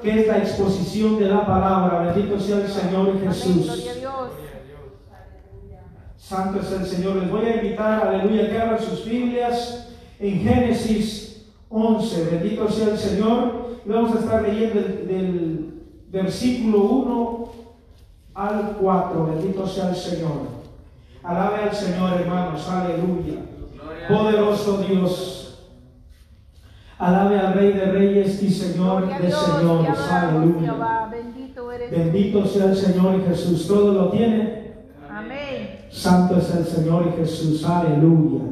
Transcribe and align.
que 0.00 0.20
es 0.20 0.28
la 0.28 0.38
exposición 0.38 1.18
de 1.18 1.24
la 1.28 1.44
palabra. 1.44 2.12
Bendito 2.12 2.38
sea 2.38 2.58
el 2.58 2.68
Señor 2.68 3.20
Jesús. 3.20 3.84
Santo 6.16 6.60
es 6.60 6.70
el 6.70 6.86
Señor. 6.86 7.16
Les 7.16 7.28
voy 7.28 7.46
a 7.46 7.56
invitar, 7.56 8.06
aleluya, 8.06 8.48
que 8.48 8.60
abran 8.60 8.80
sus 8.80 9.04
Biblias 9.04 9.88
en 10.20 10.40
Génesis 10.40 11.46
11. 11.68 12.24
Bendito 12.30 12.70
sea 12.70 12.90
el 12.90 12.98
Señor. 12.98 13.80
Y 13.84 13.88
vamos 13.88 14.14
a 14.14 14.20
estar 14.20 14.42
leyendo 14.42 14.80
del, 14.82 15.08
del 15.08 15.82
versículo 16.12 16.78
1 16.82 17.52
al 18.34 18.76
4. 18.80 19.26
Bendito 19.34 19.66
sea 19.66 19.88
el 19.88 19.96
Señor. 19.96 20.42
Alabe 21.24 21.56
al 21.64 21.74
Señor, 21.74 22.20
hermanos. 22.20 22.68
Aleluya. 22.68 23.40
Poderoso 24.08 24.76
Dios. 24.78 25.31
Alabe 27.02 27.36
al 27.36 27.54
Rey 27.54 27.72
de 27.72 27.86
Reyes 27.86 28.40
y 28.44 28.48
Señor 28.48 29.08
de 29.08 29.28
Señores. 29.28 29.98
Aleluya. 30.08 30.76
Bendito 31.90 32.46
sea 32.46 32.66
el 32.66 32.76
Señor 32.76 33.26
Jesús. 33.26 33.66
Todo 33.66 33.92
lo 33.92 34.10
tiene. 34.10 34.74
Amén. 35.10 35.80
Santo 35.90 36.36
es 36.36 36.54
el 36.54 36.64
Señor 36.64 37.16
Jesús, 37.16 37.66
aleluya. 37.66 38.44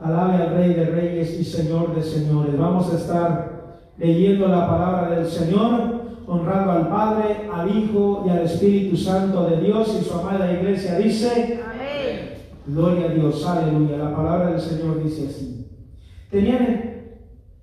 Alabe 0.00 0.44
al 0.44 0.54
Rey 0.54 0.72
de 0.72 0.86
Reyes 0.86 1.38
y 1.38 1.44
Señor 1.44 1.94
de 1.94 2.02
Señores. 2.02 2.56
Vamos 2.56 2.90
a 2.90 2.96
estar 2.96 3.80
leyendo 3.98 4.48
la 4.48 4.66
palabra 4.66 5.10
del 5.16 5.26
Señor, 5.26 6.04
honrando 6.26 6.72
al 6.72 6.88
Padre, 6.88 7.50
al 7.52 7.68
Hijo 7.68 8.24
y 8.26 8.30
al 8.30 8.46
Espíritu 8.46 8.96
Santo 8.96 9.50
de 9.50 9.60
Dios. 9.60 9.94
Y 10.00 10.04
su 10.04 10.14
amada 10.14 10.50
iglesia 10.50 10.96
dice, 10.96 11.60
Amén. 11.62 12.30
Gloria 12.66 13.10
a 13.10 13.12
Dios, 13.12 13.46
aleluya. 13.46 13.98
La 13.98 14.16
palabra 14.16 14.52
del 14.52 14.60
Señor 14.60 15.04
dice 15.04 15.28
así. 15.28 15.66
Tenían, 16.30 16.93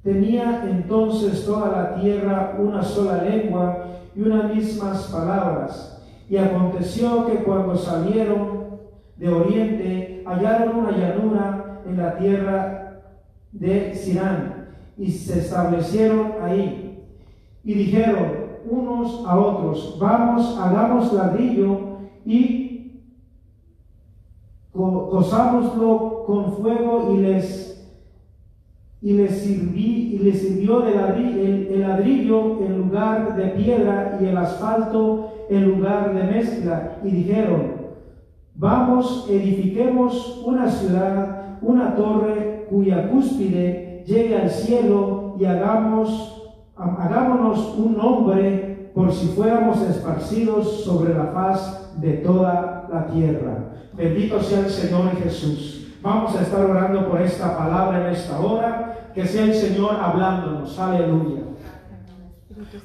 tenía 0.03 0.63
entonces 0.69 1.45
toda 1.45 1.69
la 1.69 2.01
tierra 2.01 2.55
una 2.59 2.81
sola 2.83 3.23
lengua 3.23 3.85
y 4.15 4.21
unas 4.21 4.53
mismas 4.55 5.03
palabras. 5.11 6.03
Y 6.29 6.37
aconteció 6.37 7.25
que 7.27 7.43
cuando 7.43 7.75
salieron 7.75 8.61
de 9.17 9.29
oriente, 9.29 10.23
hallaron 10.25 10.77
una 10.77 10.91
llanura 10.97 11.81
en 11.85 11.97
la 11.97 12.17
tierra 12.17 13.01
de 13.51 13.93
Sirán 13.93 14.67
y 14.97 15.11
se 15.11 15.39
establecieron 15.39 16.33
ahí. 16.41 17.03
Y 17.63 17.73
dijeron 17.73 18.41
unos 18.69 19.23
a 19.27 19.37
otros, 19.37 19.97
vamos, 19.99 20.57
hagamos 20.59 21.11
ladrillo 21.13 21.79
y 22.25 23.01
co- 24.71 25.09
cosámoslo 25.09 26.23
con 26.25 26.53
fuego 26.53 27.13
y 27.13 27.17
les 27.17 27.70
y 29.01 29.13
les 29.13 29.41
sirvió 30.41 30.81
de 30.81 30.95
ladri- 30.95 31.39
el, 31.71 31.81
ladrillo 31.81 32.63
en 32.63 32.77
lugar 32.77 33.35
de 33.35 33.45
piedra 33.49 34.19
y 34.21 34.25
el 34.25 34.37
asfalto 34.37 35.33
en 35.49 35.65
lugar 35.65 36.13
de 36.13 36.23
mezcla. 36.23 36.97
Y 37.03 37.09
dijeron 37.09 37.81
vamos 38.53 39.27
edifiquemos 39.29 40.43
una 40.45 40.69
ciudad 40.69 41.57
una 41.61 41.95
torre 41.95 42.67
cuya 42.69 43.09
cúspide 43.09 44.03
llegue 44.05 44.35
al 44.35 44.49
cielo 44.49 45.35
y 45.39 45.45
hagámonos 45.45 46.37
un 47.77 47.97
nombre 47.97 48.91
por 48.93 49.11
si 49.11 49.27
fuéramos 49.27 49.81
esparcidos 49.81 50.83
sobre 50.83 51.13
la 51.13 51.27
faz 51.27 51.99
de 52.01 52.13
toda 52.13 52.87
la 52.91 53.07
tierra. 53.07 53.73
Bendito 53.95 54.41
sea 54.41 54.59
el 54.59 54.69
Señor 54.69 55.11
Jesús 55.23 55.80
Vamos 56.01 56.35
a 56.35 56.41
estar 56.41 56.65
orando 56.65 57.07
por 57.07 57.21
esta 57.21 57.57
palabra 57.57 58.07
en 58.07 58.15
esta 58.15 58.39
hora. 58.39 59.09
Que 59.13 59.25
sea 59.25 59.43
el 59.43 59.53
Señor 59.53 59.97
hablándonos. 60.01 60.77
Aleluya. 60.79 61.41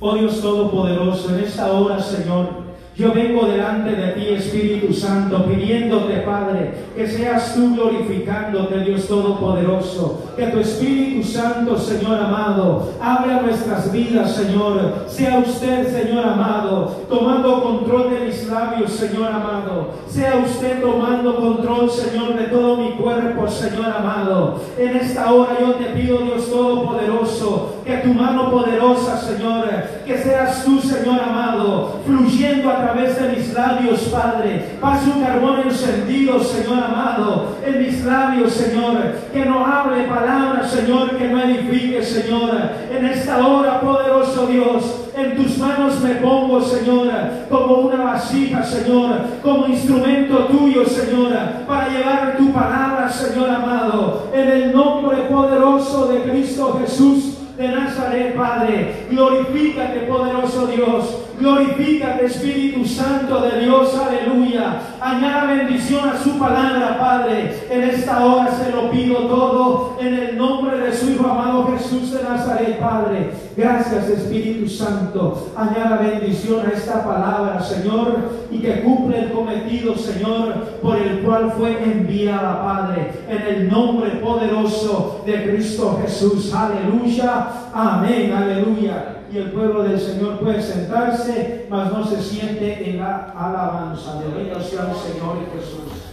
Oh 0.00 0.14
Dios 0.16 0.40
Todopoderoso, 0.40 1.34
en 1.34 1.44
esta 1.44 1.72
hora, 1.72 2.00
Señor, 2.00 2.65
yo 2.98 3.12
vengo 3.12 3.46
delante 3.46 3.90
de 3.90 4.12
ti, 4.12 4.28
Espíritu 4.30 4.90
Santo, 4.94 5.44
pidiéndote, 5.44 6.20
Padre, 6.20 6.72
que 6.96 7.06
seas 7.06 7.54
tú 7.54 7.74
glorificándote, 7.74 8.80
Dios 8.80 9.06
Todopoderoso. 9.06 10.32
Que 10.34 10.46
tu 10.46 10.60
Espíritu 10.60 11.22
Santo, 11.22 11.78
Señor 11.78 12.18
amado, 12.18 12.92
abra 12.98 13.42
nuestras 13.42 13.92
vidas, 13.92 14.34
Señor. 14.34 15.04
Sea 15.08 15.38
usted, 15.38 15.86
Señor 15.88 16.26
amado, 16.26 16.96
tomando 17.06 17.62
control 17.62 18.10
de 18.10 18.26
mis 18.26 18.48
labios, 18.48 18.92
Señor 18.92 19.30
amado. 19.30 19.90
Sea 20.08 20.36
usted 20.36 20.80
tomando 20.80 21.36
control, 21.36 21.90
Señor, 21.90 22.34
de 22.34 22.44
todo 22.44 22.78
mi 22.78 22.92
cuerpo, 22.92 23.46
Señor 23.46 23.92
amado. 23.94 24.58
En 24.78 24.96
esta 24.96 25.34
hora 25.34 25.58
yo 25.60 25.74
te 25.74 25.84
pido, 25.90 26.18
Dios 26.18 26.48
Todopoderoso, 26.48 27.75
que 27.86 27.98
tu 27.98 28.12
mano 28.12 28.50
poderosa, 28.50 29.16
Señor, 29.16 29.68
que 30.04 30.18
seas 30.18 30.64
tú, 30.64 30.80
Señor 30.80 31.20
amado, 31.20 32.00
fluyendo 32.04 32.68
a 32.68 32.82
través 32.82 33.20
de 33.20 33.28
mis 33.28 33.54
labios, 33.54 34.00
Padre. 34.12 34.76
Pase 34.80 35.08
un 35.08 35.22
carbón 35.22 35.60
encendido, 35.60 36.42
Señor 36.42 36.82
amado, 36.82 37.56
en 37.64 37.78
mis 37.78 38.04
labios, 38.04 38.52
Señor. 38.52 38.96
Que 39.32 39.44
no 39.44 39.64
hable 39.64 40.02
palabras, 40.02 40.68
Señor, 40.68 41.16
que 41.16 41.28
no 41.28 41.40
edifique, 41.40 42.02
Señor. 42.02 42.58
En 42.90 43.06
esta 43.06 43.46
hora, 43.46 43.80
poderoso 43.80 44.48
Dios, 44.48 45.06
en 45.16 45.36
tus 45.36 45.56
manos 45.56 46.00
me 46.00 46.16
pongo, 46.16 46.60
Señor, 46.60 47.08
como 47.48 47.74
una 47.82 48.02
vasija, 48.02 48.64
Señor, 48.64 49.12
como 49.44 49.68
instrumento 49.68 50.46
tuyo, 50.46 50.84
Señor, 50.84 51.32
para 51.68 51.88
llevar 51.88 52.36
tu 52.36 52.52
palabra, 52.52 53.08
Señor 53.08 53.48
amado, 53.48 54.28
en 54.34 54.48
el 54.48 54.72
nombre 54.72 55.18
poderoso 55.30 56.08
de 56.08 56.22
Cristo 56.22 56.80
Jesús 56.80 57.35
de 57.56 57.68
Nazaret, 57.68 58.34
Padre. 58.36 59.06
Glorifícate, 59.10 60.00
poderoso 60.00 60.66
Dios. 60.66 61.22
Glorifícate, 61.38 62.26
Espíritu 62.26 62.84
Santo 62.84 63.40
de 63.40 63.60
Dios, 63.60 63.94
aleluya. 63.94 64.80
Añada 65.00 65.44
bendición 65.44 66.08
a 66.08 66.18
su 66.18 66.38
palabra, 66.38 66.98
Padre. 66.98 67.66
En 67.70 67.82
esta 67.82 68.24
hora 68.24 68.50
se 68.52 68.70
lo 68.72 68.90
pido 68.90 69.26
todo 69.26 69.96
en 70.00 70.14
el 70.14 70.38
nombre 70.38 70.78
de 70.78 70.92
su 70.94 71.10
Hijo 71.10 71.26
amado 71.26 71.68
Jesús 71.76 72.12
de 72.12 72.22
Nazaret, 72.22 72.78
Padre. 72.78 73.45
Gracias, 73.56 74.10
Espíritu 74.10 74.68
Santo. 74.68 75.50
Añada 75.56 75.96
bendición 75.96 76.66
a 76.66 76.76
esta 76.76 77.02
palabra, 77.02 77.62
Señor, 77.62 78.18
y 78.50 78.58
que 78.58 78.82
cumple 78.82 79.18
el 79.20 79.32
cometido, 79.32 79.96
Señor, 79.96 80.54
por 80.82 80.98
el 80.98 81.20
cual 81.20 81.50
fue 81.52 81.82
enviada, 81.82 82.62
Padre. 82.62 83.12
En 83.26 83.42
el 83.42 83.70
nombre 83.70 84.10
poderoso 84.16 85.22
de 85.24 85.44
Cristo 85.44 85.98
Jesús. 86.02 86.52
Aleluya. 86.52 87.48
Amén. 87.72 88.30
Aleluya. 88.32 89.22
Y 89.32 89.38
el 89.38 89.50
pueblo 89.52 89.84
del 89.84 89.98
Señor 89.98 90.38
puede 90.38 90.60
sentarse, 90.60 91.66
mas 91.70 91.90
no 91.90 92.04
se 92.04 92.22
siente 92.22 92.90
en 92.90 93.00
la 93.00 93.32
alabanza. 93.34 94.20
Bendito 94.20 94.60
sea 94.60 94.90
el 94.90 94.96
Señor 94.96 95.38
Jesús. 95.54 96.12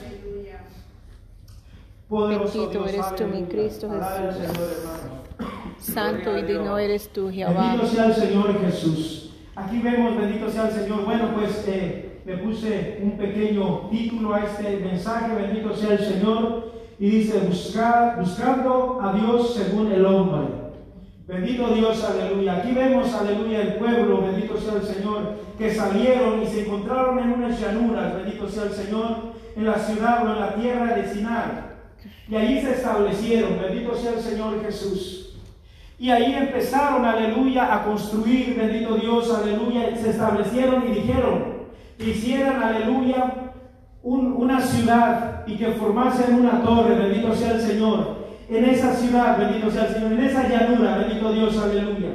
Poderoso 2.08 2.70
Bendito 2.70 2.84
Dios, 2.84 2.94
eres 2.94 3.16
tú, 3.18 3.24
mi 3.26 3.30
aleluya. 3.32 3.50
Cristo 3.50 3.90
Jesús. 3.90 5.13
Santo 5.84 6.38
y 6.38 6.44
digno 6.44 6.78
eres 6.78 7.10
tú, 7.10 7.30
Jehová. 7.30 7.72
Bendito 7.72 7.88
sea 7.88 8.06
el 8.06 8.14
Señor 8.14 8.62
Jesús. 8.62 9.32
Aquí 9.56 9.80
vemos, 9.80 10.18
bendito 10.18 10.50
sea 10.50 10.70
el 10.70 10.74
Señor. 10.74 11.04
Bueno, 11.04 11.32
pues 11.36 11.66
eh, 11.68 12.22
le 12.26 12.38
puse 12.38 13.00
un 13.04 13.18
pequeño 13.18 13.90
título 13.92 14.34
a 14.34 14.46
este 14.46 14.78
mensaje, 14.78 15.36
bendito 15.36 15.76
sea 15.76 15.92
el 15.92 16.00
Señor. 16.00 16.72
Y 17.00 17.10
dice, 17.10 17.40
buscar, 17.40 18.20
buscando 18.20 19.00
a 19.02 19.14
Dios 19.14 19.56
según 19.56 19.92
el 19.92 20.06
hombre. 20.06 20.48
Bendito 21.28 21.74
Dios, 21.74 22.04
aleluya. 22.04 22.58
Aquí 22.58 22.72
vemos, 22.72 23.14
aleluya, 23.14 23.62
el 23.62 23.74
pueblo, 23.76 24.22
bendito 24.22 24.58
sea 24.58 24.76
el 24.76 24.84
Señor, 24.84 25.36
que 25.58 25.74
salieron 25.74 26.42
y 26.42 26.46
se 26.46 26.66
encontraron 26.66 27.20
en 27.20 27.34
unas 27.34 27.60
llanuras, 27.60 28.16
bendito 28.16 28.48
sea 28.48 28.64
el 28.64 28.72
Señor, 28.72 29.34
en 29.56 29.66
la 29.66 29.78
ciudad 29.80 30.26
o 30.26 30.34
en 30.34 30.40
la 30.40 30.56
tierra 30.56 30.96
de 30.96 31.14
Sinar. 31.14 31.74
Y 32.30 32.36
allí 32.36 32.62
se 32.62 32.72
establecieron, 32.72 33.60
bendito 33.62 33.96
sea 33.96 34.14
el 34.14 34.22
Señor 34.22 34.64
Jesús. 34.64 35.33
Y 36.00 36.10
ahí 36.10 36.34
empezaron, 36.34 37.06
aleluya, 37.06 37.74
a 37.74 37.84
construir, 37.86 38.56
bendito 38.58 38.96
Dios, 38.96 39.34
aleluya, 39.34 39.96
se 39.96 40.10
establecieron 40.10 40.84
y 40.90 40.96
dijeron 40.96 41.54
que 41.98 42.10
hicieran, 42.10 42.62
aleluya, 42.62 43.34
un- 44.02 44.34
una 44.34 44.60
ciudad 44.60 45.44
y 45.48 45.56
que 45.56 45.68
formasen 45.74 46.36
una 46.36 46.62
torre, 46.64 46.96
bendito 46.96 47.34
sea 47.34 47.52
el 47.52 47.62
Señor. 47.62 48.24
En 48.50 48.66
esa 48.66 48.94
ciudad, 48.94 49.38
bendito 49.38 49.72
sea 49.72 49.86
el 49.86 49.94
Señor, 49.94 50.12
en 50.14 50.24
esa 50.24 50.48
llanura, 50.50 50.98
bendito 50.98 51.32
Dios, 51.32 51.58
aleluya. 51.58 52.10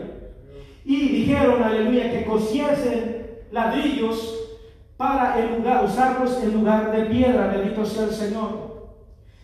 Y 0.85 1.09
dijeron, 1.09 1.63
aleluya, 1.63 2.11
que 2.11 2.25
cosiesen 2.27 3.27
ladrillos 3.53 4.35
para 4.99 5.39
el 5.39 5.57
lugar, 5.57 5.85
usarlos 5.85 6.43
en 6.43 6.53
lugar 6.55 6.93
de 6.93 7.05
piedra, 7.07 7.47
bendito 7.57 7.85
sea 7.87 8.05
el 8.05 8.11
Señor. 8.11 8.68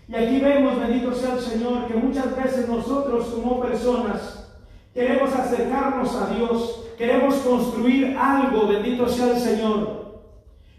Y 0.09 0.15
aquí 0.15 0.39
vemos, 0.39 0.79
bendito 0.79 1.15
sea 1.15 1.35
el 1.35 1.41
Señor, 1.41 1.87
que 1.87 1.95
muchas 1.95 2.37
veces 2.37 2.69
nosotros 2.69 3.27
como 3.29 3.61
personas 3.61 4.53
queremos 4.93 5.35
acercarnos 5.35 6.15
a 6.15 6.35
Dios, 6.35 6.85
queremos 6.99 7.35
construir 7.37 8.17
algo, 8.19 8.69
bendito 8.69 9.09
sea 9.09 9.31
el 9.31 9.39
Señor, 9.39 10.23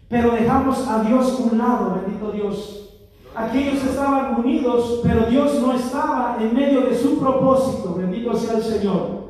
pero 0.08 0.30
dejamos 0.30 0.86
a 0.88 1.02
Dios 1.02 1.32
a 1.32 1.42
un 1.42 1.58
lado, 1.58 2.00
bendito 2.02 2.30
Dios. 2.30 2.82
Aquellos 3.34 3.84
estaban 3.84 4.36
unidos, 4.36 5.00
pero 5.02 5.26
Dios 5.26 5.60
no 5.60 5.74
estaba 5.74 6.38
en 6.40 6.54
medio 6.54 6.82
de 6.82 6.96
su 6.96 7.18
propósito, 7.18 7.94
bendito 7.96 8.34
sea 8.34 8.56
el 8.56 8.62
Señor. 8.62 9.26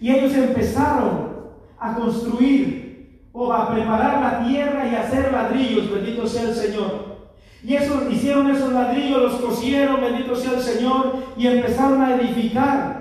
Y 0.00 0.10
ellos 0.10 0.34
empezaron 0.34 1.30
a 1.78 1.94
construir 1.94 3.28
o 3.32 3.52
a 3.52 3.70
preparar 3.72 4.20
la 4.20 4.48
tierra 4.48 4.88
y 4.88 4.96
hacer 4.96 5.30
ladrillos, 5.30 5.90
bendito 5.90 6.26
sea 6.26 6.48
el 6.48 6.54
Señor. 6.54 6.99
Y 7.62 7.74
eso, 7.74 8.10
hicieron 8.10 8.50
esos 8.50 8.72
ladrillos, 8.72 9.20
los 9.20 9.40
cosieron, 9.40 10.00
bendito 10.00 10.34
sea 10.34 10.52
el 10.52 10.62
Señor, 10.62 11.16
y 11.36 11.46
empezaron 11.46 12.02
a 12.02 12.14
edificar 12.16 13.00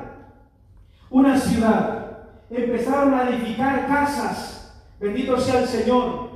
una 1.09 1.37
ciudad. 1.37 2.17
Empezaron 2.49 3.13
a 3.13 3.29
edificar 3.29 3.87
casas, 3.87 4.81
bendito 4.99 5.39
sea 5.39 5.61
el 5.61 5.67
Señor, 5.67 6.29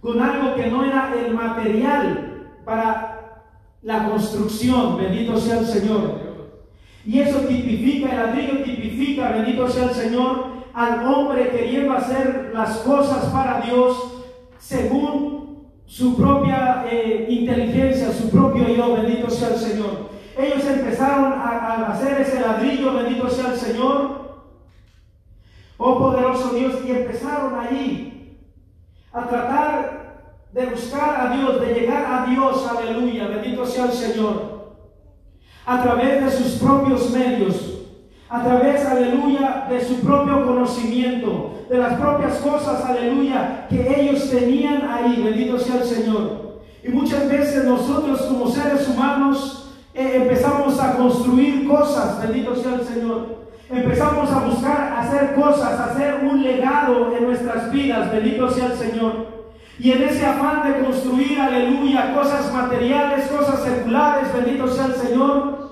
con 0.00 0.20
algo 0.22 0.54
que 0.54 0.68
no 0.68 0.84
era 0.84 1.12
el 1.14 1.34
material 1.34 2.52
para 2.64 3.42
la 3.82 4.08
construcción, 4.08 4.96
bendito 4.96 5.36
sea 5.38 5.58
el 5.58 5.66
Señor. 5.66 6.26
Y 7.04 7.20
eso 7.20 7.40
tipifica, 7.40 8.10
el 8.10 8.16
ladrillo 8.16 8.64
tipifica, 8.64 9.30
bendito 9.30 9.68
sea 9.68 9.84
el 9.84 9.94
Señor, 9.94 10.46
al 10.72 11.06
hombre 11.06 11.50
queriendo 11.50 11.92
hacer 11.94 12.50
las 12.54 12.78
cosas 12.78 13.26
para 13.26 13.60
Dios 13.60 14.24
según 14.58 15.35
su 15.86 16.16
propia 16.16 16.86
eh, 16.90 17.26
inteligencia, 17.28 18.12
su 18.12 18.30
propio 18.30 18.68
yo, 18.68 18.94
bendito 18.94 19.30
sea 19.30 19.48
el 19.48 19.56
Señor. 19.56 20.10
Ellos 20.36 20.66
empezaron 20.66 21.32
a, 21.32 21.48
a 21.48 21.92
hacer 21.92 22.20
ese 22.20 22.40
ladrillo, 22.40 22.94
bendito 22.94 23.30
sea 23.30 23.52
el 23.52 23.58
Señor. 23.58 24.26
Oh 25.78 25.98
poderoso 25.98 26.54
Dios, 26.54 26.74
y 26.86 26.90
empezaron 26.90 27.58
allí 27.58 28.38
a 29.12 29.26
tratar 29.26 30.42
de 30.52 30.66
buscar 30.66 31.20
a 31.20 31.36
Dios, 31.36 31.60
de 31.60 31.74
llegar 31.74 32.04
a 32.06 32.26
Dios, 32.26 32.66
aleluya, 32.66 33.28
bendito 33.28 33.66
sea 33.66 33.86
el 33.86 33.92
Señor 33.92 34.56
a 35.66 35.82
través 35.82 36.24
de 36.24 36.30
sus 36.30 36.52
propios 36.62 37.10
medios, 37.10 37.75
a 38.28 38.42
través, 38.42 38.84
aleluya, 38.84 39.66
de 39.70 39.84
su 39.84 40.00
propio 40.00 40.44
conocimiento, 40.44 41.64
de 41.70 41.78
las 41.78 41.94
propias 41.94 42.38
cosas, 42.38 42.84
aleluya, 42.84 43.66
que 43.68 44.00
ellos 44.00 44.30
tenían 44.30 44.88
ahí, 44.88 45.22
bendito 45.22 45.58
sea 45.58 45.76
el 45.76 45.84
Señor. 45.84 46.60
Y 46.82 46.88
muchas 46.88 47.28
veces 47.28 47.64
nosotros 47.64 48.22
como 48.22 48.48
seres 48.48 48.88
humanos 48.88 49.74
eh, 49.94 50.12
empezamos 50.16 50.78
a 50.80 50.96
construir 50.96 51.66
cosas, 51.66 52.20
bendito 52.20 52.54
sea 52.56 52.74
el 52.74 52.84
Señor. 52.84 53.36
Empezamos 53.68 54.30
a 54.30 54.40
buscar 54.40 54.94
hacer 54.98 55.34
cosas, 55.34 55.80
hacer 55.80 56.20
un 56.22 56.42
legado 56.42 57.16
en 57.16 57.24
nuestras 57.24 57.72
vidas, 57.72 58.12
bendito 58.12 58.50
sea 58.50 58.66
el 58.66 58.76
Señor. 58.76 59.36
Y 59.78 59.92
en 59.92 60.02
ese 60.04 60.24
afán 60.24 60.62
de 60.66 60.84
construir, 60.84 61.38
aleluya, 61.38 62.14
cosas 62.14 62.52
materiales, 62.52 63.26
cosas 63.26 63.62
seculares, 63.62 64.32
bendito 64.32 64.68
sea 64.68 64.86
el 64.86 64.94
Señor, 64.94 65.65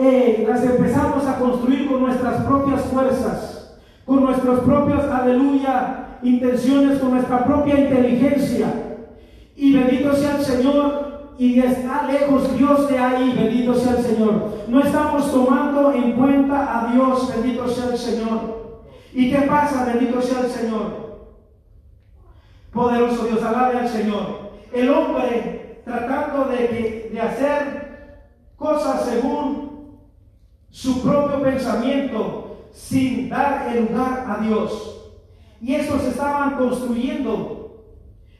eh, 0.00 0.46
las 0.48 0.62
empezamos 0.62 1.26
a 1.26 1.40
construir 1.40 1.88
con 1.88 2.02
nuestras 2.02 2.44
propias 2.44 2.82
fuerzas, 2.82 3.80
con 4.06 4.22
nuestros 4.22 4.60
propios, 4.60 5.02
aleluya, 5.04 6.18
intenciones, 6.22 7.00
con 7.00 7.14
nuestra 7.14 7.44
propia 7.44 7.80
inteligencia. 7.80 8.68
Y 9.56 9.72
bendito 9.72 10.14
sea 10.14 10.36
el 10.36 10.44
Señor, 10.44 11.34
y 11.36 11.58
está 11.58 12.06
lejos 12.06 12.56
Dios 12.56 12.88
de 12.88 12.96
ahí, 12.96 13.34
bendito 13.36 13.74
sea 13.74 13.96
el 13.96 14.04
Señor. 14.04 14.52
No 14.68 14.80
estamos 14.80 15.32
tomando 15.32 15.92
en 15.92 16.12
cuenta 16.12 16.78
a 16.78 16.92
Dios, 16.92 17.34
bendito 17.34 17.66
sea 17.68 17.86
el 17.90 17.98
Señor. 17.98 18.84
¿Y 19.12 19.32
qué 19.32 19.38
pasa, 19.42 19.84
bendito 19.84 20.22
sea 20.22 20.42
el 20.42 20.50
Señor? 20.50 21.26
Poderoso 22.72 23.24
Dios, 23.24 23.42
alabe 23.42 23.78
al 23.80 23.88
Señor. 23.88 24.52
El 24.72 24.90
hombre 24.90 25.82
tratando 25.84 26.44
de, 26.44 27.10
de 27.12 27.20
hacer 27.20 27.88
cosas 28.56 29.04
según 29.04 29.57
su 30.70 31.02
propio 31.02 31.42
pensamiento, 31.42 32.68
sin 32.72 33.28
dar 33.28 33.68
el 33.74 33.86
lugar 33.86 34.24
a 34.28 34.42
Dios. 34.44 34.98
Y 35.60 35.74
estos 35.74 36.04
estaban 36.04 36.56
construyendo 36.56 37.84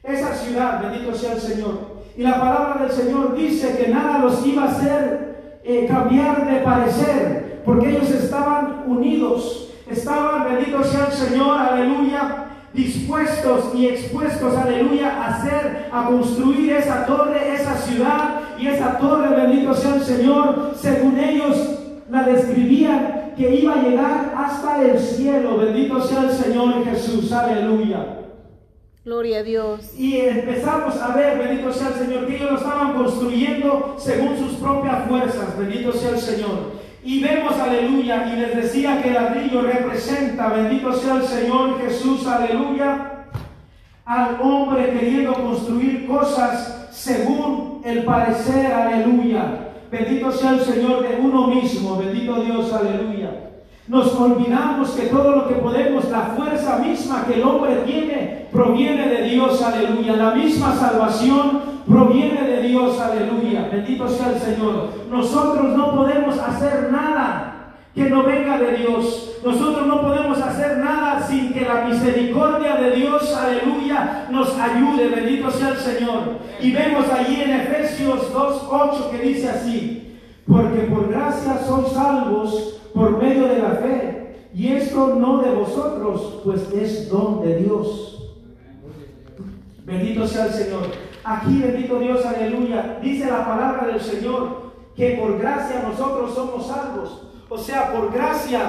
esa 0.03 0.33
ciudad, 0.33 0.81
bendito 0.81 1.13
sea 1.13 1.33
el 1.33 1.41
Señor. 1.41 1.99
Y 2.15 2.23
la 2.23 2.39
palabra 2.39 2.85
del 2.85 2.91
Señor 2.91 3.35
dice 3.35 3.77
que 3.77 3.91
nada 3.91 4.19
los 4.19 4.45
iba 4.45 4.63
a 4.63 4.71
hacer 4.71 5.59
eh, 5.63 5.85
cambiar 5.87 6.49
de 6.49 6.61
parecer, 6.61 7.61
porque 7.65 7.89
ellos 7.89 8.09
estaban 8.09 8.83
unidos, 8.87 9.71
estaban, 9.89 10.45
bendito 10.45 10.83
sea 10.83 11.07
el 11.07 11.13
Señor, 11.13 11.57
aleluya, 11.57 12.45
dispuestos 12.73 13.75
y 13.75 13.87
expuestos, 13.87 14.55
aleluya, 14.55 15.11
a 15.11 15.27
hacer, 15.35 15.89
a 15.91 16.05
construir 16.05 16.73
esa 16.73 17.05
torre, 17.05 17.53
esa 17.53 17.75
ciudad 17.75 18.41
y 18.57 18.67
esa 18.67 18.97
torre, 18.97 19.35
bendito 19.35 19.73
sea 19.73 19.95
el 19.95 20.03
Señor, 20.03 20.73
según 20.75 21.19
ellos 21.19 21.78
la 22.09 22.23
describían, 22.23 23.33
que 23.37 23.55
iba 23.55 23.73
a 23.73 23.83
llegar 23.83 24.33
hasta 24.35 24.81
el 24.83 24.99
cielo, 24.99 25.57
bendito 25.57 26.01
sea 26.01 26.23
el 26.23 26.31
Señor 26.31 26.83
Jesús, 26.83 27.31
aleluya. 27.31 28.17
Gloria 29.05 29.39
a 29.39 29.43
Dios. 29.43 29.97
Y 29.97 30.17
empezamos 30.17 30.97
a 31.01 31.15
ver, 31.15 31.37
bendito 31.37 31.71
sea 31.71 31.87
el 31.87 31.93
Señor, 31.93 32.27
que 32.27 32.35
ellos 32.35 32.51
lo 32.51 32.57
estaban 32.57 32.93
construyendo 32.93 33.95
según 33.97 34.37
sus 34.37 34.53
propias 34.55 35.07
fuerzas, 35.07 35.57
bendito 35.57 35.93
sea 35.93 36.11
el 36.11 36.19
Señor. 36.19 36.79
Y 37.01 37.23
vemos, 37.23 37.57
aleluya, 37.57 38.33
y 38.33 38.39
les 38.39 38.55
decía 38.55 39.01
que 39.01 39.09
el 39.09 39.13
ladrillo 39.13 39.61
representa, 39.61 40.49
bendito 40.49 40.91
sea 40.93 41.15
el 41.15 41.23
Señor 41.23 41.79
Jesús, 41.81 42.27
aleluya, 42.27 43.25
al 44.03 44.41
hombre 44.41 44.91
queriendo 44.91 45.33
construir 45.33 46.05
cosas 46.05 46.89
según 46.91 47.81
el 47.85 48.03
parecer, 48.03 48.73
aleluya. 48.73 49.68
Bendito 49.91 50.31
sea 50.31 50.51
el 50.51 50.61
Señor 50.61 51.01
de 51.01 51.19
uno 51.19 51.47
mismo, 51.47 51.97
bendito 51.97 52.41
Dios, 52.41 52.71
aleluya. 52.71 53.49
Nos 53.87 54.13
olvidamos 54.13 54.91
que 54.91 55.07
todo 55.07 55.31
lo 55.31 55.47
que 55.47 55.55
podemos, 55.55 56.07
la 56.11 56.33
fuerza 56.37 56.77
misma 56.77 57.25
que 57.25 57.33
el 57.35 57.43
hombre 57.43 57.75
tiene, 57.87 58.47
proviene 58.51 59.07
de 59.07 59.23
Dios, 59.23 59.59
aleluya. 59.63 60.15
La 60.15 60.35
misma 60.35 60.75
salvación 60.75 61.61
proviene 61.87 62.43
de 62.43 62.61
Dios, 62.67 62.99
aleluya. 62.99 63.67
Bendito 63.71 64.07
sea 64.07 64.29
el 64.29 64.39
Señor. 64.39 64.89
Nosotros 65.09 65.75
no 65.75 65.95
podemos 65.95 66.37
hacer 66.37 66.91
nada 66.91 67.48
que 67.99 68.09
no 68.09 68.23
venga 68.23 68.57
de 68.57 68.77
Dios. 68.77 69.37
Nosotros 69.43 69.85
no 69.85 70.01
podemos 70.01 70.39
hacer 70.39 70.77
nada 70.77 71.21
sin 71.27 71.53
que 71.53 71.61
la 71.61 71.85
misericordia 71.85 72.75
de 72.75 72.91
Dios, 72.91 73.33
aleluya, 73.35 74.27
nos 74.31 74.57
ayude. 74.57 75.09
Bendito 75.09 75.51
sea 75.51 75.69
el 75.69 75.77
Señor. 75.77 76.21
Y 76.61 76.71
vemos 76.71 77.05
allí 77.09 77.41
en 77.41 77.51
Efesios 77.51 78.33
2.8 78.33 79.11
que 79.11 79.17
dice 79.17 79.49
así, 79.49 80.17
porque 80.47 80.83
por 80.83 81.09
gracia 81.09 81.59
son 81.67 81.85
salvos 81.87 82.79
por 82.93 83.21
medio 83.21 83.47
de 83.47 83.59
la 83.59 83.71
fe. 83.71 84.35
Y 84.53 84.69
esto 84.69 85.15
no 85.15 85.41
de 85.41 85.51
vosotros, 85.51 86.41
pues 86.45 86.71
es 86.71 87.09
don 87.09 87.43
de 87.43 87.57
Dios. 87.57 88.33
Bendito 89.83 90.25
sea 90.25 90.45
el 90.45 90.53
Señor. 90.53 90.83
Aquí, 91.25 91.59
bendito 91.61 91.99
Dios, 91.99 92.25
aleluya. 92.25 92.97
Dice 93.01 93.29
la 93.29 93.45
palabra 93.45 93.87
del 93.87 93.99
Señor 93.99 94.69
que 94.95 95.17
por 95.21 95.37
gracia 95.37 95.83
nosotros 95.83 96.33
somos 96.33 96.65
salvos. 96.67 97.28
O 97.49 97.57
sea, 97.57 97.91
por 97.91 98.13
gracia 98.13 98.61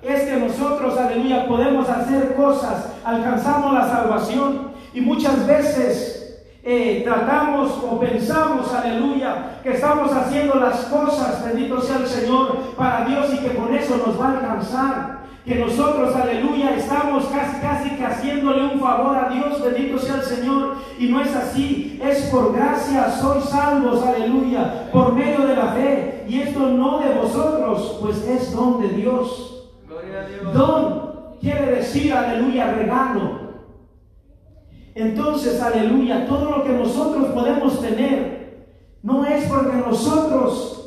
es 0.00 0.22
que 0.22 0.36
nosotros, 0.36 0.96
aleluya, 0.96 1.48
podemos 1.48 1.88
hacer 1.88 2.34
cosas, 2.36 2.92
alcanzamos 3.04 3.74
la 3.74 3.88
salvación. 3.88 4.68
Y 4.94 5.00
muchas 5.00 5.44
veces 5.46 6.44
eh, 6.62 7.02
tratamos 7.04 7.72
o 7.82 7.98
pensamos, 7.98 8.72
aleluya, 8.72 9.58
que 9.62 9.70
estamos 9.70 10.12
haciendo 10.12 10.54
las 10.54 10.84
cosas, 10.84 11.44
bendito 11.44 11.80
sea 11.80 11.96
el 11.96 12.06
Señor, 12.06 12.74
para 12.76 13.04
Dios 13.06 13.34
y 13.34 13.38
que 13.38 13.56
con 13.56 13.74
eso 13.74 13.96
nos 14.06 14.20
va 14.20 14.26
a 14.26 14.32
alcanzar. 14.38 15.17
Que 15.44 15.54
nosotros, 15.54 16.14
aleluya, 16.14 16.76
estamos 16.76 17.24
casi, 17.26 17.60
casi 17.60 17.90
que 17.90 18.04
haciéndole 18.04 18.66
un 18.66 18.80
favor 18.80 19.16
a 19.16 19.30
Dios, 19.30 19.62
bendito 19.62 19.98
sea 19.98 20.16
el 20.16 20.22
Señor. 20.22 20.76
Y 20.98 21.08
no 21.08 21.22
es 21.22 21.34
así, 21.34 21.98
es 22.02 22.24
por 22.26 22.54
gracia, 22.54 23.10
sois 23.10 23.44
salvos, 23.44 24.04
aleluya, 24.04 24.90
por 24.92 25.14
medio 25.14 25.46
de 25.46 25.56
la 25.56 25.68
fe. 25.68 26.24
Y 26.28 26.40
esto 26.40 26.60
no 26.60 26.98
de 26.98 27.14
vosotros, 27.14 27.98
pues 28.00 28.26
es 28.26 28.52
don 28.52 28.82
de 28.82 28.88
Dios. 28.90 29.70
Don 30.52 31.08
quiere 31.40 31.76
decir, 31.76 32.12
aleluya, 32.12 32.72
regalo. 32.72 33.48
Entonces, 34.94 35.62
aleluya, 35.62 36.26
todo 36.26 36.50
lo 36.50 36.64
que 36.64 36.72
nosotros 36.72 37.26
podemos 37.28 37.80
tener 37.80 38.38
no 39.02 39.24
es 39.24 39.44
porque 39.44 39.76
nosotros 39.76 40.78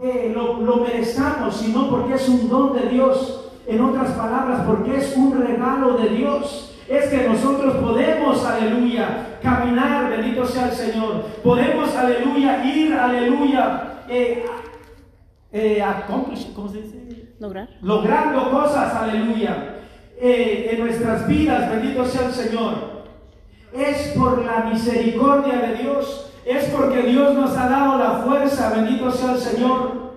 eh, 0.00 0.30
lo, 0.32 0.60
lo 0.60 0.76
merezcamos, 0.76 1.56
sino 1.56 1.90
porque 1.90 2.14
es 2.14 2.28
un 2.28 2.48
don 2.48 2.72
de 2.72 2.88
Dios. 2.88 3.47
En 3.68 3.80
otras 3.80 4.10
palabras, 4.12 4.62
porque 4.66 4.96
es 4.96 5.16
un 5.16 5.40
regalo 5.40 5.96
de 5.98 6.08
Dios. 6.08 6.74
Es 6.88 7.06
que 7.10 7.28
nosotros 7.28 7.76
podemos, 7.76 8.44
aleluya, 8.44 9.38
caminar, 9.42 10.10
bendito 10.10 10.46
sea 10.46 10.68
el 10.68 10.72
Señor. 10.72 11.26
Podemos, 11.44 11.94
aleluya, 11.94 12.64
ir, 12.64 12.94
aleluya, 12.94 14.04
eh, 14.08 14.44
eh, 15.52 15.84
¿cómo 16.06 16.68
se 16.68 16.82
dice? 16.82 17.34
Lograr. 17.38 17.68
Logrando 17.82 18.50
cosas, 18.50 18.94
aleluya, 18.94 19.76
eh, 20.18 20.70
en 20.72 20.80
nuestras 20.80 21.28
vidas, 21.28 21.70
bendito 21.70 22.04
sea 22.06 22.26
el 22.26 22.32
Señor 22.32 22.98
es 23.72 24.08
por 24.16 24.44
la 24.44 24.64
misericordia 24.64 25.58
de 25.58 25.74
Dios, 25.76 26.30
es 26.44 26.64
porque 26.66 27.02
Dios 27.02 27.34
nos 27.34 27.56
ha 27.56 27.68
dado 27.68 27.98
la 27.98 28.10
fuerza, 28.24 28.72
bendito 28.74 29.10
sea 29.10 29.32
el 29.32 29.38
Señor. 29.38 30.07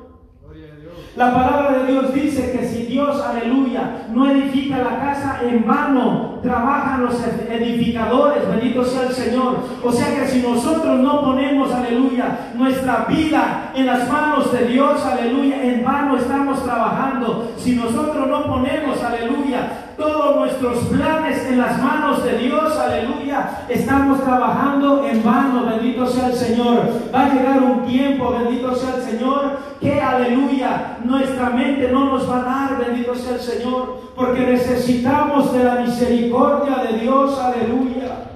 La 1.16 1.34
palabra 1.34 1.80
de 1.80 1.92
Dios 1.92 2.14
dice 2.14 2.54
que 2.54 2.66
si 2.66 2.86
Dios, 2.86 3.22
aleluya, 3.22 4.08
no 4.14 4.32
edifica 4.32 4.78
la 4.78 4.98
casa 4.98 5.42
en 5.44 5.68
vano, 5.68 6.40
trabajan 6.42 7.04
los 7.04 7.16
edificadores, 7.50 8.48
bendito 8.48 8.86
sea 8.86 9.08
el 9.08 9.14
Señor. 9.14 9.58
O 9.84 9.92
sea 9.92 10.16
que 10.16 10.28
si 10.30 10.42
nosotros 10.42 11.00
no 11.00 11.22
ponemos, 11.22 11.70
aleluya, 11.74 12.52
nuestra 12.56 13.06
vida 13.10 13.72
en 13.76 13.88
las 13.88 14.10
manos 14.10 14.54
de 14.54 14.68
Dios, 14.68 15.06
aleluya, 15.06 15.62
en 15.62 15.84
vano 15.84 16.16
estamos 16.16 16.64
trabajando. 16.64 17.52
Si 17.58 17.76
nosotros 17.76 18.28
no 18.30 18.46
ponemos, 18.46 19.04
aleluya, 19.04 19.92
todos 19.98 20.38
nuestros 20.38 20.78
planes 20.86 21.46
en 21.46 21.60
las 21.60 21.82
manos 21.82 22.24
de 22.24 22.38
Dios, 22.38 22.78
aleluya, 22.78 23.66
estamos 23.68 24.24
trabajando 24.24 25.06
en 25.06 25.22
vano, 25.24 25.66
bendito 25.66 26.08
sea 26.08 26.28
el 26.28 26.36
Señor. 26.36 26.90
Va 27.14 27.26
a 27.26 27.34
llegar 27.34 27.62
un 27.62 27.86
tiempo, 27.86 28.32
bendito 28.32 28.74
sea 28.76 28.96
el 28.96 29.02
Señor, 29.04 29.71
que 29.82 30.00
aleluya, 30.00 31.00
nuestra 31.04 31.50
mente 31.50 31.92
no 31.92 32.06
nos 32.06 32.30
va 32.30 32.38
a 32.38 32.44
dar, 32.44 32.86
bendito 32.86 33.16
sea 33.16 33.34
el 33.34 33.42
Señor, 33.42 34.12
porque 34.16 34.42
necesitamos 34.42 35.52
de 35.52 35.64
la 35.64 35.76
misericordia 35.82 36.84
de 36.84 37.00
Dios, 37.00 37.40
aleluya. 37.40 38.28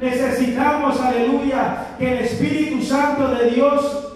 Necesitamos, 0.00 0.98
aleluya, 1.00 1.88
que 1.98 2.12
el 2.12 2.24
Espíritu 2.24 2.82
Santo 2.82 3.28
de 3.28 3.50
Dios 3.50 4.14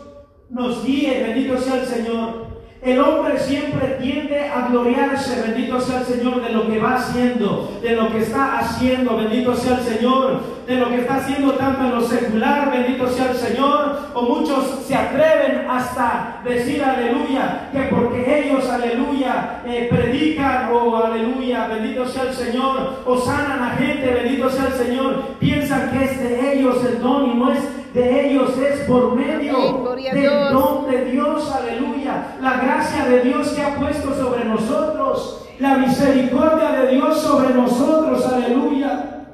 nos 0.48 0.82
guíe, 0.82 1.24
bendito 1.26 1.58
sea 1.58 1.82
el 1.82 1.86
Señor. 1.86 2.51
El 2.82 2.98
hombre 2.98 3.38
siempre 3.38 3.96
tiende 4.00 4.40
a 4.40 4.66
gloriarse, 4.66 5.40
bendito 5.40 5.80
sea 5.80 6.00
el 6.00 6.04
Señor, 6.04 6.42
de 6.42 6.52
lo 6.52 6.66
que 6.66 6.80
va 6.80 6.96
haciendo, 6.96 7.78
de 7.80 7.94
lo 7.94 8.10
que 8.10 8.18
está 8.18 8.58
haciendo, 8.58 9.16
bendito 9.16 9.54
sea 9.54 9.78
el 9.78 9.84
Señor, 9.84 10.40
de 10.66 10.74
lo 10.74 10.88
que 10.88 11.02
está 11.02 11.14
haciendo 11.18 11.52
tanto 11.52 11.80
en 11.84 11.94
lo 11.94 12.00
secular, 12.00 12.72
bendito 12.72 13.08
sea 13.08 13.30
el 13.30 13.36
Señor, 13.36 13.98
o 14.14 14.22
muchos 14.22 14.80
se 14.84 14.96
atreven 14.96 15.64
hasta 15.70 16.40
decir 16.44 16.82
aleluya, 16.82 17.68
que 17.70 17.82
porque 17.82 18.48
ellos, 18.48 18.68
aleluya, 18.68 19.62
eh, 19.64 19.86
predican 19.88 20.72
o 20.72 20.96
aleluya, 20.96 21.68
bendito 21.68 22.04
sea 22.08 22.24
el 22.24 22.34
Señor, 22.34 23.04
o 23.06 23.16
sanan 23.16 23.62
a 23.62 23.76
gente, 23.76 24.10
bendito 24.10 24.50
sea 24.50 24.66
el 24.66 24.72
Señor, 24.72 25.22
piensan 25.38 25.92
que 25.92 26.04
es 26.04 26.18
de 26.18 26.54
ellos 26.54 26.84
el 26.84 27.00
don 27.00 27.30
y 27.30 27.34
no 27.34 27.52
es 27.52 27.60
de 27.94 28.26
ellos 28.26 28.56
es 28.58 28.80
por 28.80 29.14
medio 29.14 29.94
del 29.94 30.52
don 30.52 30.90
de 30.90 31.04
Dios, 31.06 31.50
aleluya. 31.52 32.36
La 32.40 32.56
gracia 32.56 33.06
de 33.06 33.20
Dios 33.20 33.48
que 33.50 33.62
ha 33.62 33.76
puesto 33.76 34.14
sobre 34.14 34.44
nosotros, 34.44 35.46
la 35.58 35.76
misericordia 35.78 36.72
de 36.72 36.92
Dios 36.92 37.20
sobre 37.20 37.54
nosotros, 37.54 38.26
aleluya. 38.26 39.26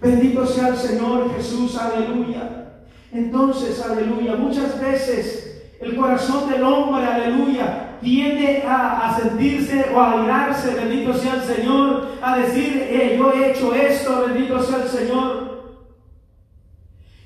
Bendito 0.00 0.46
sea 0.46 0.68
el 0.68 0.76
Señor 0.76 1.34
Jesús, 1.36 1.76
aleluya. 1.76 2.70
Entonces, 3.12 3.84
aleluya, 3.84 4.36
muchas 4.36 4.80
veces 4.80 5.48
el 5.80 5.96
corazón 5.96 6.50
del 6.50 6.62
hombre, 6.62 7.04
aleluya, 7.04 7.96
tiende 8.00 8.64
a, 8.66 9.16
sentirse 9.20 9.86
o 9.94 10.00
a 10.00 10.20
airarse, 10.22 10.74
bendito 10.74 11.12
sea 11.14 11.34
el 11.34 11.42
Señor, 11.42 12.08
a 12.22 12.38
decir, 12.38 12.86
eh, 12.88 13.16
yo 13.18 13.32
he 13.32 13.50
hecho 13.50 13.74
esto, 13.74 14.24
bendito 14.26 14.62
sea 14.62 14.82
el 14.82 14.88
Señor. 14.88 15.47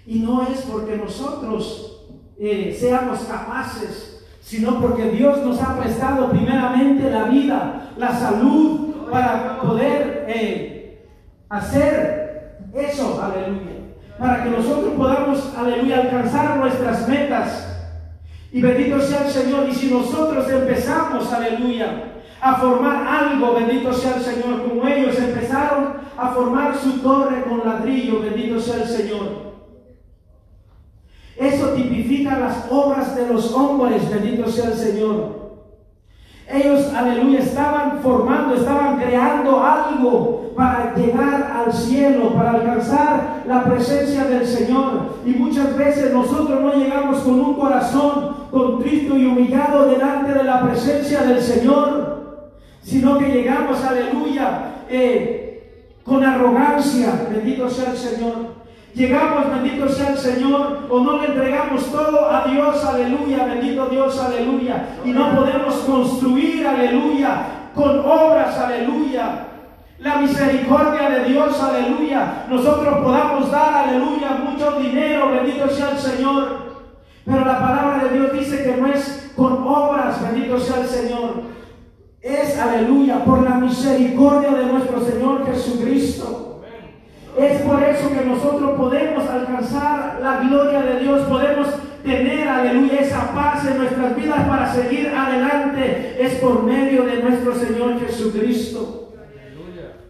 Y 0.07 0.21
no 0.21 0.43
es 0.43 0.63
porque 0.63 0.97
nosotros 0.97 2.07
eh, 2.39 2.77
seamos 2.79 3.21
capaces, 3.21 4.25
sino 4.41 4.81
porque 4.81 5.11
Dios 5.11 5.43
nos 5.43 5.63
ha 5.63 5.79
prestado 5.79 6.31
primeramente 6.31 7.09
la 7.11 7.25
vida, 7.25 7.93
la 7.97 8.13
salud, 8.19 8.93
para 9.11 9.61
poder 9.61 10.25
eh, 10.29 11.07
hacer 11.49 12.59
eso, 12.75 13.23
aleluya. 13.23 13.73
Para 14.19 14.45
que 14.45 14.51
nosotros 14.51 14.95
podamos, 14.97 15.53
aleluya, 15.57 16.01
alcanzar 16.01 16.57
nuestras 16.57 17.09
metas. 17.09 17.69
Y 18.51 18.61
bendito 18.61 19.01
sea 19.01 19.27
el 19.27 19.31
Señor. 19.31 19.69
Y 19.69 19.75
si 19.75 19.91
nosotros 19.91 20.49
empezamos, 20.51 21.31
aleluya, 21.33 22.13
a 22.41 22.55
formar 22.57 23.07
algo, 23.07 23.55
bendito 23.55 23.93
sea 23.93 24.17
el 24.17 24.23
Señor, 24.23 24.69
como 24.69 24.87
ellos 24.87 25.17
empezaron 25.19 25.95
a 26.17 26.29
formar 26.29 26.77
su 26.77 26.99
torre 27.01 27.45
con 27.45 27.65
ladrillo, 27.65 28.21
bendito 28.21 28.61
sea 28.61 28.83
el 28.83 28.89
Señor. 28.89 29.52
Eso 31.37 31.69
tipifica 31.71 32.39
las 32.39 32.71
obras 32.71 33.17
de 33.17 33.27
los 33.27 33.53
hombres, 33.53 34.09
bendito 34.11 34.49
sea 34.49 34.67
el 34.67 34.75
Señor. 34.75 35.43
Ellos, 36.53 36.93
aleluya, 36.95 37.39
estaban 37.39 38.01
formando, 38.03 38.55
estaban 38.55 38.99
creando 38.99 39.65
algo 39.65 40.53
para 40.55 40.95
llegar 40.95 41.65
al 41.65 41.73
cielo, 41.73 42.35
para 42.35 42.51
alcanzar 42.51 43.45
la 43.47 43.65
presencia 43.65 44.25
del 44.25 44.47
Señor. 44.47 45.17
Y 45.25 45.31
muchas 45.31 45.77
veces 45.77 46.13
nosotros 46.13 46.61
no 46.61 46.75
llegamos 46.75 47.21
con 47.21 47.41
un 47.41 47.55
corazón 47.55 48.37
contrito 48.51 49.17
y 49.17 49.25
humillado 49.25 49.89
delante 49.89 50.35
de 50.35 50.45
la 50.45 50.63
presencia 50.63 51.23
del 51.23 51.41
Señor, 51.41 52.51
sino 52.83 53.19
que 53.19 53.29
llegamos, 53.29 53.83
aleluya, 53.83 54.75
eh, 54.91 55.99
con 56.05 56.23
arrogancia, 56.23 57.29
bendito 57.31 57.71
sea 57.71 57.93
el 57.93 57.97
Señor. 57.97 58.52
Llegamos, 58.95 59.49
bendito 59.51 59.89
sea 59.89 60.11
el 60.11 60.19
Señor, 60.19 60.87
o 60.91 61.01
no 61.01 61.19
le 61.19 61.29
entregamos 61.29 61.91
todo 61.91 62.29
a 62.31 62.45
Dios, 62.45 62.85
aleluya, 62.85 63.47
bendito 63.47 63.87
Dios, 63.87 64.19
aleluya. 64.19 64.99
Y 65.03 65.13
no 65.13 65.35
podemos 65.35 65.75
construir, 65.77 66.67
aleluya, 66.67 67.71
con 67.75 68.01
obras, 68.01 68.59
aleluya. 68.59 69.47
La 69.99 70.17
misericordia 70.17 71.09
de 71.09 71.25
Dios, 71.25 71.59
aleluya. 71.63 72.45
Nosotros 72.51 72.99
podamos 73.03 73.51
dar, 73.51 73.89
aleluya, 73.89 74.31
mucho 74.45 74.73
dinero, 74.73 75.31
bendito 75.31 75.71
sea 75.71 75.93
el 75.93 75.99
Señor. 75.99 76.73
Pero 77.25 77.45
la 77.47 77.61
palabra 77.61 78.05
de 78.05 78.19
Dios 78.19 78.33
dice 78.33 78.63
que 78.63 78.77
no 78.77 78.89
es 78.89 79.33
con 79.35 79.67
obras, 79.67 80.21
bendito 80.21 80.61
sea 80.61 80.83
el 80.83 80.89
Señor. 80.89 81.31
Es, 82.21 82.59
aleluya, 82.59 83.25
por 83.25 83.43
la 83.43 83.55
misericordia 83.55 84.51
de 84.51 84.67
nuestro 84.67 85.01
Señor 85.01 85.47
Jesucristo. 85.47 86.52
Es 87.39 87.63
por 87.63 87.83
eso 87.83 88.11
que 88.11 88.27
nosotros 88.27 88.73
podemos 88.79 89.29
alcanzar 89.29 90.19
la 90.23 90.41
gloria 90.41 90.83
de 90.83 91.01
Dios, 91.01 91.27
podemos 91.29 91.69
tener, 92.03 92.47
aleluya, 92.47 93.01
esa 93.01 93.33
paz 93.33 93.67
en 93.67 93.79
nuestras 93.79 94.17
vidas 94.17 94.49
para 94.49 94.73
seguir 94.73 95.09
adelante. 95.09 96.17
Es 96.21 96.35
por 96.35 96.63
medio 96.63 97.05
de 97.05 97.23
nuestro 97.23 97.55
Señor 97.55 98.01
Jesucristo. 98.01 99.15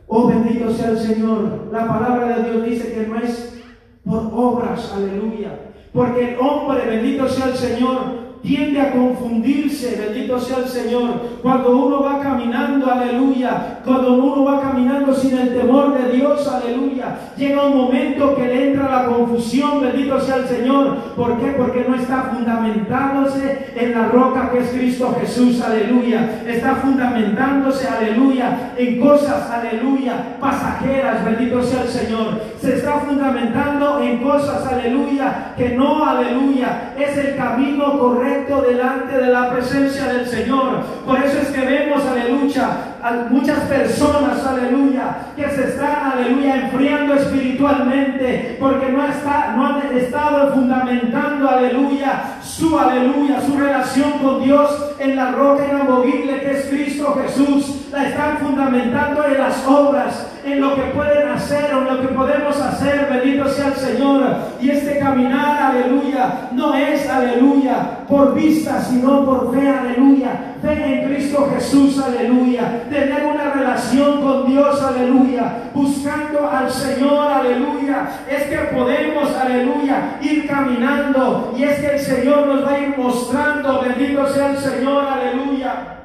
Oh, 0.09 0.29
bendito 0.29 0.71
sea 0.73 0.91
el 0.91 0.99
Señor. 0.99 1.69
La 1.73 1.87
palabra 1.87 2.37
de 2.37 2.51
Dios 2.51 2.65
dice 2.65 2.93
que 2.93 3.07
no 3.07 3.19
es 3.19 3.63
por 4.05 4.31
obras, 4.35 4.93
aleluya. 4.95 5.73
Porque 5.93 6.35
el 6.35 6.41
hombre, 6.41 6.87
bendito 6.87 7.29
sea 7.29 7.47
el 7.47 7.55
Señor, 7.55 8.32
tiende 8.43 8.81
a 8.81 8.91
confundirse, 8.91 9.97
bendito 10.05 10.39
sea 10.41 10.59
el 10.59 10.69
Señor, 10.69 11.39
cuando 11.43 11.77
uno 11.77 12.03
va 12.03 12.21
caminando, 12.21 12.91
aleluya, 12.91 13.81
cuando 13.85 14.15
uno 14.15 14.45
va 14.45 14.61
caminando 14.61 15.15
sin 15.15 15.39
el 15.39 15.55
temor 15.55 15.97
de 15.97 16.17
Dios, 16.17 16.49
aleluya, 16.49 17.33
llega 17.37 17.67
un 17.67 17.77
momento 17.77 18.35
que 18.35 18.47
le 18.47 18.71
entra 18.71 18.91
la 18.91 19.07
confusión, 19.07 19.81
bendito 19.81 20.21
sea 20.21 20.37
el 20.37 20.47
Señor, 20.47 20.97
¿por 21.17 21.39
qué? 21.39 21.53
Porque 21.53 21.87
no 21.89 21.95
está 21.95 22.33
fundamentándose 22.35 23.73
en 23.77 23.93
la 23.93 24.09
roca 24.09 24.51
que 24.51 24.59
es 24.59 24.71
Cristo 24.71 25.17
Jesús, 25.21 25.61
aleluya, 25.63 26.43
está 26.47 26.75
fundamentándose, 26.77 27.87
aleluya, 27.87 28.73
en 28.77 29.01
cosas, 29.01 29.51
aleluya, 29.51 30.37
pasajeras, 30.41 31.25
bendito 31.25 31.63
sea 31.63 31.83
el 31.83 31.89
Señor, 31.89 32.41
se 32.63 32.77
está 32.77 33.01
fundamentando 33.01 34.01
en 34.01 34.23
cosas, 34.23 34.65
aleluya, 34.65 35.53
que 35.57 35.71
no, 35.71 36.07
aleluya, 36.07 36.95
es 36.97 37.17
el 37.19 37.37
camino 37.37 37.99
correcto 37.99 38.63
delante 38.63 39.19
de 39.19 39.33
la 39.33 39.51
presencia 39.51 40.05
del 40.13 40.29
Señor. 40.29 40.85
Por 41.05 41.19
eso 41.19 41.41
es 41.41 41.49
que 41.49 41.61
vemos, 41.61 42.07
aleluya, 42.07 42.69
a 43.03 43.27
muchas 43.29 43.59
personas, 43.63 44.47
aleluya, 44.47 45.17
que 45.35 45.49
se 45.51 45.71
están, 45.71 46.13
aleluya, 46.13 46.67
enfriando 46.67 47.15
espiritualmente, 47.15 48.59
porque 48.61 48.93
no, 48.93 49.09
está, 49.09 49.55
no 49.57 49.67
han 49.67 49.97
estado 49.97 50.53
fundamentando, 50.55 51.49
aleluya, 51.49 52.39
su, 52.45 52.79
aleluya, 52.79 53.41
su 53.41 53.59
relación 53.59 54.13
con 54.23 54.41
Dios 54.41 54.95
en 55.01 55.17
la 55.17 55.33
roca 55.33 55.67
inamovible 55.69 56.41
que 56.41 56.51
es 56.53 56.67
Cristo 56.67 57.19
Jesús. 57.21 57.89
La 57.91 58.09
están 58.09 58.39
fundamentando 58.39 59.25
en 59.25 59.39
las 59.39 59.67
obras, 59.67 60.32
en 60.45 60.61
lo 60.61 60.75
que 60.75 60.83
pueden 60.83 61.29
hacer 61.29 61.75
o 61.75 61.79
en 61.79 61.97
lo 61.97 62.01
que 62.01 62.15
podemos 62.15 62.61
hacer. 62.61 63.09
Bendito 63.11 63.49
sea 63.49 63.69
el 63.69 63.75
Señor. 63.75 64.23
Y 64.61 64.71
este 64.71 64.99
caminar, 64.99 65.73
aleluya, 65.73 66.49
no 66.53 66.75
es, 66.75 67.09
aleluya, 67.09 68.07
por 68.09 68.35
vista, 68.35 68.81
sino 68.81 69.25
por 69.25 69.55
fe, 69.55 69.69
aleluya. 69.69 70.57
Fe 70.63 70.73
en 70.73 71.09
Cristo 71.09 71.49
Jesús, 71.55 72.01
aleluya. 72.03 72.85
Tener 72.89 73.25
una 73.25 73.53
relación 73.53 74.23
con 74.23 74.47
Dios, 74.47 74.83
aleluya. 74.83 75.71
Buscando 75.75 76.49
al 76.49 76.71
Señor, 76.71 77.31
aleluya. 77.31 78.09
Es 78.31 78.45
que 78.45 78.57
podemos, 78.75 79.35
aleluya, 79.37 80.19
ir 80.21 80.47
caminando. 80.47 81.55
Y 81.57 81.65
es 81.65 81.81
que 81.81 81.95
el 81.95 82.01
Señor 82.01 82.47
nos 82.47 82.65
va 82.65 82.73
a 82.73 82.79
ir 82.81 82.97
mostrando, 82.97 83.83
bendito 83.83 84.27
sea 84.29 84.51
el 84.51 84.59
Señor, 84.59 85.05
aleluya. 85.05 85.99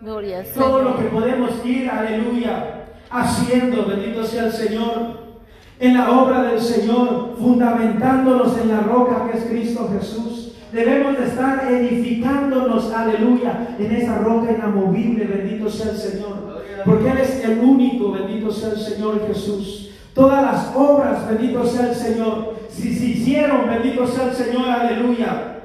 Gloria 0.00 0.44
Todo 0.54 0.82
lo 0.82 0.96
que 0.96 1.04
podemos 1.06 1.50
ir, 1.64 1.90
aleluya, 1.90 2.77
haciendo, 3.10 3.86
bendito 3.86 4.24
sea 4.24 4.46
el 4.46 4.52
Señor, 4.52 5.28
en 5.80 5.94
la 5.94 6.10
obra 6.10 6.42
del 6.42 6.60
Señor, 6.60 7.36
fundamentándonos 7.38 8.58
en 8.58 8.68
la 8.68 8.80
roca 8.80 9.30
que 9.30 9.38
es 9.38 9.44
Cristo 9.44 9.88
Jesús. 9.98 10.52
Debemos 10.72 11.16
de 11.16 11.26
estar 11.26 11.70
edificándonos, 11.70 12.92
aleluya, 12.92 13.76
en 13.78 13.92
esa 13.92 14.18
roca 14.18 14.52
inamovible, 14.52 15.24
bendito 15.24 15.70
sea 15.70 15.92
el 15.92 15.96
Señor. 15.96 16.62
Porque 16.84 17.10
Él 17.10 17.18
es 17.18 17.44
el 17.44 17.60
único, 17.60 18.12
bendito 18.12 18.50
sea 18.50 18.70
el 18.70 18.78
Señor 18.78 19.26
Jesús. 19.26 19.90
Todas 20.14 20.42
las 20.42 20.76
obras, 20.76 21.28
bendito 21.28 21.64
sea 21.64 21.90
el 21.90 21.94
Señor, 21.94 22.56
si 22.68 22.94
se 22.94 23.06
hicieron, 23.06 23.68
bendito 23.68 24.06
sea 24.06 24.24
el 24.24 24.34
Señor, 24.34 24.68
aleluya, 24.68 25.60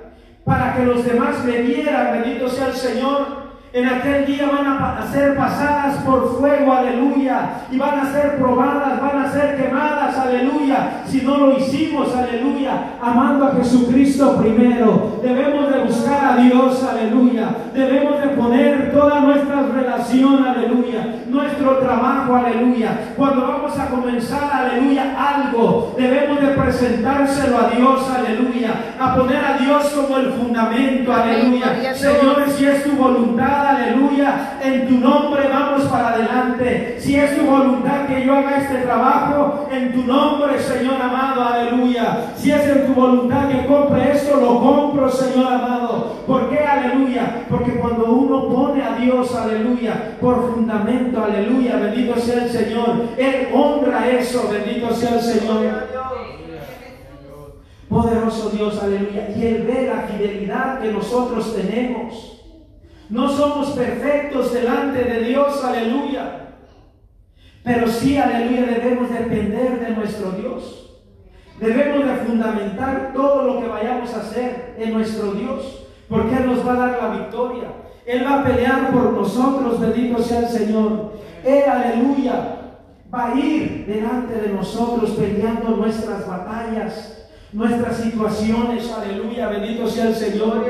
para 0.46 0.76
que 0.76 0.86
los 0.86 1.04
demás 1.06 1.44
le 1.46 1.64
bendito 1.64 2.50
sea 2.50 2.68
el 2.68 2.74
Señor, 2.74 3.43
en 3.74 3.88
aquel 3.88 4.28
día 4.28 4.46
van 4.46 4.68
a 4.68 5.12
ser 5.12 5.36
pasadas 5.36 5.98
por 6.04 6.38
fuego, 6.38 6.72
aleluya. 6.72 7.64
Y 7.72 7.78
van 7.80 8.02
a 8.02 8.12
ser 8.12 8.38
probadas, 8.38 9.02
van 9.02 9.26
a 9.26 9.32
ser 9.32 9.58
quemadas, 9.58 10.16
aleluya. 10.16 11.02
Si 11.08 11.22
no 11.22 11.38
lo 11.38 11.58
hicimos, 11.58 12.16
aleluya. 12.16 12.98
Amando 13.02 13.46
a 13.46 13.56
Jesucristo 13.56 14.38
primero. 14.38 15.20
Debemos 15.24 15.72
de 15.74 15.80
buscar 15.86 16.34
a 16.34 16.38
Dios, 16.44 16.84
aleluya. 16.84 17.48
Debemos 17.74 18.22
de 18.22 18.28
poner 18.28 18.92
toda 18.94 19.22
nuestra 19.22 19.64
relación, 19.64 20.46
aleluya. 20.46 21.16
Nuestro 21.28 21.78
trabajo, 21.78 22.36
aleluya. 22.36 23.14
Cuando 23.18 23.42
vamos 23.42 23.80
a 23.80 23.88
comenzar, 23.88 24.52
aleluya, 24.54 25.16
algo, 25.18 25.96
debemos 25.98 26.40
de 26.42 26.48
presentárselo 26.50 27.58
a 27.58 27.70
Dios, 27.76 28.08
aleluya. 28.08 28.70
A 29.00 29.16
poner 29.16 29.44
a 29.44 29.58
Dios 29.58 29.84
como 29.96 30.18
el 30.18 30.32
fundamento, 30.34 31.12
aleluya. 31.12 31.96
Señor, 31.96 32.44
si 32.56 32.66
es 32.68 32.84
tu 32.84 32.92
voluntad 32.92 33.63
aleluya, 33.70 34.60
en 34.62 34.88
tu 34.88 35.00
nombre 35.00 35.48
vamos 35.48 35.84
para 35.84 36.10
adelante. 36.10 36.98
Si 37.00 37.16
es 37.16 37.38
tu 37.38 37.46
voluntad 37.46 38.08
que 38.08 38.26
yo 38.26 38.36
haga 38.36 38.58
este 38.58 38.78
trabajo, 38.78 39.68
en 39.72 39.94
tu 39.94 40.04
nombre, 40.04 40.60
Señor 40.60 41.02
amado, 41.02 41.44
aleluya. 41.44 42.34
Si 42.36 42.52
es 42.52 42.68
en 42.68 42.88
tu 42.88 42.94
voluntad 42.94 43.50
que 43.50 43.66
compre 43.66 44.12
esto, 44.12 44.40
lo 44.40 44.60
compro, 44.60 45.10
Señor 45.10 45.52
amado. 45.52 46.24
¿Por 46.28 46.50
qué, 46.50 46.60
aleluya? 46.60 47.46
Porque 47.50 47.74
cuando 47.74 48.06
uno 48.06 48.48
pone 48.50 48.84
a 48.84 48.96
Dios, 48.96 49.36
aleluya, 49.36 50.18
por 50.22 50.54
fundamento, 50.54 51.24
aleluya, 51.24 51.78
bendito 51.78 52.20
sea 52.20 52.44
el 52.44 52.50
Señor, 52.50 53.08
Él 53.18 53.50
honra 53.54 54.10
eso, 54.10 54.50
bendito 54.52 54.94
sea 54.94 55.16
el 55.16 55.22
Señor. 55.22 56.04
Poderoso 57.90 58.50
Dios, 58.50 58.82
aleluya. 58.82 59.30
Y 59.36 59.46
Él 59.46 59.64
ve 59.68 59.88
la 59.88 60.02
fidelidad 60.08 60.80
que 60.80 60.92
nosotros 60.92 61.56
tenemos. 61.56 62.43
No 63.10 63.30
somos 63.30 63.70
perfectos 63.72 64.54
delante 64.54 65.04
de 65.04 65.20
Dios, 65.26 65.64
aleluya. 65.64 66.44
Pero 67.64 67.88
sí, 67.88 68.18
aleluya, 68.18 68.66
debemos 68.66 69.10
depender 69.10 69.80
de 69.80 69.96
nuestro 69.96 70.32
Dios. 70.32 70.84
Debemos 71.60 72.06
de 72.06 72.16
fundamentar 72.26 73.12
todo 73.14 73.44
lo 73.44 73.62
que 73.62 73.68
vayamos 73.68 74.14
a 74.14 74.22
hacer 74.22 74.76
en 74.78 74.94
nuestro 74.94 75.34
Dios, 75.34 75.86
porque 76.10 76.36
Él 76.36 76.48
nos 76.48 76.68
va 76.68 76.74
a 76.74 76.88
dar 76.88 77.02
la 77.02 77.18
victoria. 77.20 77.68
Él 78.06 78.26
va 78.26 78.42
a 78.42 78.44
pelear 78.44 78.92
por 78.92 79.14
nosotros, 79.14 79.80
bendito 79.80 80.22
sea 80.22 80.40
el 80.40 80.48
Señor. 80.48 81.14
Él, 81.46 81.64
aleluya, 81.70 82.64
va 83.14 83.32
a 83.32 83.36
ir 83.36 83.86
delante 83.86 84.34
de 84.36 84.50
nosotros 84.50 85.12
peleando 85.12 85.70
nuestras 85.78 86.28
batallas, 86.28 87.30
nuestras 87.54 87.98
situaciones, 87.98 88.92
aleluya, 88.92 89.48
bendito 89.48 89.88
sea 89.88 90.08
el 90.08 90.16
Señor. 90.16 90.66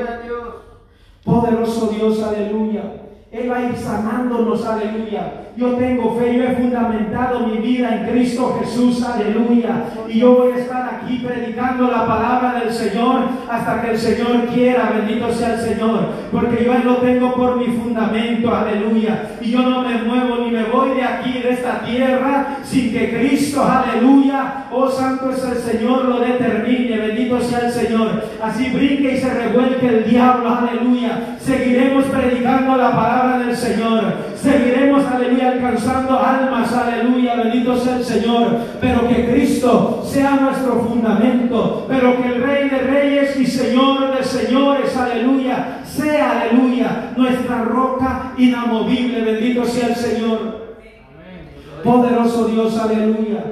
Poderoso 1.24 1.86
Dios, 1.86 2.22
aleluya. 2.22 3.03
Él 3.34 3.50
va 3.50 3.56
a 3.56 3.62
ir 3.62 3.76
sanándonos, 3.76 4.64
aleluya. 4.64 5.40
Yo 5.56 5.70
tengo 5.74 6.16
fe, 6.16 6.36
yo 6.36 6.44
he 6.44 6.54
fundamentado 6.54 7.48
mi 7.48 7.58
vida 7.58 7.96
en 7.96 8.12
Cristo 8.12 8.60
Jesús, 8.60 9.04
aleluya. 9.04 9.86
Y 10.08 10.20
yo 10.20 10.36
voy 10.36 10.52
a 10.52 10.58
estar 10.58 11.00
aquí 11.02 11.18
predicando 11.18 11.88
la 11.88 12.06
palabra 12.06 12.60
del 12.60 12.72
Señor 12.72 13.22
hasta 13.50 13.82
que 13.82 13.90
el 13.90 13.98
Señor 13.98 14.46
quiera, 14.52 14.92
bendito 14.94 15.32
sea 15.32 15.54
el 15.54 15.60
Señor. 15.60 16.00
Porque 16.30 16.64
yo 16.64 16.74
lo 16.84 16.96
tengo 16.98 17.34
por 17.34 17.56
mi 17.56 17.66
fundamento, 17.76 18.54
aleluya. 18.54 19.30
Y 19.40 19.50
yo 19.50 19.62
no 19.62 19.82
me 19.82 20.02
muevo 20.02 20.44
ni 20.44 20.50
me 20.52 20.64
voy 20.64 20.90
de 20.96 21.02
aquí, 21.02 21.32
de 21.40 21.50
esta 21.50 21.80
tierra, 21.84 22.58
sin 22.62 22.92
que 22.92 23.18
Cristo, 23.18 23.64
aleluya, 23.64 24.66
oh 24.70 24.88
santo 24.88 25.30
es 25.30 25.44
el 25.44 25.58
Señor, 25.58 26.04
lo 26.04 26.20
determine, 26.20 26.98
bendito 26.98 27.40
sea 27.40 27.66
el 27.66 27.72
Señor. 27.72 28.24
Así 28.40 28.70
brinque 28.70 29.14
y 29.14 29.18
se 29.18 29.32
revuelque 29.32 29.86
el 29.86 30.04
diablo, 30.04 30.48
aleluya. 30.50 31.36
Seguiremos 31.40 32.04
predicando 32.06 32.76
la 32.76 32.90
palabra 32.90 33.23
del 33.32 33.56
Señor. 33.56 34.04
Seguiremos, 34.36 35.04
aleluya, 35.06 35.52
alcanzando 35.52 36.18
almas, 36.18 36.72
aleluya, 36.72 37.36
bendito 37.36 37.76
sea 37.76 37.96
el 37.96 38.04
Señor. 38.04 38.58
Pero 38.80 39.08
que 39.08 39.30
Cristo 39.30 40.02
sea 40.04 40.36
nuestro 40.36 40.80
fundamento, 40.80 41.86
pero 41.88 42.20
que 42.20 42.28
el 42.28 42.42
Rey 42.42 42.68
de 42.68 42.78
Reyes 42.78 43.40
y 43.40 43.46
Señor 43.46 44.16
de 44.16 44.22
Señores, 44.22 44.96
aleluya, 44.96 45.80
sea, 45.84 46.42
aleluya, 46.42 47.12
nuestra 47.16 47.62
roca 47.62 48.32
inamovible, 48.36 49.22
bendito 49.22 49.64
sea 49.64 49.88
el 49.88 49.96
Señor. 49.96 50.64
Poderoso 51.82 52.46
Dios, 52.46 52.78
aleluya. 52.78 53.44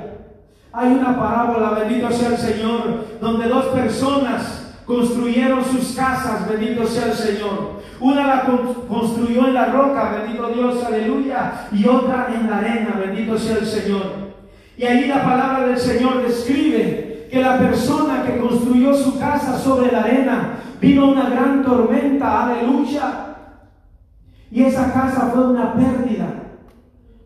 Hay 0.72 0.92
una 0.92 1.18
parábola, 1.18 1.70
bendito 1.80 2.10
sea 2.10 2.28
el 2.28 2.38
Señor, 2.38 3.04
donde 3.20 3.48
dos 3.48 3.66
personas 3.66 4.61
construyeron 4.92 5.64
sus 5.64 5.94
casas, 5.96 6.48
bendito 6.48 6.86
sea 6.86 7.06
el 7.06 7.14
Señor. 7.14 7.82
Una 8.00 8.26
la 8.26 8.44
construyó 8.88 9.46
en 9.46 9.54
la 9.54 9.66
roca, 9.66 10.18
bendito 10.18 10.48
Dios, 10.48 10.84
aleluya, 10.84 11.68
y 11.72 11.86
otra 11.86 12.28
en 12.34 12.50
la 12.50 12.58
arena, 12.58 13.00
bendito 13.04 13.38
sea 13.38 13.56
el 13.56 13.66
Señor. 13.66 14.02
Y 14.76 14.84
ahí 14.84 15.06
la 15.06 15.22
palabra 15.22 15.66
del 15.66 15.78
Señor 15.78 16.22
describe 16.22 17.28
que 17.30 17.40
la 17.40 17.58
persona 17.58 18.24
que 18.26 18.38
construyó 18.38 18.94
su 18.94 19.18
casa 19.18 19.58
sobre 19.58 19.90
la 19.90 20.00
arena, 20.00 20.58
vino 20.80 21.08
una 21.08 21.30
gran 21.30 21.62
tormenta, 21.62 22.44
aleluya. 22.44 23.36
Y 24.50 24.64
esa 24.64 24.92
casa 24.92 25.30
fue 25.32 25.46
una 25.46 25.72
pérdida. 25.74 26.26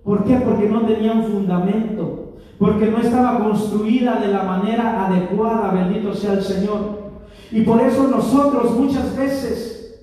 ¿Por 0.04 0.24
qué? 0.24 0.36
Porque 0.36 0.68
no 0.68 0.82
tenía 0.82 1.12
un 1.12 1.24
fundamento, 1.24 2.36
porque 2.58 2.86
no 2.86 2.98
estaba 2.98 3.40
construida 3.40 4.20
de 4.20 4.28
la 4.28 4.44
manera 4.44 5.06
adecuada, 5.06 5.72
bendito 5.72 6.14
sea 6.14 6.34
el 6.34 6.42
Señor. 6.42 7.05
Y 7.52 7.62
por 7.62 7.80
eso 7.80 8.08
nosotros 8.08 8.72
muchas 8.72 9.16
veces 9.16 10.00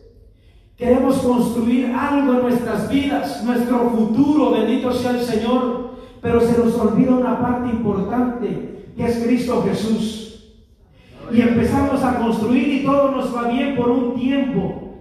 queremos 0.77 1.17
construir 1.17 1.88
algo 1.88 2.34
en 2.34 2.41
nuestras 2.41 2.89
vidas, 2.89 3.43
nuestro 3.43 3.89
futuro, 3.89 4.51
bendito 4.51 4.91
sea 4.91 5.12
el 5.12 5.21
Señor, 5.21 5.91
pero 6.21 6.39
se 6.39 6.58
nos 6.58 6.73
olvida 6.75 7.12
una 7.12 7.41
parte 7.41 7.69
importante, 7.69 8.88
que 8.95 9.06
es 9.06 9.17
Cristo 9.23 9.63
Jesús. 9.67 10.23
Y 11.32 11.41
empezamos 11.41 12.03
a 12.03 12.19
construir 12.19 12.67
y 12.67 12.84
todo 12.84 13.12
nos 13.12 13.36
va 13.36 13.49
bien 13.49 13.75
por 13.75 13.89
un 13.89 14.15
tiempo. 14.15 14.99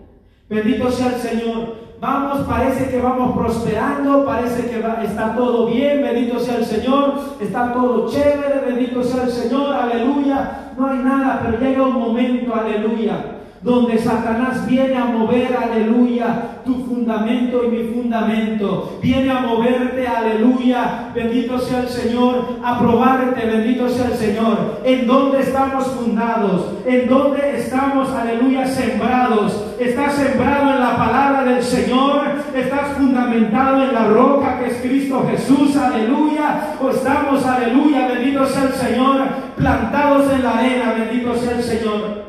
Bendito 0.48 0.90
sea 0.90 1.14
el 1.14 1.20
Señor. 1.20 1.81
Vamos, 2.02 2.40
parece 2.48 2.90
que 2.90 3.00
vamos 3.00 3.38
prosperando, 3.38 4.24
parece 4.24 4.68
que 4.68 4.82
está 5.04 5.36
todo 5.36 5.68
bien, 5.68 6.02
bendito 6.02 6.40
sea 6.40 6.56
el 6.56 6.64
Señor, 6.64 7.14
está 7.40 7.72
todo 7.72 8.10
chévere, 8.10 8.58
bendito 8.66 9.04
sea 9.04 9.22
el 9.22 9.30
Señor, 9.30 9.72
aleluya. 9.72 10.72
No 10.76 10.88
hay 10.88 10.98
nada, 10.98 11.42
pero 11.44 11.60
llega 11.60 11.84
un 11.84 12.00
momento, 12.00 12.52
aleluya, 12.56 13.41
donde 13.62 13.96
Satanás 13.98 14.66
viene 14.66 14.96
a 14.96 15.04
mover, 15.04 15.56
aleluya, 15.56 16.62
tu 16.64 16.84
fundamento 16.84 17.64
y 17.64 17.68
mi 17.68 17.84
fundamento. 17.92 18.98
Viene 19.00 19.30
a 19.30 19.40
moverte, 19.40 20.06
aleluya, 20.06 21.10
bendito 21.14 21.58
sea 21.58 21.80
el 21.80 21.88
Señor, 21.88 22.58
a 22.64 22.78
probarte, 22.80 23.46
bendito 23.46 23.88
sea 23.88 24.06
el 24.06 24.14
Señor. 24.14 24.80
En 24.84 25.06
dónde 25.06 25.40
estamos 25.40 25.86
fundados, 25.86 26.72
en 26.86 27.08
dónde 27.08 27.58
estamos, 27.58 28.10
aleluya, 28.10 28.66
sembrados. 28.66 29.64
Estás 29.78 30.14
sembrado 30.14 30.74
en 30.74 30.80
la 30.80 30.96
palabra 30.96 31.44
del 31.44 31.62
Señor, 31.62 32.22
estás 32.54 32.96
fundamentado 32.96 33.82
en 33.82 33.94
la 33.94 34.06
roca 34.08 34.58
que 34.58 34.70
es 34.70 34.76
Cristo 34.80 35.24
Jesús, 35.30 35.76
aleluya. 35.76 36.74
O 36.80 36.90
estamos, 36.90 37.44
aleluya, 37.46 38.08
bendito 38.08 38.44
sea 38.46 38.64
el 38.64 38.72
Señor, 38.72 39.20
plantados 39.56 40.32
en 40.32 40.42
la 40.42 40.58
arena, 40.58 40.94
bendito 40.98 41.36
sea 41.36 41.52
el 41.52 41.62
Señor. 41.62 42.21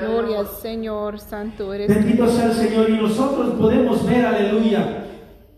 Gloria 0.00 0.40
al 0.40 0.48
Señor, 0.48 1.18
santo 1.18 1.72
eres. 1.72 1.88
Bendito 1.88 2.28
sea 2.28 2.46
el 2.46 2.52
Señor. 2.52 2.90
Y 2.90 2.96
nosotros 2.98 3.54
podemos 3.58 4.06
ver, 4.06 4.26
aleluya. 4.26 5.04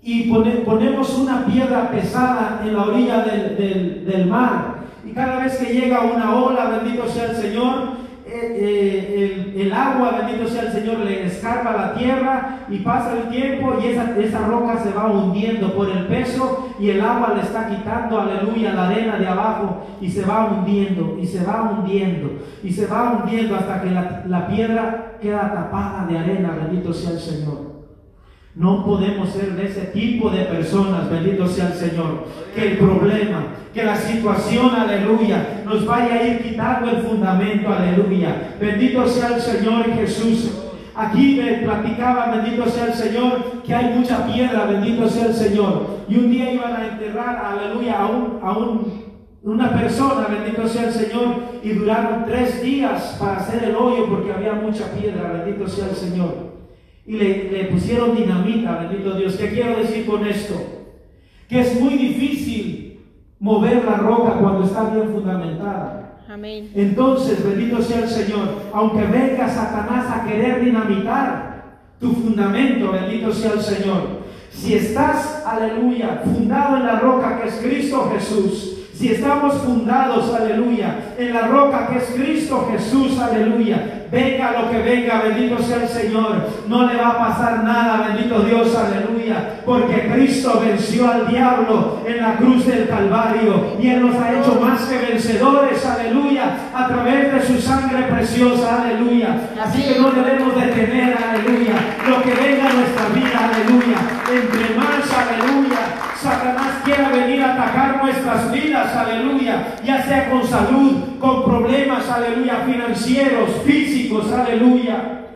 Y 0.02 0.30
ponemos 0.30 1.18
una 1.18 1.44
piedra 1.46 1.90
pesada 1.90 2.62
en 2.64 2.74
la 2.74 2.84
orilla 2.84 3.24
del, 3.24 4.06
del 4.06 4.26
mar. 4.26 4.78
Y 5.04 5.12
cada 5.12 5.44
vez 5.44 5.56
que 5.58 5.72
llega 5.72 6.02
una 6.02 6.34
ola, 6.36 6.80
bendito 6.82 7.08
sea 7.08 7.30
el 7.30 7.36
Señor, 7.36 7.97
eh, 8.42 9.54
el, 9.56 9.72
agua, 9.72 10.20
bendito 10.20 10.48
sea 10.48 10.62
el 10.62 10.72
Señor, 10.72 10.98
le 10.98 11.26
escarba 11.26 11.72
la 11.72 11.94
tierra 11.94 12.66
y 12.68 12.78
pasa 12.78 13.12
el 13.12 13.28
tiempo 13.28 13.74
y 13.82 13.88
esa, 13.88 14.18
esa 14.18 14.46
roca 14.46 14.78
se 14.78 14.92
va 14.92 15.06
hundiendo 15.10 15.74
por 15.74 15.88
el 15.90 16.06
peso 16.06 16.70
y 16.78 16.90
el 16.90 17.00
agua 17.00 17.34
le 17.34 17.42
está 17.42 17.68
quitando, 17.68 18.20
aleluya, 18.20 18.74
la 18.74 18.88
arena 18.88 19.16
de 19.16 19.26
abajo 19.26 19.86
y 20.00 20.10
se 20.10 20.24
va 20.24 20.46
hundiendo 20.46 21.18
y 21.20 21.26
se 21.26 21.44
va 21.44 21.70
hundiendo 21.72 22.30
y 22.62 22.72
se 22.72 22.86
va 22.86 23.12
hundiendo 23.12 23.56
hasta 23.56 23.82
que 23.82 23.90
la, 23.90 24.22
la 24.26 24.46
piedra 24.48 25.12
queda 25.20 25.52
tapada 25.52 26.06
de 26.06 26.18
arena, 26.18 26.56
bendito 26.60 26.92
sea 26.92 27.10
el 27.12 27.20
Señor. 27.20 27.77
No 28.58 28.84
podemos 28.84 29.28
ser 29.28 29.54
de 29.54 29.66
ese 29.66 29.82
tipo 29.82 30.30
de 30.30 30.42
personas, 30.46 31.08
bendito 31.08 31.46
sea 31.46 31.68
el 31.68 31.74
Señor. 31.74 32.24
Que 32.52 32.72
el 32.72 32.78
problema, 32.78 33.54
que 33.72 33.84
la 33.84 33.94
situación, 33.94 34.74
aleluya, 34.74 35.62
nos 35.64 35.86
vaya 35.86 36.14
a 36.14 36.26
ir 36.26 36.42
quitando 36.42 36.90
el 36.90 36.96
fundamento, 37.02 37.72
aleluya. 37.72 38.56
Bendito 38.60 39.06
sea 39.06 39.36
el 39.36 39.40
Señor 39.40 39.84
Jesús. 39.94 40.50
Aquí 40.96 41.40
me 41.40 41.58
platicaba, 41.58 42.34
bendito 42.34 42.68
sea 42.68 42.86
el 42.86 42.94
Señor, 42.94 43.62
que 43.64 43.72
hay 43.72 43.96
mucha 43.96 44.26
piedra, 44.26 44.64
bendito 44.64 45.08
sea 45.08 45.26
el 45.26 45.34
Señor. 45.34 45.98
Y 46.08 46.16
un 46.16 46.28
día 46.28 46.52
iban 46.52 46.74
a 46.74 46.88
enterrar, 46.88 47.36
aleluya, 47.36 47.96
a, 47.96 48.06
un, 48.06 48.40
a 48.42 48.58
un, 48.58 49.04
una 49.44 49.70
persona, 49.70 50.26
bendito 50.28 50.66
sea 50.66 50.88
el 50.88 50.92
Señor, 50.92 51.28
y 51.62 51.68
duraron 51.74 52.24
tres 52.26 52.60
días 52.60 53.16
para 53.20 53.36
hacer 53.36 53.62
el 53.62 53.76
hoyo 53.76 54.06
porque 54.08 54.32
había 54.32 54.54
mucha 54.54 54.90
piedra, 54.90 55.44
bendito 55.44 55.68
sea 55.68 55.90
el 55.90 55.94
Señor 55.94 56.57
y 57.08 57.12
le, 57.12 57.64
pusieron 57.72 58.14
dinamita, 58.14 58.80
bendito 58.80 59.14
Dios. 59.14 59.36
¿Qué 59.36 59.48
quiero 59.48 59.78
decir 59.78 60.04
con 60.04 60.26
esto? 60.26 60.54
Que 61.48 61.60
es 61.60 61.80
muy 61.80 61.94
difícil 61.94 63.00
mover 63.40 63.82
la 63.82 63.96
roca 63.96 64.32
cuando 64.38 64.66
está 64.66 64.90
bien 64.90 65.08
fundamentada. 65.08 66.18
Amén. 66.28 66.70
Entonces, 66.74 67.42
bendito 67.42 67.80
sea 67.80 68.00
el 68.00 68.10
Señor, 68.10 68.62
aunque 68.74 69.06
venga 69.06 69.48
Satanás 69.48 70.06
a 70.10 70.28
querer 70.28 70.62
dinamitar 70.62 71.78
tu 71.98 72.12
fundamento, 72.12 72.92
bendito 72.92 73.32
sea 73.32 73.52
el 73.52 73.62
Señor. 73.62 74.02
Si 74.50 74.74
estás, 74.74 75.44
aleluya, 75.46 76.20
fundado 76.24 76.76
en 76.76 76.84
la 76.84 77.00
roca 77.00 77.40
que 77.40 77.48
es 77.48 77.54
Cristo 77.54 78.12
Jesús, 78.12 78.77
si 78.98 79.12
estamos 79.12 79.54
fundados, 79.58 80.34
aleluya, 80.34 80.96
en 81.16 81.32
la 81.32 81.42
roca 81.42 81.86
que 81.86 81.98
es 81.98 82.04
Cristo 82.16 82.68
Jesús, 82.72 83.16
aleluya, 83.16 84.06
venga 84.10 84.60
lo 84.60 84.70
que 84.72 84.78
venga, 84.78 85.22
bendito 85.22 85.62
sea 85.62 85.82
el 85.82 85.88
Señor, 85.88 86.48
no 86.66 86.84
le 86.84 86.96
va 86.96 87.10
a 87.10 87.18
pasar 87.18 87.62
nada, 87.62 88.08
bendito 88.08 88.40
Dios, 88.40 88.74
aleluya, 88.74 89.60
porque 89.64 90.10
Cristo 90.12 90.60
venció 90.66 91.08
al 91.08 91.28
diablo 91.28 92.00
en 92.08 92.16
la 92.20 92.38
cruz 92.38 92.66
del 92.66 92.88
Calvario 92.88 93.76
y 93.80 93.86
Él 93.88 94.04
nos 94.04 94.16
ha 94.16 94.32
hecho 94.32 94.60
más 94.60 94.80
que 94.86 94.98
vencedores, 94.98 95.86
aleluya, 95.86 96.56
a 96.74 96.88
través 96.88 97.32
de 97.32 97.42
su 97.46 97.62
sangre 97.62 98.02
preciosa, 98.02 98.82
aleluya. 98.82 99.50
Así 99.62 99.80
que 99.80 100.00
no 100.00 100.10
debemos 100.10 100.56
de 100.56 100.66
temer, 100.72 101.16
aleluya, 101.16 101.74
lo 102.08 102.20
que 102.22 102.34
venga 102.34 102.68
a 102.68 102.72
nuestra 102.72 103.08
vida, 103.14 103.50
aleluya, 103.54 103.98
entre 104.28 104.74
más, 104.74 105.06
aleluya, 105.12 106.07
Satanás 106.20 106.82
quiera 106.84 107.10
venir 107.10 107.40
a 107.42 107.52
atacar 107.52 108.02
nuestras 108.02 108.50
vidas, 108.50 108.94
aleluya, 108.96 109.76
ya 109.84 110.02
sea 110.02 110.28
con 110.30 110.44
salud, 110.44 111.18
con 111.20 111.44
problemas, 111.44 112.08
aleluya, 112.08 112.64
financieros, 112.66 113.50
físicos, 113.64 114.32
aleluya. 114.32 115.26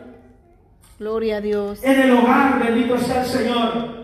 Gloria 0.98 1.36
a 1.36 1.40
Dios. 1.40 1.84
En 1.84 2.00
el 2.00 2.10
hogar, 2.12 2.58
bendito 2.58 2.98
sea 2.98 3.22
el 3.22 3.26
Señor. 3.26 4.02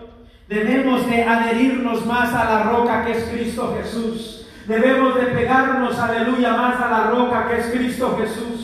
Debemos 0.49 1.05
de 1.11 1.25
adherirnos 1.25 2.07
más 2.07 2.33
a 2.33 2.45
la 2.45 2.63
roca 2.65 3.05
que 3.05 3.13
es 3.13 3.25
Cristo 3.25 3.77
Jesús. 3.77 4.47
Debemos 4.67 5.17
de 5.17 5.27
pegarnos, 5.27 5.99
aleluya, 5.99 6.53
más 6.53 6.81
a 6.81 6.91
la 6.91 7.11
roca 7.11 7.49
que 7.49 7.59
es 7.59 7.67
Cristo 7.67 8.17
Jesús. 8.21 8.58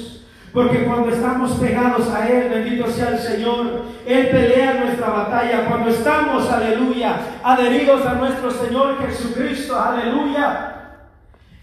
Porque 0.55 0.85
cuando 0.85 1.09
estamos 1.11 1.51
pegados 1.55 2.09
a 2.11 2.29
Él, 2.29 2.49
bendito 2.49 2.88
sea 2.88 3.09
el 3.09 3.19
Señor, 3.19 3.83
Él 4.07 4.29
pelea 4.29 4.85
nuestra 4.85 5.09
batalla. 5.09 5.67
Cuando 5.67 5.90
estamos, 5.90 6.49
aleluya, 6.49 7.17
adheridos 7.43 8.07
a 8.07 8.14
nuestro 8.14 8.53
Señor 8.53 8.99
Jesucristo, 9.05 9.77
aleluya, 9.77 10.75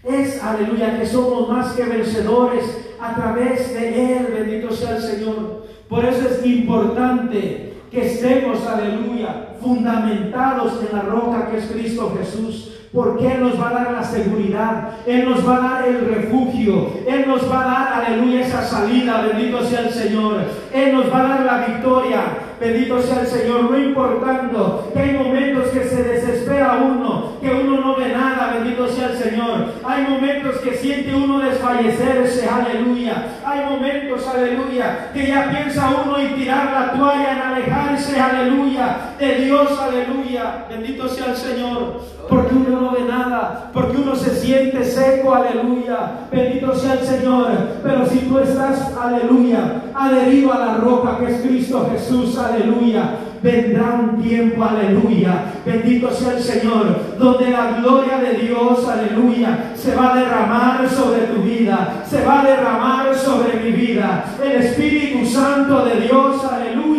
es, 0.04 0.44
aleluya, 0.44 0.98
que 0.98 1.06
somos 1.06 1.48
más 1.48 1.72
que 1.72 1.84
vencedores 1.84 2.64
a 3.00 3.14
través 3.14 3.72
de 3.72 4.18
Él, 4.18 4.26
bendito 4.30 4.70
sea 4.70 4.96
el 4.96 5.02
Señor. 5.02 5.66
Por 5.88 6.04
eso 6.04 6.28
es 6.28 6.44
importante 6.44 7.72
que 7.90 8.06
estemos, 8.06 8.66
aleluya, 8.66 9.54
fundamentados 9.58 10.80
en 10.82 10.94
la 10.94 11.02
roca 11.02 11.50
que 11.50 11.56
es 11.56 11.64
Cristo 11.64 12.14
Jesús. 12.18 12.81
Porque 12.92 13.26
Él 13.26 13.40
nos 13.40 13.58
va 13.58 13.70
a 13.70 13.72
dar 13.72 13.92
la 13.92 14.04
seguridad, 14.04 14.90
Él 15.06 15.28
nos 15.28 15.48
va 15.48 15.56
a 15.56 15.60
dar 15.60 15.88
el 15.88 16.14
refugio, 16.14 16.90
Él 17.08 17.24
nos 17.26 17.50
va 17.50 17.62
a 17.62 17.66
dar, 17.66 18.04
aleluya, 18.04 18.42
esa 18.42 18.62
salida, 18.62 19.22
bendito 19.22 19.64
sea 19.64 19.80
el 19.80 19.90
Señor. 19.90 20.42
Él 20.74 20.94
nos 20.94 21.10
va 21.10 21.20
a 21.20 21.28
dar 21.28 21.40
la 21.40 21.66
victoria, 21.66 22.20
bendito 22.60 23.00
sea 23.00 23.20
el 23.20 23.26
Señor, 23.26 23.70
no 23.70 23.78
importando 23.78 24.90
que 24.92 25.00
hay 25.00 25.12
momentos 25.16 25.68
que 25.68 25.84
se 25.84 26.02
desespera 26.02 26.82
uno, 26.82 27.32
que 27.40 27.50
uno 27.50 27.80
no 27.80 27.96
ve 27.96 28.08
nada, 28.10 28.58
bendito 28.58 28.86
sea 28.86 29.08
el 29.08 29.16
Señor. 29.16 29.72
Hay 29.84 30.06
momentos 30.08 30.56
que 30.58 30.74
siente 30.74 31.14
uno 31.14 31.40
desfallecerse, 31.40 32.46
aleluya. 32.46 33.26
Hay 33.44 33.64
momentos, 33.64 34.26
aleluya, 34.28 35.10
que 35.12 35.26
ya 35.26 35.50
piensa 35.50 35.90
uno 36.04 36.18
en 36.18 36.34
tirar 36.34 36.70
la 36.72 36.92
toalla, 36.92 37.32
en 37.32 37.38
alejarse, 37.38 38.20
aleluya, 38.20 39.14
de 39.18 39.34
Dios, 39.36 39.78
aleluya. 39.80 40.66
Bendito 40.68 41.08
sea 41.08 41.26
el 41.26 41.36
Señor, 41.36 42.00
porque 42.32 42.54
uno 42.54 42.80
no 42.80 42.90
ve 42.92 43.04
nada, 43.06 43.68
porque 43.74 43.98
uno 43.98 44.16
se 44.16 44.34
siente 44.34 44.82
seco, 44.84 45.34
aleluya. 45.34 46.28
Bendito 46.30 46.74
sea 46.74 46.94
el 46.94 47.06
Señor. 47.06 47.48
Pero 47.82 48.06
si 48.06 48.20
tú 48.20 48.38
estás, 48.38 48.96
aleluya, 48.96 49.82
adherido 49.94 50.52
a 50.54 50.58
la 50.58 50.74
roca 50.76 51.18
que 51.18 51.30
es 51.30 51.42
Cristo 51.42 51.90
Jesús, 51.92 52.38
aleluya. 52.38 53.16
Vendrá 53.42 54.00
un 54.00 54.22
tiempo, 54.22 54.64
aleluya. 54.64 55.44
Bendito 55.66 56.10
sea 56.10 56.34
el 56.34 56.42
Señor, 56.42 57.16
donde 57.18 57.50
la 57.50 57.72
gloria 57.80 58.16
de 58.18 58.46
Dios, 58.46 58.88
aleluya, 58.88 59.72
se 59.74 59.94
va 59.94 60.14
a 60.14 60.16
derramar 60.16 60.88
sobre 60.88 61.22
tu 61.22 61.42
vida, 61.42 62.02
se 62.08 62.24
va 62.24 62.40
a 62.40 62.46
derramar 62.46 63.14
sobre 63.14 63.60
mi 63.60 63.72
vida. 63.72 64.24
El 64.42 64.62
Espíritu 64.62 65.26
Santo 65.26 65.84
de 65.84 66.00
Dios, 66.00 66.42
aleluya, 66.44 66.91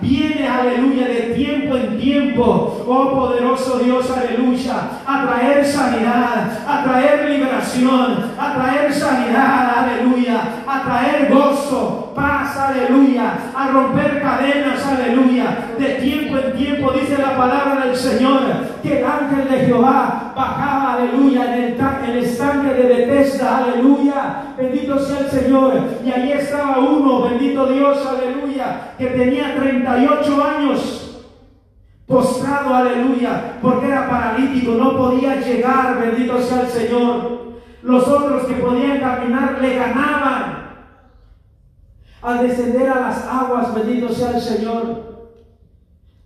viene, 0.00 0.48
aleluya, 0.48 1.06
de 1.08 1.34
tiempo 1.34 1.76
en 1.76 1.98
tiempo, 1.98 2.84
oh 2.86 3.10
poderoso 3.10 3.78
Dios, 3.78 4.10
aleluya, 4.10 4.74
a 5.06 5.26
traer 5.26 5.64
sanidad, 5.64 6.58
a 6.66 6.84
traer 6.84 7.30
liberación, 7.30 8.32
a 8.38 8.54
traer 8.54 8.92
sanidad, 8.92 9.78
aleluya, 9.78 10.40
a 10.66 10.82
traer 10.82 11.32
gozo, 11.32 12.12
paz, 12.14 12.56
aleluya, 12.56 13.32
a 13.54 13.68
romper 13.68 14.22
cadenas, 14.22 14.84
aleluya, 14.86 15.74
de 15.78 15.86
tiempo 15.94 16.38
en 16.38 16.56
tiempo, 16.56 16.92
dice 16.92 17.18
la 17.18 17.36
palabra 17.36 17.86
del 17.86 17.96
Señor, 17.96 18.42
que 18.82 18.98
el 18.98 19.04
ángel 19.04 19.48
de 19.48 19.66
Jehová 19.66 20.32
bajaba, 20.36 20.94
aleluya, 20.94 21.56
en 21.56 21.64
el, 21.64 21.76
en 21.78 22.10
el 22.10 22.24
estanque 22.24 22.74
de 22.74 22.82
Bethesda, 22.82 23.58
aleluya, 23.58 24.54
bendito 24.56 24.98
sea 24.98 25.20
el 25.20 25.30
Señor, 25.30 25.74
y 26.04 26.10
ahí 26.10 26.32
estaba 26.32 26.78
uno, 26.78 27.22
bendito 27.22 27.66
Dios, 27.66 27.98
aleluya, 28.06 28.92
que 28.96 29.06
tenía 29.06 29.37
38 29.42 30.44
años, 30.44 31.24
postrado, 32.06 32.74
aleluya, 32.74 33.58
porque 33.60 33.86
era 33.86 34.08
paralítico, 34.08 34.72
no 34.72 34.96
podía 34.96 35.40
llegar, 35.40 36.00
bendito 36.00 36.40
sea 36.40 36.62
el 36.62 36.68
Señor. 36.68 37.38
Los 37.82 38.08
otros 38.08 38.44
que 38.44 38.54
podían 38.54 39.00
caminar 39.00 39.58
le 39.60 39.76
ganaban. 39.76 40.68
Al 42.20 42.48
descender 42.48 42.88
a 42.88 43.00
las 43.00 43.24
aguas, 43.24 43.74
bendito 43.74 44.08
sea 44.08 44.32
el 44.32 44.40
Señor. 44.40 45.28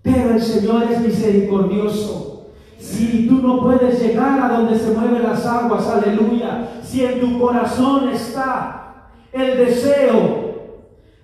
Pero 0.03 0.31
el 0.31 0.43
Señor 0.43 0.85
es 0.85 1.01
misericordioso. 1.01 2.49
Si 2.79 3.29
tú 3.29 3.37
no 3.37 3.61
puedes 3.61 4.01
llegar 4.03 4.41
a 4.41 4.57
donde 4.57 4.79
se 4.79 4.91
mueven 4.91 5.23
las 5.23 5.47
aguas, 5.47 5.87
aleluya. 5.89 6.81
Si 6.83 7.05
en 7.05 7.21
tu 7.21 7.39
corazón 7.39 8.09
está 8.09 9.11
el 9.33 9.59
deseo 9.59 10.42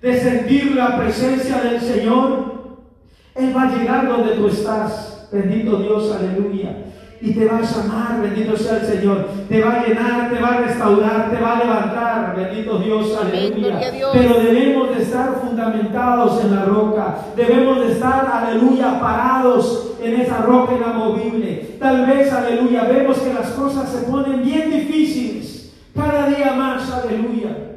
de 0.01 0.21
sentir 0.21 0.75
la 0.75 0.97
presencia 0.99 1.61
del 1.63 1.81
Señor, 1.81 2.79
Él 3.35 3.57
va 3.57 3.63
a 3.63 3.77
llegar 3.77 4.09
donde 4.09 4.37
tú 4.37 4.49
estás. 4.49 5.29
Bendito 5.31 5.77
Dios, 5.77 6.15
aleluya 6.15 6.89
y 7.21 7.33
te 7.33 7.47
va 7.47 7.59
a 7.59 7.63
llamar, 7.63 8.21
bendito 8.23 8.57
sea 8.57 8.79
el 8.79 8.87
Señor. 8.87 9.29
Te 9.49 9.61
va 9.63 9.73
a 9.73 9.87
llenar, 9.87 10.31
te 10.31 10.41
va 10.41 10.49
a 10.49 10.61
restaurar, 10.61 11.31
te 11.31 11.41
va 11.41 11.57
a 11.57 11.65
levantar, 11.65 12.37
bendito 12.37 12.79
Dios, 12.79 13.19
aleluya. 13.21 13.81
Pero 14.13 14.41
debemos 14.41 14.97
de 14.97 15.03
estar 15.03 15.41
fundamentados 15.43 16.45
en 16.45 16.55
la 16.55 16.65
roca. 16.65 17.19
Debemos 17.37 17.81
de 17.81 17.93
estar, 17.93 18.31
aleluya, 18.33 19.01
parados 19.01 19.93
en 20.01 20.21
esa 20.21 20.39
roca 20.43 20.75
inamovible. 20.77 21.77
Tal 21.81 22.07
vez, 22.07 22.33
aleluya, 22.33 22.85
vemos 22.85 23.19
que 23.19 23.35
las 23.35 23.51
cosas 23.51 23.91
se 23.91 24.03
ponen 24.03 24.45
bien 24.45 24.71
difíciles. 24.71 25.73
Cada 25.97 26.29
día 26.29 26.53
más, 26.53 26.89
aleluya. 26.93 27.68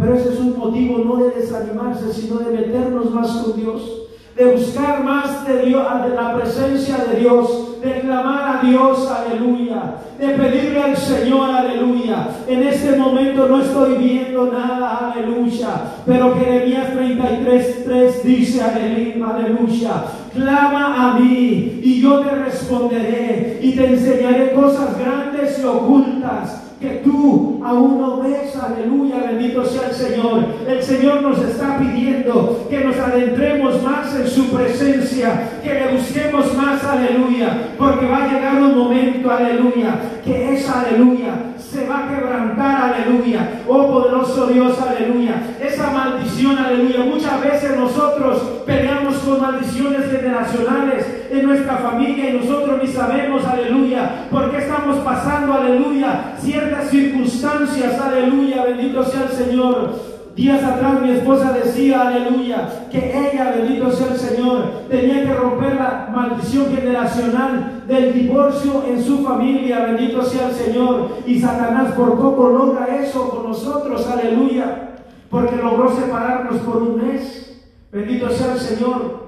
Pero 0.00 0.14
ese 0.14 0.32
es 0.32 0.40
un 0.40 0.58
motivo 0.58 0.98
no 0.98 1.16
de 1.16 1.30
desanimarse, 1.30 2.12
sino 2.12 2.38
de 2.38 2.50
meternos 2.50 3.10
más 3.10 3.30
con 3.36 3.60
Dios 3.60 4.00
de 4.40 4.46
buscar 4.52 5.04
más 5.04 5.46
de 5.46 5.66
Dios, 5.66 5.86
de 6.02 6.14
la 6.14 6.34
presencia 6.34 6.96
de 6.98 7.20
Dios, 7.20 7.80
de 7.82 8.00
clamar 8.00 8.56
a 8.56 8.66
Dios, 8.66 9.06
aleluya, 9.10 9.96
de 10.18 10.28
pedirle 10.28 10.82
al 10.82 10.96
Señor, 10.96 11.50
aleluya. 11.50 12.28
En 12.46 12.62
este 12.62 12.96
momento 12.96 13.46
no 13.48 13.60
estoy 13.60 13.96
viendo 13.96 14.50
nada, 14.50 15.12
aleluya, 15.12 15.68
pero 16.06 16.34
Jeremías 16.36 16.90
33, 16.92 17.84
3 17.84 18.24
dice, 18.24 18.62
aleluya, 18.62 20.04
clama 20.32 21.10
a 21.10 21.18
mí 21.18 21.80
y 21.82 22.00
yo 22.00 22.20
te 22.20 22.30
responderé 22.30 23.58
y 23.62 23.72
te 23.72 23.86
enseñaré 23.86 24.52
cosas 24.52 24.98
grandes 24.98 25.58
y 25.58 25.66
ocultas 25.66 26.69
que 26.80 27.02
tú 27.04 27.60
aún 27.62 28.00
no 28.00 28.22
ves. 28.22 28.56
Aleluya, 28.56 29.16
bendito 29.30 29.64
sea 29.64 29.88
el 29.88 29.94
Señor. 29.94 30.44
El 30.66 30.82
Señor 30.82 31.22
nos 31.22 31.38
está 31.38 31.78
pidiendo 31.78 32.66
que 32.70 32.80
nos 32.80 32.96
adentremos 32.96 33.82
más 33.82 34.14
en 34.16 34.26
su 34.26 34.50
presencia, 34.50 35.60
que 35.62 35.74
le 35.74 35.92
busquemos 35.92 36.54
más, 36.56 36.82
aleluya, 36.82 37.74
porque 37.78 38.06
va 38.06 38.24
a 38.24 38.32
llegar 38.32 38.62
un 38.62 38.78
momento, 38.78 39.30
aleluya, 39.30 39.94
que 40.24 40.54
esa 40.54 40.80
aleluya 40.80 41.34
se 41.58 41.86
va 41.86 42.06
a 42.06 42.08
quebrantar, 42.08 42.94
aleluya. 42.94 43.62
Oh 43.68 43.86
poderoso 43.86 44.46
Dios, 44.46 44.76
aleluya. 44.80 45.34
Esa 45.62 45.90
maldición, 45.90 46.58
aleluya. 46.58 47.04
Muchas 47.04 47.40
veces 47.42 47.76
nosotros 47.76 48.62
peleamos 48.66 49.16
con 49.18 49.40
maldiciones 49.40 50.10
generacionales 50.10 51.19
en 51.30 51.46
nuestra 51.46 51.76
familia 51.76 52.30
y 52.30 52.38
nosotros 52.38 52.80
ni 52.82 52.88
sabemos, 52.88 53.44
aleluya, 53.46 54.26
por 54.30 54.50
qué 54.50 54.58
estamos 54.58 54.98
pasando, 54.98 55.54
aleluya, 55.54 56.34
ciertas 56.38 56.90
circunstancias, 56.90 58.00
aleluya. 58.00 58.64
Bendito 58.64 59.04
sea 59.04 59.22
el 59.22 59.28
Señor. 59.30 60.10
Días 60.34 60.62
atrás 60.62 61.02
mi 61.02 61.10
esposa 61.10 61.52
decía, 61.52 62.02
aleluya, 62.02 62.86
que 62.90 62.98
ella, 62.98 63.52
bendito 63.56 63.90
sea 63.90 64.12
el 64.12 64.18
Señor, 64.18 64.84
tenía 64.88 65.24
que 65.24 65.34
romper 65.34 65.74
la 65.74 66.08
maldición 66.14 66.74
generacional 66.74 67.82
del 67.86 68.14
divorcio 68.14 68.84
en 68.88 69.02
su 69.02 69.24
familia, 69.24 69.80
bendito 69.80 70.22
sea 70.22 70.48
el 70.48 70.54
Señor. 70.54 71.18
Y 71.26 71.40
Satanás 71.40 71.92
por 71.94 72.18
poco 72.18 72.48
logra 72.48 72.86
eso 72.96 73.28
con 73.28 73.50
nosotros, 73.50 74.08
aleluya, 74.08 74.92
porque 75.28 75.56
logró 75.56 75.94
separarnos 75.94 76.60
por 76.62 76.76
un 76.78 76.96
mes, 76.96 77.60
bendito 77.92 78.30
sea 78.30 78.54
el 78.54 78.60
Señor. 78.60 79.19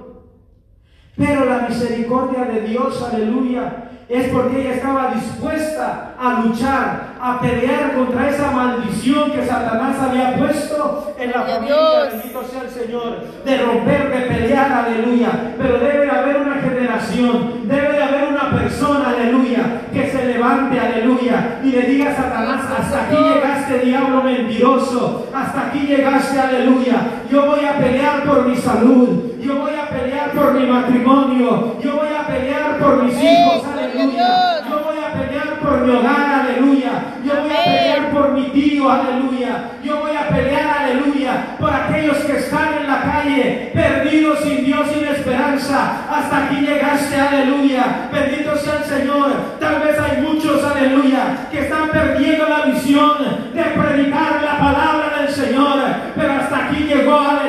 Pero 1.16 1.44
la 1.44 1.68
misericordia 1.68 2.44
de 2.44 2.62
Dios, 2.62 3.06
aleluya, 3.12 3.90
es 4.08 4.28
porque 4.28 4.60
ella 4.60 4.74
estaba 4.74 5.14
dispuesta 5.14 6.14
a 6.20 6.42
luchar, 6.42 7.14
a 7.20 7.40
pelear 7.40 7.94
contra 7.94 8.28
esa 8.28 8.50
maldición 8.50 9.30
que 9.30 9.46
Satanás 9.46 9.96
había 10.00 10.36
puesto 10.36 11.14
en 11.18 11.30
la 11.30 11.42
familia, 11.42 11.76
bendito 12.10 12.44
sea 12.44 12.62
el 12.62 12.68
Señor, 12.68 13.24
de 13.44 13.58
romper, 13.58 14.10
de 14.10 14.34
pelear, 14.34 14.72
aleluya. 14.72 15.54
Pero 15.56 15.78
debe 15.78 16.10
haber 16.10 16.36
una 16.36 16.56
generación, 16.56 17.68
debe 17.68 17.92
de 17.92 18.02
haber 18.02 18.28
una 18.28 18.50
persona, 18.50 19.10
aleluya, 19.10 19.82
que 19.92 20.10
se 20.10 20.26
levante, 20.26 20.78
aleluya, 20.78 21.60
y 21.64 21.70
le 21.70 21.82
diga 21.82 22.10
a 22.10 22.16
Satanás, 22.16 22.64
hasta 22.78 23.04
aquí 23.04 23.16
llegaste, 23.16 23.78
diablo 23.78 24.22
mentiroso, 24.22 25.28
hasta 25.34 25.68
aquí 25.68 25.86
llegaste, 25.86 26.38
aleluya. 26.38 26.96
Yo 27.30 27.46
voy 27.46 27.64
a 27.64 27.78
pelear 27.78 28.24
por 28.24 28.46
mi 28.46 28.56
salud, 28.56 29.31
yo 29.42 29.56
voy 29.56 29.72
a 29.74 29.88
pelear 29.88 30.30
por 30.30 30.54
mi 30.54 30.66
matrimonio, 30.66 31.76
yo 31.82 31.96
voy 31.96 32.08
a 32.08 32.26
pelear 32.26 32.78
por 32.78 33.02
mis 33.02 33.14
hijos, 33.14 33.64
aleluya. 33.72 34.62
Yo 34.68 34.80
voy 34.84 34.98
a 34.98 35.12
pelear 35.12 35.58
por 35.58 35.80
mi 35.80 35.96
hogar, 35.96 36.46
aleluya. 36.46 36.92
Yo 37.24 37.42
voy 37.42 37.50
a 37.50 37.64
pelear 37.64 38.10
por 38.10 38.32
mi 38.32 38.48
tío, 38.50 38.90
aleluya. 38.90 39.70
Yo 39.82 40.00
voy 40.00 40.12
a 40.16 40.28
pelear, 40.28 40.82
aleluya, 40.82 41.56
por 41.58 41.74
aquellos 41.74 42.18
que 42.18 42.38
están 42.38 42.74
en 42.80 42.86
la 42.86 43.02
calle, 43.02 43.70
perdidos 43.74 44.38
sin 44.40 44.64
Dios, 44.64 44.86
sin 44.92 45.04
esperanza. 45.04 46.06
Hasta 46.08 46.46
aquí 46.46 46.56
llegaste, 46.60 47.20
aleluya. 47.20 48.08
Bendito 48.12 48.56
sea 48.56 48.74
el 48.78 48.84
Señor. 48.84 49.32
Tal 49.58 49.80
vez 49.80 49.98
hay 49.98 50.22
muchos, 50.22 50.64
aleluya, 50.64 51.48
que 51.50 51.60
están 51.62 51.90
perdiendo 51.90 52.48
la 52.48 52.66
visión 52.66 53.18
de 53.54 53.62
predicar 53.62 54.40
la 54.42 54.58
palabra 54.58 55.22
del 55.22 55.28
Señor. 55.34 55.78
Pero 56.14 56.32
hasta 56.32 56.66
aquí 56.66 56.84
llegó, 56.84 57.18
aleluya, 57.18 57.41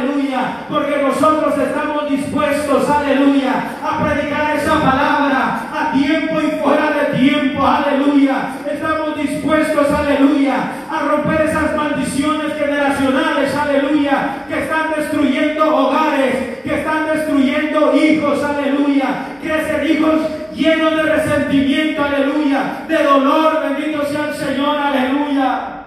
porque 0.74 1.04
nosotros 1.04 1.54
estamos 1.56 2.10
dispuestos, 2.10 2.90
aleluya, 2.90 3.78
a 3.84 4.04
predicar 4.04 4.56
esa 4.56 4.82
palabra 4.82 5.70
a 5.72 5.92
tiempo 5.94 6.42
y 6.42 6.60
fuera 6.60 6.90
de 6.92 7.20
tiempo, 7.20 7.64
aleluya. 7.64 8.56
Estamos 8.66 9.16
dispuestos, 9.16 9.88
aleluya, 9.92 10.56
a 10.92 11.08
romper 11.10 11.42
esas 11.42 11.76
maldiciones 11.76 12.58
generacionales, 12.58 13.56
aleluya, 13.56 14.46
que 14.48 14.64
están 14.64 14.94
destruyendo 14.98 15.76
hogares, 15.76 16.60
que 16.64 16.80
están 16.80 17.06
destruyendo 17.06 17.96
hijos, 17.96 18.44
aleluya. 18.44 19.28
Crecen 19.44 19.92
hijos 19.92 20.22
llenos 20.56 20.96
de 20.96 21.04
resentimiento, 21.04 22.04
aleluya, 22.04 22.84
de 22.88 23.04
dolor, 23.04 23.62
bendito 23.62 24.06
sea 24.08 24.30
el 24.30 24.36
Señor, 24.36 24.76
aleluya. 24.78 25.84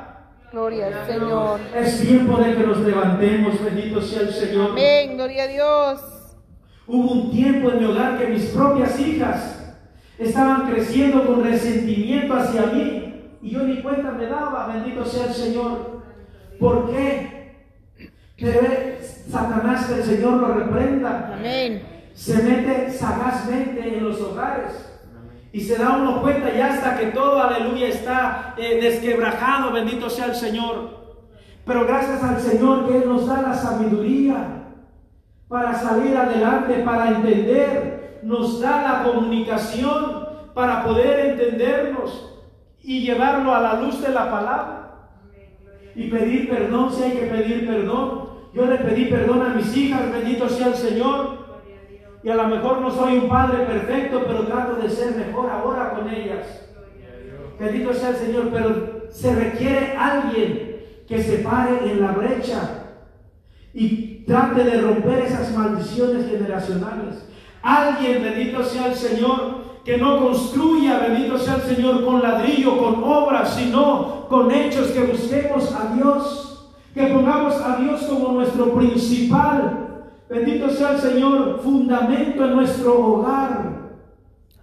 Gloria 0.52 0.86
al 0.86 1.06
Señor. 1.06 1.60
Es 1.74 1.95
tiempo 2.06 2.36
de 2.36 2.54
que 2.54 2.62
nos 2.62 2.78
levantemos, 2.78 3.64
bendito 3.64 4.00
sea 4.00 4.22
el 4.22 4.32
Señor. 4.32 4.70
Amén, 4.70 5.16
gloria 5.16 5.42
a 5.42 5.48
Dios. 5.48 6.00
Hubo 6.86 7.12
un 7.12 7.30
tiempo 7.32 7.70
en 7.70 7.80
mi 7.80 7.84
hogar 7.86 8.18
que 8.18 8.28
mis 8.28 8.44
propias 8.46 8.98
hijas 9.00 9.74
estaban 10.18 10.70
creciendo 10.70 11.26
con 11.26 11.42
resentimiento 11.42 12.34
hacia 12.34 12.66
mí 12.66 13.14
y 13.42 13.50
yo 13.50 13.64
ni 13.64 13.82
cuenta 13.82 14.12
me 14.12 14.26
daba, 14.26 14.68
bendito 14.68 15.04
sea 15.04 15.26
el 15.26 15.34
Señor. 15.34 16.02
¿Por 16.60 16.90
qué? 16.90 17.56
Pero 18.38 18.60
Satanás, 19.28 19.86
que 19.86 19.94
el 19.94 20.04
Señor 20.04 20.34
lo 20.34 20.54
reprenda. 20.54 21.34
Amén. 21.34 21.82
Se 22.14 22.40
mete 22.42 22.90
sagazmente 22.92 23.98
en 23.98 24.04
los 24.04 24.20
hogares. 24.20 24.72
Y 25.52 25.60
se 25.60 25.76
da 25.76 25.96
uno 25.96 26.22
cuenta 26.22 26.54
ya 26.54 26.74
hasta 26.74 26.98
que 26.98 27.06
todo, 27.06 27.42
aleluya, 27.42 27.88
está 27.88 28.54
eh, 28.58 28.78
desquebrajado, 28.80 29.72
bendito 29.72 30.08
sea 30.08 30.26
el 30.26 30.34
Señor. 30.34 31.05
Pero 31.66 31.84
gracias 31.84 32.22
al 32.22 32.40
Señor 32.40 32.86
que 32.86 32.98
Él 32.98 33.08
nos 33.08 33.26
da 33.26 33.42
la 33.42 33.54
sabiduría 33.54 34.36
para 35.48 35.74
salir 35.74 36.16
adelante, 36.16 36.74
para 36.84 37.08
entender, 37.08 38.20
nos 38.22 38.60
da 38.60 38.82
la 38.82 39.02
comunicación 39.02 40.26
para 40.54 40.84
poder 40.84 41.30
entendernos 41.30 42.32
y 42.82 43.00
llevarlo 43.00 43.52
a 43.52 43.60
la 43.60 43.80
luz 43.80 44.00
de 44.00 44.10
la 44.10 44.30
palabra. 44.30 44.82
Y 45.96 46.08
pedir 46.08 46.48
perdón 46.48 46.92
si 46.92 47.02
hay 47.02 47.12
que 47.12 47.26
pedir 47.26 47.66
perdón. 47.66 48.28
Yo 48.54 48.66
le 48.66 48.76
pedí 48.76 49.06
perdón 49.06 49.42
a 49.42 49.48
mis 49.54 49.76
hijas, 49.76 50.12
bendito 50.12 50.48
sea 50.48 50.68
el 50.68 50.74
Señor. 50.74 51.46
Y 52.22 52.28
a 52.28 52.36
lo 52.36 52.46
mejor 52.46 52.80
no 52.80 52.90
soy 52.92 53.18
un 53.18 53.28
padre 53.28 53.64
perfecto, 53.64 54.22
pero 54.24 54.46
trato 54.46 54.76
de 54.76 54.88
ser 54.88 55.16
mejor 55.16 55.50
ahora 55.50 55.90
con 55.90 56.08
ellas. 56.08 56.70
Bendito 57.58 57.92
sea 57.92 58.10
el 58.10 58.16
Señor, 58.16 58.50
pero 58.52 59.08
se 59.10 59.34
requiere 59.34 59.96
alguien 59.96 60.75
que 61.06 61.22
se 61.22 61.38
pare 61.38 61.90
en 61.90 62.00
la 62.00 62.12
brecha 62.12 62.84
y 63.72 64.24
trate 64.26 64.64
de 64.64 64.80
romper 64.80 65.20
esas 65.20 65.54
maldiciones 65.56 66.28
generacionales. 66.28 67.26
Alguien, 67.62 68.22
bendito 68.22 68.64
sea 68.64 68.86
el 68.86 68.94
Señor, 68.94 69.66
que 69.84 69.98
no 69.98 70.18
construya, 70.18 70.98
bendito 70.98 71.38
sea 71.38 71.56
el 71.56 71.62
Señor, 71.62 72.04
con 72.04 72.22
ladrillo, 72.22 72.76
con 72.78 73.04
obras, 73.04 73.54
sino 73.54 74.26
con 74.28 74.50
hechos, 74.50 74.88
que 74.88 75.00
busquemos 75.00 75.72
a 75.72 75.94
Dios, 75.94 76.72
que 76.92 77.06
pongamos 77.06 77.54
a 77.60 77.76
Dios 77.76 78.02
como 78.02 78.32
nuestro 78.32 78.74
principal, 78.74 80.08
bendito 80.28 80.70
sea 80.70 80.92
el 80.92 80.98
Señor, 80.98 81.60
fundamento 81.60 82.44
en 82.44 82.56
nuestro 82.56 82.98
hogar. 82.98 83.76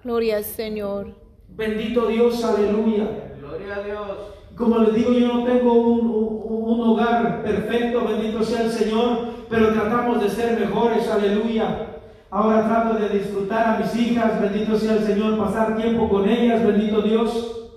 Gloria 0.04 0.38
al 0.38 0.44
Señor. 0.44 1.14
Bendito 1.48 2.08
Dios, 2.08 2.44
aleluya. 2.44 3.36
Gloria 3.40 3.76
a 3.76 3.84
Dios. 3.84 4.18
Como 4.56 4.78
les 4.80 4.94
digo, 4.94 5.12
yo 5.14 5.28
no 5.34 5.44
tengo 5.46 5.74
un, 5.74 6.00
un, 6.02 6.80
un, 6.80 6.90
hogar 6.90 7.42
perfecto, 7.42 8.06
bendito 8.08 8.44
sea 8.44 8.64
el 8.64 8.72
Señor, 8.72 9.18
pero 9.50 9.74
tratamos 9.74 10.22
de 10.22 10.30
ser 10.30 10.60
mejores, 10.60 11.10
aleluya. 11.10 11.88
Ahora 12.30 12.68
trato 12.68 13.00
de 13.00 13.18
disfrutar 13.18 13.68
a 13.68 13.80
mis 13.80 13.96
hijas, 13.96 14.40
bendito 14.40 14.78
sea 14.78 14.94
el 14.94 15.04
Señor, 15.04 15.38
pasar 15.38 15.76
tiempo 15.76 16.08
con 16.08 16.30
ellas, 16.30 16.66
bendito 16.66 17.02
Dios. 17.02 17.72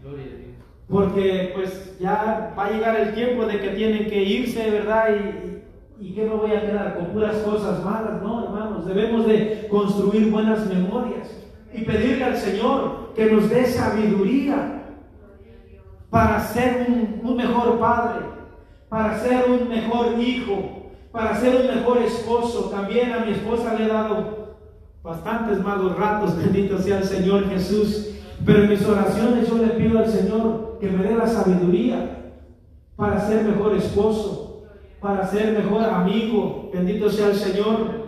Gloria 0.00 0.24
a 0.24 0.36
Dios. 0.36 0.56
Porque 0.88 1.52
pues 1.54 1.98
ya 1.98 2.54
va 2.56 2.66
a 2.66 2.70
llegar 2.70 2.98
el 2.98 3.14
tiempo 3.14 3.44
de 3.44 3.60
que 3.60 3.68
tienen 3.68 4.06
que 4.06 4.22
irse, 4.22 4.70
¿verdad? 4.70 5.08
Y, 5.10 6.06
y 6.06 6.14
que 6.14 6.24
me 6.24 6.34
voy 6.34 6.52
a 6.52 6.62
quedar 6.62 6.96
con 6.96 7.06
puras 7.08 7.36
cosas 7.38 7.84
malas, 7.84 8.22
no, 8.22 8.44
hermanos. 8.44 8.86
Debemos 8.86 9.26
de 9.26 9.68
construir 9.70 10.30
buenas 10.30 10.66
memorias 10.66 11.30
y 11.72 11.82
pedirle 11.82 12.24
al 12.24 12.36
Señor 12.36 13.12
que 13.14 13.26
nos 13.26 13.48
dé 13.50 13.66
sabiduría 13.66 14.81
para 16.12 16.38
ser 16.40 16.86
un, 17.22 17.36
mejor 17.36 17.78
padre, 17.78 18.26
para 18.90 19.18
ser 19.18 19.46
un 19.48 19.66
mejor 19.66 20.20
hijo, 20.20 20.90
para 21.10 21.34
ser 21.34 21.62
un 21.62 21.74
mejor 21.74 22.02
esposo. 22.02 22.68
También 22.68 23.14
a 23.14 23.24
mi 23.24 23.32
esposa 23.32 23.72
le 23.72 23.86
he 23.86 23.88
dado 23.88 24.58
bastantes 25.02 25.58
malos 25.64 25.96
ratos, 25.96 26.36
bendito 26.44 26.78
sea 26.78 26.98
el 26.98 27.04
Señor 27.04 27.48
Jesús. 27.48 28.10
Pero 28.44 28.64
en 28.64 28.68
mis 28.68 28.84
oraciones 28.86 29.48
yo 29.48 29.56
le 29.56 29.68
pido 29.68 30.00
al 30.00 30.06
Señor 30.06 30.76
que 30.78 30.90
me 30.90 31.02
dé 31.02 31.16
la 31.16 31.26
sabiduría 31.26 32.34
para 32.94 33.18
ser 33.18 33.44
mejor 33.44 33.74
esposo, 33.74 34.64
para 35.00 35.26
ser 35.26 35.56
mejor 35.58 35.82
amigo, 35.84 36.70
bendito 36.74 37.08
sea 37.08 37.28
el 37.28 37.36
Señor. 37.36 38.02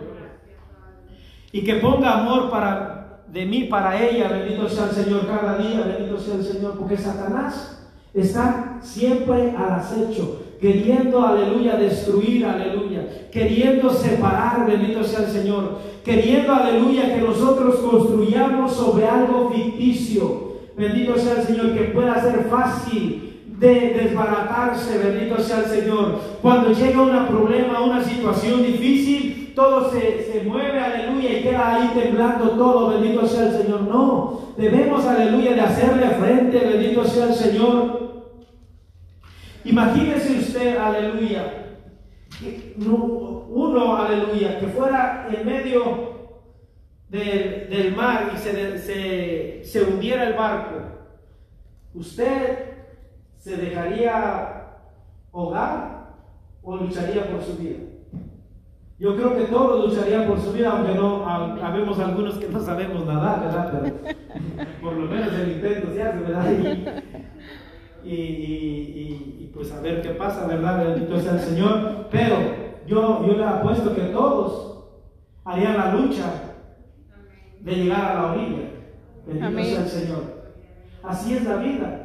Y 1.51 1.63
que 1.63 1.75
ponga 1.77 2.19
amor 2.19 2.51
para, 2.51 3.23
de 3.29 3.47
mí 3.47 3.63
para 3.63 3.99
ella, 3.99 4.27
bendito 4.27 4.69
sea 4.69 4.83
el 4.83 4.91
Señor 4.91 5.25
cada 5.25 5.57
día, 5.57 5.81
bendito 5.87 6.19
sea 6.19 6.35
el 6.35 6.43
Señor, 6.43 6.77
porque 6.77 6.97
Satanás 6.97 7.74
está 8.15 8.79
siempre 8.81 9.53
al 9.57 9.73
acecho, 9.73 10.41
queriendo, 10.59 11.25
aleluya, 11.25 11.75
destruir, 11.75 12.45
aleluya, 12.45 13.29
queriendo 13.31 13.89
separar, 13.89 14.65
bendito 14.65 15.03
sea 15.03 15.25
el 15.25 15.31
Señor, 15.31 15.79
queriendo, 16.03 16.53
aleluya, 16.53 17.13
que 17.13 17.21
nosotros 17.21 17.75
construyamos 17.77 18.73
sobre 18.73 19.05
algo 19.05 19.51
ficticio. 19.51 20.45
bendito 20.77 21.17
sea 21.17 21.41
el 21.41 21.47
Señor, 21.47 21.73
que 21.73 21.85
pueda 21.85 22.21
ser 22.21 22.47
fácil 22.49 23.25
de 23.59 23.93
desbaratarse, 24.01 24.97
bendito 24.97 25.41
sea 25.41 25.59
el 25.59 25.65
Señor. 25.65 26.19
Cuando 26.41 26.71
llega 26.71 27.01
un 27.01 27.27
problema, 27.27 27.81
una 27.81 28.03
situación 28.03 28.63
difícil, 28.63 29.34
todo 29.55 29.89
se, 29.89 30.31
se 30.31 30.43
mueve, 30.43 30.79
aleluya, 30.79 31.39
y 31.39 31.43
queda 31.43 31.75
ahí 31.75 31.91
temblando 31.93 32.51
todo, 32.51 32.89
bendito 32.89 33.25
sea 33.25 33.47
el 33.47 33.63
Señor. 33.63 33.81
No, 33.81 34.53
debemos, 34.57 35.05
aleluya, 35.05 35.53
de 35.53 35.61
hacerle 35.61 36.09
frente, 36.09 36.59
bendito 36.59 37.05
sea 37.05 37.27
el 37.27 37.33
Señor. 37.33 38.25
Imagínese 39.63 40.39
usted, 40.39 40.77
aleluya, 40.77 41.77
uno, 42.77 43.95
aleluya, 43.95 44.59
que 44.59 44.67
fuera 44.67 45.27
en 45.31 45.45
medio 45.45 46.15
del, 47.09 47.69
del 47.69 47.95
mar 47.95 48.31
y 48.35 48.37
se, 48.37 48.77
se, 48.77 49.61
se 49.63 49.83
hundiera 49.83 50.27
el 50.27 50.33
barco. 50.33 50.75
¿Usted 51.93 52.75
se 53.37 53.55
dejaría 53.55 54.67
ahogar 55.31 56.13
o 56.61 56.75
lucharía 56.75 57.29
por 57.31 57.41
su 57.41 57.55
vida? 57.57 57.94
Yo 58.97 59.15
creo 59.15 59.35
que 59.35 59.43
todos 59.45 59.89
lucharían 59.89 60.25
por 60.27 60.39
su 60.39 60.53
vida, 60.53 60.71
aunque 60.71 60.93
no, 60.95 61.27
ha- 61.27 61.67
habemos 61.67 61.99
algunos 61.99 62.35
que 62.37 62.47
no 62.47 62.59
sabemos 62.61 63.05
nadar, 63.05 63.41
¿verdad? 63.41 63.71
Pero 63.73 64.67
por 64.81 64.93
lo 64.93 65.05
menos 65.07 65.33
el 65.33 65.51
intento 65.51 65.91
se 65.93 66.01
hace, 66.01 66.19
¿verdad? 66.19 66.51
Y, 68.03 68.09
y, 68.09 68.13
y- 68.13 69.37
y, 69.43 69.51
pues 69.53 69.71
a 69.73 69.81
ver 69.81 70.01
qué 70.01 70.09
pasa, 70.11 70.47
¿verdad? 70.47 70.85
Bendito 70.85 71.19
sea 71.19 71.33
el 71.33 71.39
Señor. 71.39 72.07
Pero 72.09 72.35
yo, 72.87 73.25
yo 73.27 73.33
le 73.33 73.43
apuesto 73.43 73.93
que 73.93 74.01
todos 74.03 74.85
harían 75.43 75.77
la 75.77 75.93
lucha 75.95 76.31
de 77.59 77.71
llegar 77.75 78.11
a 78.11 78.13
la 78.13 78.31
orilla. 78.31 78.69
Bendito 79.25 79.45
Amén. 79.47 79.65
sea 79.65 79.79
el 79.81 79.87
Señor. 79.89 80.23
Así 81.03 81.35
es 81.35 81.43
la 81.43 81.57
vida. 81.57 82.01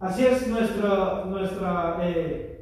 Así 0.00 0.26
es 0.26 0.48
nuestro, 0.48 1.24
nuestra, 1.26 1.96
eh, 2.02 2.53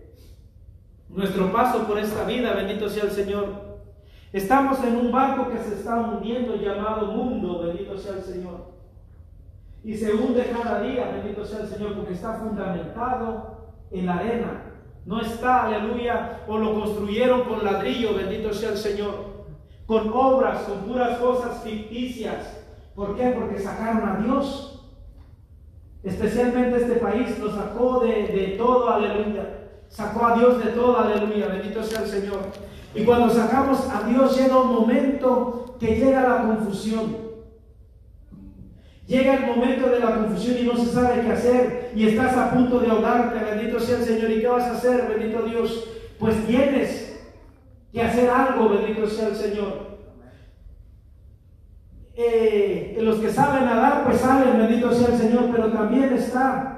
nuestro 1.13 1.53
paso 1.53 1.87
por 1.87 1.99
esta 1.99 2.25
vida. 2.25 2.55
Bendito 2.55 2.89
sea 2.89 3.05
el 3.05 3.11
Señor. 3.11 3.73
Estamos 4.33 4.83
en 4.85 4.97
un 4.97 5.13
barco 5.13 5.51
que 5.51 5.59
se 5.59 5.75
está 5.75 5.97
hundiendo 5.97 6.57
llamado 6.57 7.07
mundo. 7.07 7.65
Bendito 7.67 7.97
sea 7.97 8.15
el 8.15 8.23
Señor. 8.23 8.73
Y 9.85 9.95
se 9.95 10.15
hunde 10.15 10.53
cada 10.53 10.81
día, 10.81 11.11
bendito 11.11 11.45
sea 11.45 11.61
el 11.61 11.69
Señor, 11.69 11.97
porque 11.97 12.13
está 12.13 12.35
fundamentado 12.35 13.73
en 13.91 14.07
la 14.07 14.15
arena. 14.19 14.63
No 15.05 15.21
está, 15.21 15.65
aleluya, 15.65 16.43
o 16.47 16.57
lo 16.57 16.75
construyeron 16.75 17.43
con 17.43 17.65
ladrillo, 17.65 18.15
bendito 18.15 18.53
sea 18.53 18.71
el 18.71 18.77
Señor. 18.77 19.33
Con 19.87 20.13
obras, 20.13 20.63
con 20.63 20.79
puras 20.89 21.19
cosas 21.19 21.65
ficticias. 21.65 22.65
¿Por 22.95 23.17
qué? 23.17 23.31
Porque 23.31 23.59
sacaron 23.59 24.09
a 24.09 24.17
Dios. 24.19 24.89
Especialmente 26.05 26.77
este 26.77 26.97
país 26.97 27.39
lo 27.41 27.51
sacó 27.51 28.01
de, 28.01 28.29
de 28.29 28.55
todo, 28.57 28.89
aleluya. 28.89 29.62
Sacó 29.93 30.25
a 30.25 30.39
Dios 30.39 30.65
de 30.65 30.71
todo, 30.71 30.99
aleluya. 30.99 31.49
Bendito 31.49 31.83
sea 31.83 32.01
el 32.01 32.09
Señor. 32.09 32.41
Y 32.95 33.05
cuando 33.05 33.29
sacamos 33.29 33.87
a 33.91 34.09
Dios 34.09 34.37
llega 34.39 34.57
un 34.57 34.73
momento 34.73 35.77
que 35.79 35.97
llega 35.97 36.23
la 36.23 36.43
confusión. 36.45 37.15
Llega 39.07 39.35
el 39.35 39.47
momento 39.47 39.91
de 39.91 40.01
la 40.01 40.17
confusión 40.17 40.57
y 40.59 40.63
no 40.63 40.77
se 40.79 40.87
sabe 40.87 41.21
qué 41.21 41.33
hacer 41.33 41.93
y 41.95 42.09
estás 42.09 42.35
a 42.39 42.53
punto 42.53 42.81
de 42.81 42.89
ahogarte, 42.89 43.45
bendito 43.45 43.79
sea 43.79 43.99
el 43.99 44.05
Señor. 44.05 44.31
¿Y 44.31 44.41
qué 44.41 44.47
vas 44.47 44.65
a 44.65 44.73
hacer, 44.73 45.09
bendito 45.09 45.43
Dios? 45.43 45.85
Pues 46.19 46.47
tienes 46.47 47.21
que 47.93 48.01
hacer 48.01 48.31
algo, 48.31 48.71
bendito 48.71 49.07
sea 49.07 49.29
el 49.29 49.37
Señor. 49.37 49.99
Eh, 52.15 52.99
los 53.03 53.19
que 53.19 53.31
saben 53.31 53.67
nadar, 53.67 54.05
pues 54.05 54.21
salen, 54.21 54.57
bendito 54.57 54.91
sea 54.95 55.09
el 55.09 55.21
Señor, 55.21 55.51
pero 55.53 55.71
también 55.71 56.15
está 56.15 56.73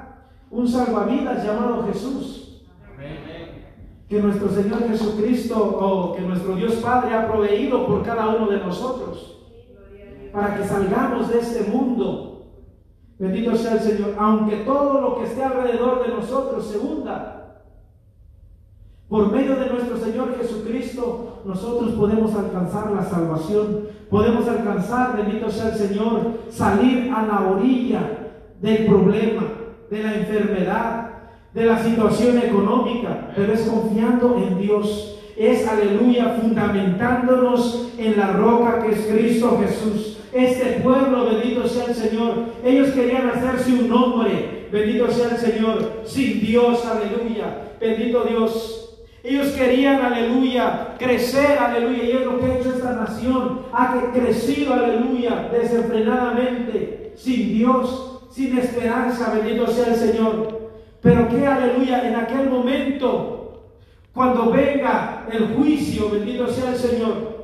un 0.51 0.67
salvavidas 0.67 1.45
llamado 1.45 1.87
Jesús, 1.87 2.44
que 4.09 4.21
nuestro 4.21 4.49
Señor 4.49 4.87
Jesucristo 4.89 5.59
o 5.59 6.15
que 6.15 6.23
nuestro 6.23 6.55
Dios 6.57 6.75
Padre 6.75 7.15
ha 7.15 7.27
proveído 7.27 7.87
por 7.87 8.03
cada 8.03 8.29
uno 8.29 8.49
de 8.49 8.59
nosotros 8.59 9.35
para 10.33 10.57
que 10.57 10.65
salgamos 10.65 11.29
de 11.29 11.39
este 11.39 11.71
mundo. 11.71 12.31
Bendito 13.19 13.55
sea 13.55 13.75
el 13.75 13.81
Señor, 13.81 14.15
aunque 14.19 14.57
todo 14.59 15.01
lo 15.01 15.17
que 15.17 15.25
esté 15.25 15.45
alrededor 15.45 16.05
de 16.05 16.13
nosotros 16.13 16.67
se 16.67 16.79
hunda. 16.79 17.63
Por 19.09 19.31
medio 19.31 19.55
de 19.55 19.71
nuestro 19.71 19.97
Señor 19.97 20.37
Jesucristo, 20.37 21.43
nosotros 21.45 21.93
podemos 21.93 22.35
alcanzar 22.35 22.91
la 22.91 23.05
salvación, 23.05 23.89
podemos 24.11 24.49
alcanzar, 24.49 25.17
bendito 25.17 25.49
sea 25.51 25.69
el 25.69 25.75
Señor, 25.75 26.21
salir 26.51 27.13
a 27.13 27.25
la 27.25 27.53
orilla 27.53 28.33
del 28.61 28.87
problema, 28.87 29.43
de 29.89 30.03
la 30.03 30.15
enfermedad, 30.15 31.04
de 31.55 31.65
la 31.65 31.83
situación 31.83 32.39
económica, 32.39 33.33
pero 33.37 33.53
es 33.53 33.61
confiando 33.63 34.37
en 34.37 34.61
Dios, 34.61 35.19
es 35.37 35.67
aleluya, 35.67 36.37
fundamentándonos 36.41 37.93
en 37.97 38.19
la 38.19 38.33
roca 38.33 38.83
que 38.83 38.93
es 38.93 39.07
Cristo 39.07 39.61
Jesús. 39.65 40.19
Este 40.33 40.81
pueblo, 40.81 41.27
bendito 41.27 41.67
sea 41.69 41.85
el 41.85 41.95
Señor, 41.95 42.35
ellos 42.65 42.89
querían 42.91 43.29
hacerse 43.29 43.73
un 43.73 43.89
nombre, 43.89 44.67
bendito 44.73 45.09
sea 45.13 45.31
el 45.31 45.39
Señor, 45.39 46.03
sin 46.05 46.41
Dios, 46.41 46.85
aleluya, 46.85 47.69
bendito 47.81 48.25
Dios. 48.25 48.81
Ellos 49.23 49.53
querían, 49.53 50.03
aleluya, 50.03 50.97
crecer, 50.99 51.57
aleluya, 51.59 52.03
y 52.03 52.11
es 52.11 52.27
lo 52.27 52.39
que 52.39 52.47
ha 52.47 52.59
hecho 52.59 52.75
esta 52.75 52.93
nación, 52.93 53.61
ha 53.73 54.13
crecido, 54.13 54.75
aleluya, 54.75 55.49
desenfrenadamente, 55.53 57.13
sin 57.17 57.55
Dios, 57.55 58.21
sin 58.31 58.59
esperanza, 58.59 59.33
bendito 59.35 59.69
sea 59.69 59.95
el 59.95 59.97
Señor. 59.97 60.54
Pero 61.05 61.29
que, 61.29 61.47
aleluya, 61.47 62.09
en 62.09 62.17
aquel 62.17 62.51
momento, 62.51 63.63
cuando 64.13 64.51
venga 64.51 65.27
el 65.31 65.55
juicio, 65.55 66.11
bendito 66.11 66.49
sea 66.49 66.71
el 66.71 66.77
Señor, 66.77 67.35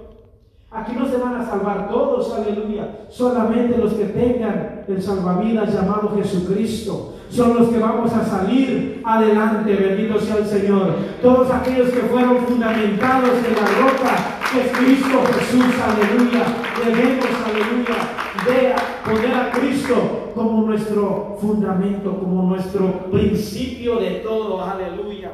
Aquí 0.72 0.92
no 0.96 1.04
se 1.04 1.16
van 1.16 1.34
a 1.34 1.44
salvar 1.44 1.88
todos, 1.88 2.32
aleluya. 2.32 3.00
Solamente 3.10 3.76
los 3.76 3.92
que 3.94 4.04
tengan 4.04 4.84
el 4.86 5.02
salvavidas 5.02 5.74
llamado 5.74 6.14
Jesucristo. 6.16 7.16
Son 7.28 7.58
los 7.58 7.70
que 7.70 7.78
vamos 7.78 8.12
a 8.12 8.24
salir 8.24 9.02
adelante, 9.04 9.74
bendito 9.74 10.20
sea 10.20 10.36
el 10.36 10.46
Señor. 10.46 10.94
Todos 11.20 11.50
aquellos 11.50 11.90
que 11.90 12.02
fueron 12.02 12.38
fundamentados 12.46 13.30
en 13.30 13.54
la 13.56 13.66
roca, 13.82 14.16
que 14.52 14.60
es 14.60 14.78
Cristo 14.78 15.22
Jesús, 15.40 15.74
aleluya. 15.82 16.44
Debemos, 16.84 17.26
aleluya, 17.44 18.19
de 18.46 18.74
poner 19.04 19.34
a 19.34 19.50
Cristo 19.50 20.32
como 20.34 20.62
nuestro 20.66 21.36
fundamento, 21.40 22.18
como 22.18 22.42
nuestro 22.44 23.10
principio 23.10 23.96
de 23.96 24.10
todo, 24.20 24.62
aleluya. 24.62 25.32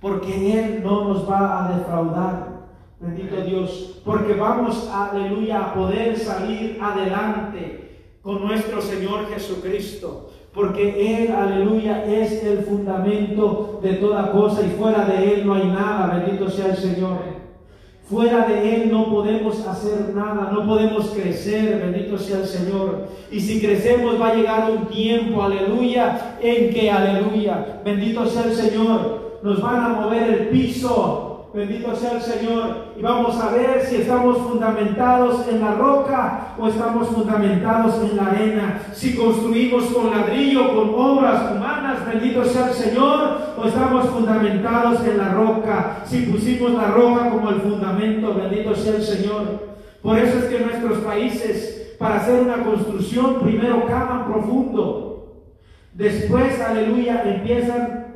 Porque 0.00 0.58
Él 0.58 0.82
no 0.82 1.08
nos 1.08 1.28
va 1.28 1.66
a 1.66 1.76
defraudar. 1.76 2.58
Bendito 3.00 3.40
Dios, 3.42 4.00
porque 4.04 4.34
vamos, 4.34 4.90
aleluya, 4.92 5.60
a 5.60 5.74
poder 5.74 6.18
salir 6.18 6.78
adelante 6.80 8.16
con 8.22 8.44
nuestro 8.44 8.80
Señor 8.82 9.28
Jesucristo. 9.28 10.30
Porque 10.52 11.22
Él, 11.22 11.30
aleluya, 11.30 12.04
es 12.04 12.42
el 12.42 12.64
fundamento 12.64 13.78
de 13.82 13.94
toda 13.94 14.32
cosa 14.32 14.66
y 14.66 14.70
fuera 14.70 15.04
de 15.04 15.34
Él 15.34 15.46
no 15.46 15.54
hay 15.54 15.68
nada. 15.68 16.16
Bendito 16.16 16.50
sea 16.50 16.66
el 16.66 16.76
Señor. 16.76 17.37
Fuera 18.08 18.46
de 18.46 18.74
Él 18.74 18.90
no 18.90 19.10
podemos 19.10 19.66
hacer 19.66 20.14
nada, 20.14 20.50
no 20.50 20.66
podemos 20.66 21.10
crecer, 21.10 21.78
bendito 21.78 22.16
sea 22.16 22.38
el 22.38 22.46
Señor. 22.46 23.08
Y 23.30 23.38
si 23.38 23.60
crecemos 23.60 24.18
va 24.18 24.28
a 24.28 24.34
llegar 24.34 24.70
un 24.70 24.86
tiempo, 24.86 25.42
aleluya, 25.42 26.38
en 26.40 26.72
que, 26.72 26.90
aleluya, 26.90 27.82
bendito 27.84 28.24
sea 28.26 28.44
el 28.44 28.54
Señor, 28.54 29.40
nos 29.42 29.60
van 29.60 29.84
a 29.84 29.88
mover 30.00 30.22
el 30.22 30.48
piso, 30.48 31.27
Bendito 31.58 31.92
sea 31.96 32.12
el 32.12 32.22
Señor. 32.22 32.94
Y 32.96 33.02
vamos 33.02 33.36
a 33.40 33.50
ver 33.50 33.84
si 33.84 33.96
estamos 33.96 34.38
fundamentados 34.38 35.48
en 35.48 35.58
la 35.60 35.72
roca 35.72 36.54
o 36.56 36.68
estamos 36.68 37.08
fundamentados 37.08 37.96
en 38.08 38.16
la 38.16 38.26
arena. 38.26 38.82
Si 38.92 39.16
construimos 39.16 39.86
con 39.86 40.08
ladrillo, 40.08 40.72
con 40.72 40.94
obras 40.94 41.50
humanas, 41.50 42.06
bendito 42.06 42.44
sea 42.44 42.68
el 42.68 42.74
Señor, 42.74 43.38
o 43.56 43.64
estamos 43.66 44.06
fundamentados 44.06 45.04
en 45.04 45.18
la 45.18 45.30
roca. 45.30 46.02
Si 46.04 46.26
pusimos 46.26 46.74
la 46.74 46.92
roca 46.92 47.28
como 47.28 47.50
el 47.50 47.56
fundamento, 47.56 48.34
bendito 48.34 48.76
sea 48.76 48.94
el 48.94 49.02
Señor. 49.02 49.42
Por 50.00 50.16
eso 50.16 50.38
es 50.38 50.44
que 50.44 50.60
nuestros 50.60 50.98
países, 50.98 51.96
para 51.98 52.18
hacer 52.18 52.40
una 52.40 52.62
construcción, 52.62 53.40
primero 53.40 53.84
cavan 53.84 54.32
profundo. 54.32 55.42
Después, 55.92 56.60
aleluya, 56.60 57.24
empiezan 57.24 58.07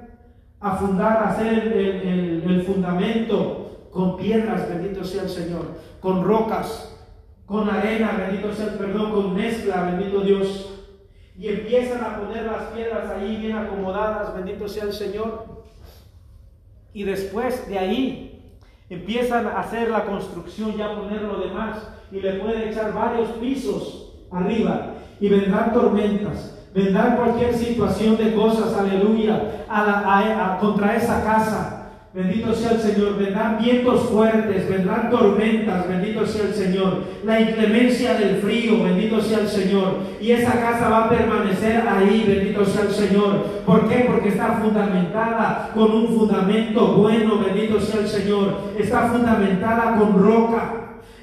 a 0.62 0.76
fundar, 0.76 1.16
a 1.18 1.30
hacer 1.30 1.52
el, 1.52 2.42
el- 2.46 2.62
fundamento 2.62 3.88
con 3.90 4.16
piedras, 4.16 4.68
bendito 4.68 5.04
sea 5.04 5.24
el 5.24 5.28
Señor, 5.28 5.66
con 6.00 6.24
rocas, 6.24 6.96
con 7.46 7.68
arena, 7.68 8.12
bendito 8.16 8.52
sea 8.54 8.66
el 8.66 8.74
perdón, 8.78 9.10
con 9.12 9.34
mezcla, 9.34 9.82
bendito 9.82 10.20
Dios. 10.20 10.68
Y 11.36 11.48
empiezan 11.48 12.04
a 12.04 12.18
poner 12.20 12.44
las 12.44 12.62
piedras 12.68 13.10
ahí 13.10 13.36
bien 13.36 13.56
acomodadas, 13.56 14.34
bendito 14.34 14.68
sea 14.68 14.84
el 14.84 14.92
Señor. 14.92 15.44
Y 16.94 17.02
después 17.04 17.68
de 17.68 17.78
ahí 17.78 18.52
empiezan 18.88 19.46
a 19.46 19.60
hacer 19.60 19.90
la 19.90 20.04
construcción, 20.04 20.76
ya 20.76 20.94
poner 20.94 21.22
lo 21.22 21.40
demás, 21.40 21.88
y 22.10 22.20
le 22.20 22.34
pueden 22.34 22.68
echar 22.68 22.92
varios 22.94 23.28
pisos 23.32 24.12
arriba. 24.30 24.94
y 25.20 25.28
vendrán 25.28 25.72
tormentas, 25.72 26.61
vendrán 26.74 27.16
cualquier 27.16 27.54
situación 27.54 28.16
de 28.16 28.34
cosas, 28.34 28.74
aleluya, 28.78 29.64
a 29.68 29.82
la- 29.84 30.54
a- 30.54 30.58
contra 30.58 30.96
esa 30.96 31.22
casa. 31.24 31.78
Bendito 32.14 32.52
sea 32.52 32.72
el 32.72 32.78
Señor, 32.78 33.16
vendrán 33.16 33.56
vientos 33.58 34.02
fuertes, 34.10 34.68
vendrán 34.68 35.08
tormentas, 35.10 35.88
bendito 35.88 36.26
sea 36.26 36.44
el 36.44 36.52
Señor, 36.54 36.98
la 37.24 37.40
inclemencia 37.40 38.12
del 38.12 38.36
frío, 38.36 38.84
bendito 38.84 39.18
sea 39.22 39.38
el 39.40 39.48
Señor, 39.48 39.94
y 40.20 40.30
esa 40.32 40.60
casa 40.60 40.90
va 40.90 41.04
a 41.04 41.08
permanecer 41.08 41.82
ahí, 41.88 42.24
bendito 42.28 42.66
sea 42.66 42.82
el 42.82 42.90
Señor. 42.90 43.46
¿Por 43.64 43.88
qué? 43.88 44.04
Porque 44.06 44.28
está 44.28 44.58
fundamentada 44.62 45.70
con 45.74 45.90
un 45.90 46.08
fundamento 46.08 46.88
bueno, 46.88 47.38
bendito 47.38 47.80
sea 47.80 48.00
el 48.02 48.08
Señor, 48.08 48.58
está 48.78 49.08
fundamentada 49.08 49.96
con 49.96 50.22
roca. 50.22 50.74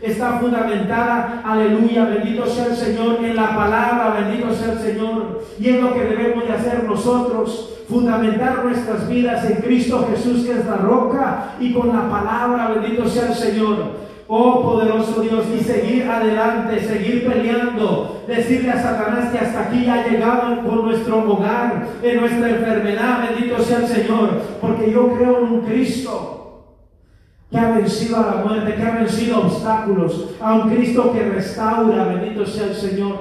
Está 0.01 0.39
fundamentada, 0.39 1.41
aleluya, 1.45 2.05
bendito 2.05 2.45
sea 2.45 2.67
el 2.67 2.75
Señor, 2.75 3.17
en 3.21 3.35
la 3.35 3.53
palabra, 3.53 4.15
bendito 4.17 4.53
sea 4.53 4.71
el 4.71 4.79
Señor. 4.79 5.43
Y 5.59 5.69
es 5.69 5.81
lo 5.81 5.93
que 5.93 6.05
debemos 6.05 6.47
de 6.47 6.53
hacer 6.53 6.85
nosotros, 6.85 7.79
fundamentar 7.89 8.63
nuestras 8.63 9.09
vidas 9.09 9.49
en 9.49 9.57
Cristo 9.57 10.07
Jesús, 10.09 10.45
que 10.45 10.53
es 10.53 10.65
la 10.65 10.77
roca, 10.77 11.55
y 11.59 11.73
con 11.73 11.89
la 11.89 12.09
palabra, 12.09 12.69
bendito 12.75 13.09
sea 13.09 13.27
el 13.27 13.33
Señor. 13.33 14.09
Oh 14.29 14.61
poderoso 14.61 15.21
Dios, 15.21 15.45
y 15.53 15.63
seguir 15.63 16.07
adelante, 16.07 16.79
seguir 16.79 17.27
peleando, 17.27 18.23
decirle 18.25 18.69
a 18.69 18.81
Satanás 18.81 19.31
que 19.31 19.39
hasta 19.39 19.61
aquí 19.63 19.89
ha 19.89 20.07
llegado 20.07 20.61
con 20.65 20.85
nuestro 20.85 21.29
hogar, 21.29 21.87
en 22.01 22.21
nuestra 22.21 22.49
enfermedad, 22.49 23.27
bendito 23.27 23.61
sea 23.61 23.79
el 23.79 23.87
Señor, 23.87 24.41
porque 24.61 24.91
yo 24.91 25.13
creo 25.15 25.39
en 25.39 25.43
un 25.45 25.61
Cristo 25.61 26.48
que 27.49 27.57
ha 27.57 27.71
vencido 27.71 28.17
a 28.17 28.35
la 28.35 28.43
muerte, 28.43 28.75
que 28.75 28.83
ha 28.83 28.95
vencido 28.95 29.39
obstáculos, 29.39 30.35
a 30.39 30.53
un 30.53 30.69
Cristo 30.69 31.11
que 31.11 31.29
restaura, 31.29 32.05
bendito 32.05 32.45
sea 32.45 32.67
el 32.67 32.75
Señor. 32.75 33.17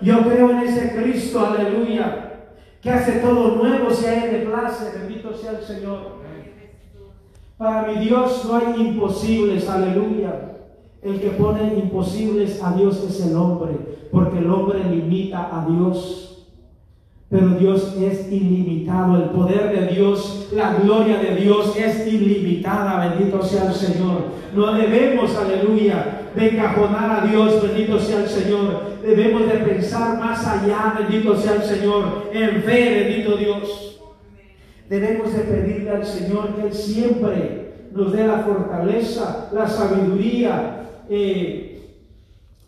Yo 0.00 0.20
creo 0.22 0.50
en 0.50 0.58
ese 0.60 0.96
Cristo, 0.96 1.46
aleluya, 1.46 2.32
que 2.80 2.90
hace 2.90 3.20
todo 3.20 3.56
nuevo 3.56 3.90
si 3.90 4.06
a 4.06 4.24
Él 4.24 4.32
le 4.32 4.46
place, 4.46 4.98
bendito 4.98 5.32
sea 5.32 5.52
el 5.52 5.64
Señor. 5.64 6.22
Para 7.56 7.86
mi 7.86 8.04
Dios 8.04 8.44
no 8.44 8.56
hay 8.56 8.88
imposibles, 8.88 9.68
aleluya. 9.68 10.48
El 11.00 11.20
que 11.20 11.30
pone 11.30 11.74
imposibles 11.74 12.60
a 12.62 12.72
Dios 12.72 13.04
es 13.08 13.24
el 13.24 13.36
hombre, 13.36 13.76
porque 14.10 14.38
el 14.38 14.50
hombre 14.50 14.82
limita 14.84 15.48
a 15.52 15.64
Dios. 15.66 16.31
Pero 17.32 17.48
Dios 17.58 17.96
es 17.98 18.30
ilimitado, 18.30 19.16
el 19.16 19.30
poder 19.30 19.74
de 19.74 19.94
Dios, 19.94 20.48
la 20.52 20.74
gloria 20.74 21.16
de 21.16 21.34
Dios 21.36 21.74
es 21.78 22.06
ilimitada, 22.06 23.08
bendito 23.08 23.42
sea 23.42 23.68
el 23.68 23.74
Señor. 23.74 24.24
No 24.54 24.74
debemos, 24.74 25.34
aleluya, 25.34 26.28
de 26.36 26.48
encajonar 26.50 27.22
a 27.22 27.26
Dios, 27.26 27.62
bendito 27.62 27.98
sea 27.98 28.18
el 28.18 28.28
Señor. 28.28 28.98
Debemos 29.02 29.46
de 29.46 29.54
pensar 29.60 30.18
más 30.18 30.46
allá, 30.46 30.94
bendito 30.98 31.34
sea 31.34 31.54
el 31.54 31.62
Señor, 31.62 32.30
en 32.34 32.62
fe, 32.64 33.02
bendito 33.02 33.38
Dios. 33.38 33.98
Debemos 34.90 35.32
de 35.32 35.40
pedirle 35.40 35.90
al 35.90 36.04
Señor 36.04 36.54
que 36.54 36.66
Él 36.66 36.74
siempre 36.74 37.72
nos 37.94 38.12
dé 38.12 38.26
la 38.26 38.40
fortaleza, 38.40 39.48
la 39.54 39.66
sabiduría, 39.66 40.82
eh, 41.08 41.80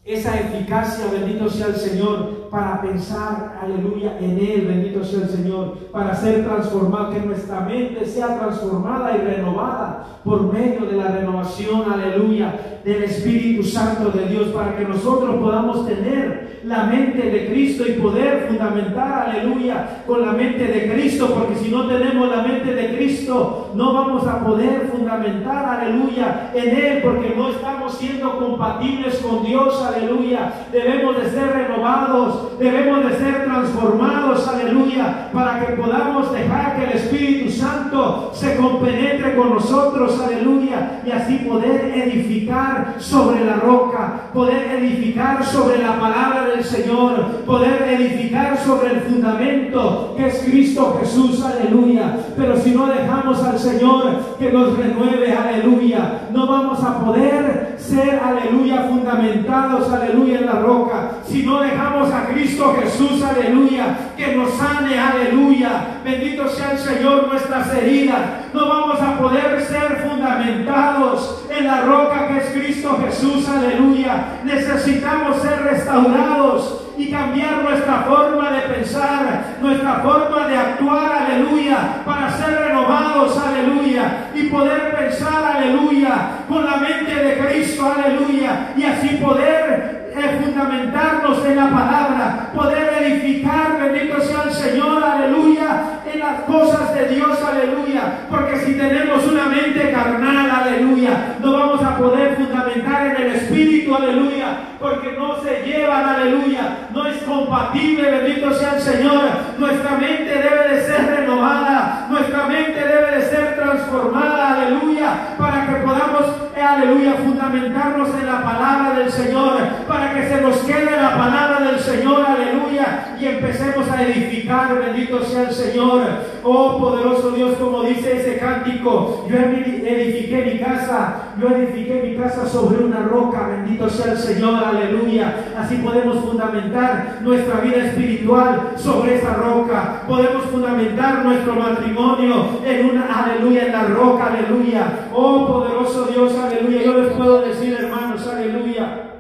esa 0.07 0.41
eficacia, 0.41 1.05
bendito 1.13 1.51
sea 1.51 1.67
el 1.67 1.77
Señor, 1.77 2.44
para 2.55 2.81
pensar, 2.81 3.59
aleluya, 3.61 4.17
en 4.21 4.39
Él, 4.39 4.67
bendito 4.69 5.03
sea 5.03 5.23
el 5.23 5.29
Señor, 5.29 5.77
para 5.91 6.15
ser 6.15 6.45
transformado, 6.45 7.11
que 7.11 7.19
nuestra 7.19 7.63
mente 7.63 8.07
sea 8.07 8.39
transformada 8.39 9.17
y 9.17 9.23
renovada 9.23 10.21
por 10.23 10.53
medio 10.53 10.87
de 10.87 10.97
la 10.97 11.09
renovación, 11.09 11.83
aleluya, 11.93 12.81
del 12.85 13.03
Espíritu 13.03 13.65
Santo 13.65 14.17
de 14.17 14.27
Dios, 14.27 14.49
para 14.49 14.77
que 14.77 14.85
nosotros 14.85 15.35
podamos 15.37 15.85
tener 15.85 16.61
la 16.65 16.85
mente 16.85 17.31
de 17.31 17.47
Cristo 17.49 17.85
y 17.87 18.01
poder 18.01 18.47
fundamentar, 18.49 19.31
aleluya, 19.31 20.05
con 20.07 20.25
la 20.25 20.33
mente 20.33 20.65
de 20.65 20.93
Cristo, 20.93 21.35
porque 21.35 21.57
si 21.57 21.71
no 21.71 21.87
tenemos 21.89 22.29
la 22.29 22.43
mente 22.43 22.73
de 22.73 22.97
Cristo, 22.97 23.73
no 23.75 23.93
vamos 23.93 24.27
a 24.27 24.45
poder 24.45 24.89
fundamentar, 24.93 25.81
aleluya, 25.81 26.53
en 26.55 26.77
Él, 26.77 27.03
porque 27.03 27.35
no 27.37 27.51
estamos 27.51 27.95
siendo 27.95 28.39
compatibles 28.39 29.19
con 29.19 29.45
Dios, 29.45 29.83
aleluya. 29.83 30.67
Debemos 30.73 31.17
de 31.17 31.31
ser 31.31 31.53
renovados, 31.53 32.44
debemos 32.59 33.05
de 33.05 33.17
ser 33.17 33.45
transformados, 33.45 34.47
aleluya, 34.49 35.31
para 35.33 35.61
que 35.61 35.73
podamos 35.75 36.33
dejar 36.33 36.77
que 36.77 36.85
el 36.85 36.93
Espíritu 36.93 37.51
Santo 37.51 38.31
se 38.35 38.57
compenetre 38.57 39.37
con 39.37 39.51
nosotros, 39.51 40.21
aleluya, 40.21 41.01
y 41.05 41.11
así 41.11 41.37
poder 41.39 41.93
edificar 41.95 42.95
sobre 42.99 43.45
la 43.45 43.57
roca, 43.57 44.31
poder 44.33 44.83
edificar 44.83 45.45
sobre 45.45 45.79
la 45.79 45.99
palabra 45.99 46.47
del 46.47 46.65
Señor, 46.65 47.43
poder 47.47 47.83
edificar 48.01 48.59
sobre 48.59 48.95
el 48.95 49.01
fundamento 49.03 50.15
que 50.17 50.27
es 50.27 50.39
Cristo 50.45 50.99
Jesús, 51.01 51.45
aleluya. 51.45 52.17
Pero 52.37 52.57
si 52.57 52.71
no 52.71 52.87
dejamos 52.87 53.43
al 53.43 53.59
Señor 53.59 54.37
que 54.39 54.51
nos 54.51 54.77
renueve, 54.77 55.33
aleluya, 55.33 56.29
no 56.33 56.47
vamos 56.47 56.83
a 56.83 56.99
poder 57.05 57.77
ser, 57.79 58.21
aleluya, 58.25 58.87
fundamentados, 58.89 59.93
aleluya, 59.93 60.39
en 60.41 60.47
la 60.47 60.61
roca. 60.61 61.11
Si 61.27 61.45
no 61.45 61.61
dejamos 61.61 62.13
a 62.13 62.27
Cristo 62.35 62.77
Jesús, 62.83 63.23
aleluya, 63.23 63.97
que 64.17 64.35
nos 64.35 64.55
sane, 64.55 64.99
aleluya. 64.99 66.01
Bendito 66.05 66.49
sea 66.49 66.73
el 66.73 66.79
Señor 66.79 67.29
nuestras 67.29 67.73
heridas. 67.75 68.21
No 68.53 68.69
vamos 68.69 69.01
a 69.01 69.17
poder 69.19 69.63
ser 69.63 70.05
fundamentados 70.09 71.45
en 71.49 71.67
la 71.67 71.83
roca 71.83 72.29
que 72.29 72.39
es 72.39 72.47
Cristo 72.47 72.99
Jesús, 73.05 73.49
aleluya. 73.49 74.41
Necesitamos 74.45 75.41
ser 75.43 75.63
restaurados 75.63 76.81
y 76.99 77.11
cambiar 77.11 77.63
nuestra 77.63 78.03
forma 78.03 78.51
de 78.51 78.61
pensar, 78.63 79.57
nuestra 79.61 79.95
forma 80.01 80.49
de 80.49 80.57
actuar, 80.57 81.13
aleluya, 81.13 82.03
para 82.05 82.31
ser 82.31 82.59
renovados, 82.67 83.37
aleluya, 83.39 84.29
y 84.35 84.45
poder 84.45 84.97
pensar, 84.97 85.57
aleluya, 85.57 86.45
con 86.49 86.65
la 86.65 86.77
mente 86.77 87.15
de 87.15 87.39
Cristo, 87.39 87.93
aleluya, 87.93 88.73
y 88.77 88.85
así 88.85 89.09
poder 89.17 90.04
eh, 90.17 90.41
fundamentarnos 90.45 91.45
en 91.45 91.57
la 91.57 91.71
palabra, 91.71 92.51
poder 92.55 93.03
edificar, 93.03 93.79
bendito 93.81 94.21
sea 94.21 94.45
el 94.45 94.53
Señor, 94.53 95.03
aleluya, 95.03 96.01
en 96.13 96.21
las 96.21 96.41
cosas 96.43 96.95
de 96.95 97.09
Dios, 97.09 97.39
aleluya, 97.43 98.21
porque 98.31 98.59
si 98.59 98.75
tenemos 98.75 99.27
una 99.27 99.47
mente 99.47 99.91
carnal, 99.91 100.51
aleluya, 100.51 101.37
no 101.41 101.53
vamos 101.53 101.83
a 101.83 101.99
poder 101.99 102.37
fundamentar 102.37 103.07
en 103.09 103.23
el 103.23 103.33
Espíritu, 103.35 103.74
aleluya, 103.93 104.77
porque 104.81 105.13
no 105.13 105.43
se 105.43 105.63
llevan, 105.65 106.05
aleluya, 106.05 106.89
no 106.93 107.07
es 107.07 107.17
compatible, 107.23 108.11
bendito 108.11 108.55
sea 108.55 108.75
el 108.77 108.81
Señor, 108.81 109.23
nuestra 109.59 109.93
mente 109.97 110.31
debe 110.31 110.69
de 110.69 110.83
ser 110.83 111.07
renovada, 111.07 112.07
nuestra 112.09 112.47
mente 112.47 112.81
debe 112.81 113.17
de 113.17 113.23
ser 113.23 113.57
transformada, 113.57 114.55
aleluya, 114.55 115.37
para 115.37 115.67
que 115.67 115.75
podamos, 115.87 116.25
eh, 116.57 116.63
aleluya, 116.63 117.15
fundamentarnos 117.25 118.09
en 118.21 118.27
la 118.27 118.43
palabra 118.43 118.99
del 118.99 119.11
Señor, 119.11 119.59
para 119.89 120.15
que 120.15 120.29
se 120.29 120.41
nos 120.41 120.57
quede 120.59 120.97
la 120.97 121.17
palabra 121.17 121.61
del 121.61 121.81
Señor, 121.81 122.25
aleluya, 122.27 123.17
y 123.19 123.27
empecemos 123.27 123.91
a 123.91 124.03
edificar, 124.03 124.79
bendito 124.79 125.25
sea 125.25 125.49
el 125.49 125.55
Señor, 125.55 126.03
oh 126.43 126.79
poderoso 126.79 127.31
Dios, 127.33 127.57
como 127.59 127.83
dice 127.83 128.21
ese 128.21 128.39
cántico, 128.39 129.27
yo 129.29 129.37
edifiqué 129.37 130.53
mi 130.53 130.59
casa, 130.61 131.17
yo 131.41 131.49
edifiqué 131.49 132.03
mi 132.03 132.17
casa 132.17 132.47
sobre 132.47 132.85
una 132.85 133.01
roca, 133.01 133.49
bendito 133.49 133.74
sea 133.89 134.13
el 134.13 134.19
Señor, 134.19 134.63
aleluya, 134.65 135.53
así 135.57 135.77
podemos 135.77 136.19
fundamentar 136.19 137.19
nuestra 137.23 137.61
vida 137.61 137.87
espiritual 137.87 138.73
sobre 138.77 139.17
esa 139.17 139.35
roca, 139.35 140.03
podemos 140.09 140.45
fundamentar 140.45 141.25
nuestro 141.25 141.55
matrimonio 141.55 142.61
en 142.65 142.91
una, 142.91 143.07
aleluya, 143.07 143.67
en 143.67 143.73
la 143.73 143.85
roca, 143.85 144.27
aleluya, 144.27 145.09
oh 145.13 145.47
poderoso 145.47 146.07
Dios, 146.07 146.35
aleluya, 146.37 146.83
yo 146.83 147.01
les 147.01 147.13
puedo 147.13 147.43
decir, 147.43 147.75
hermanos, 147.75 148.27
aleluya, 148.27 149.11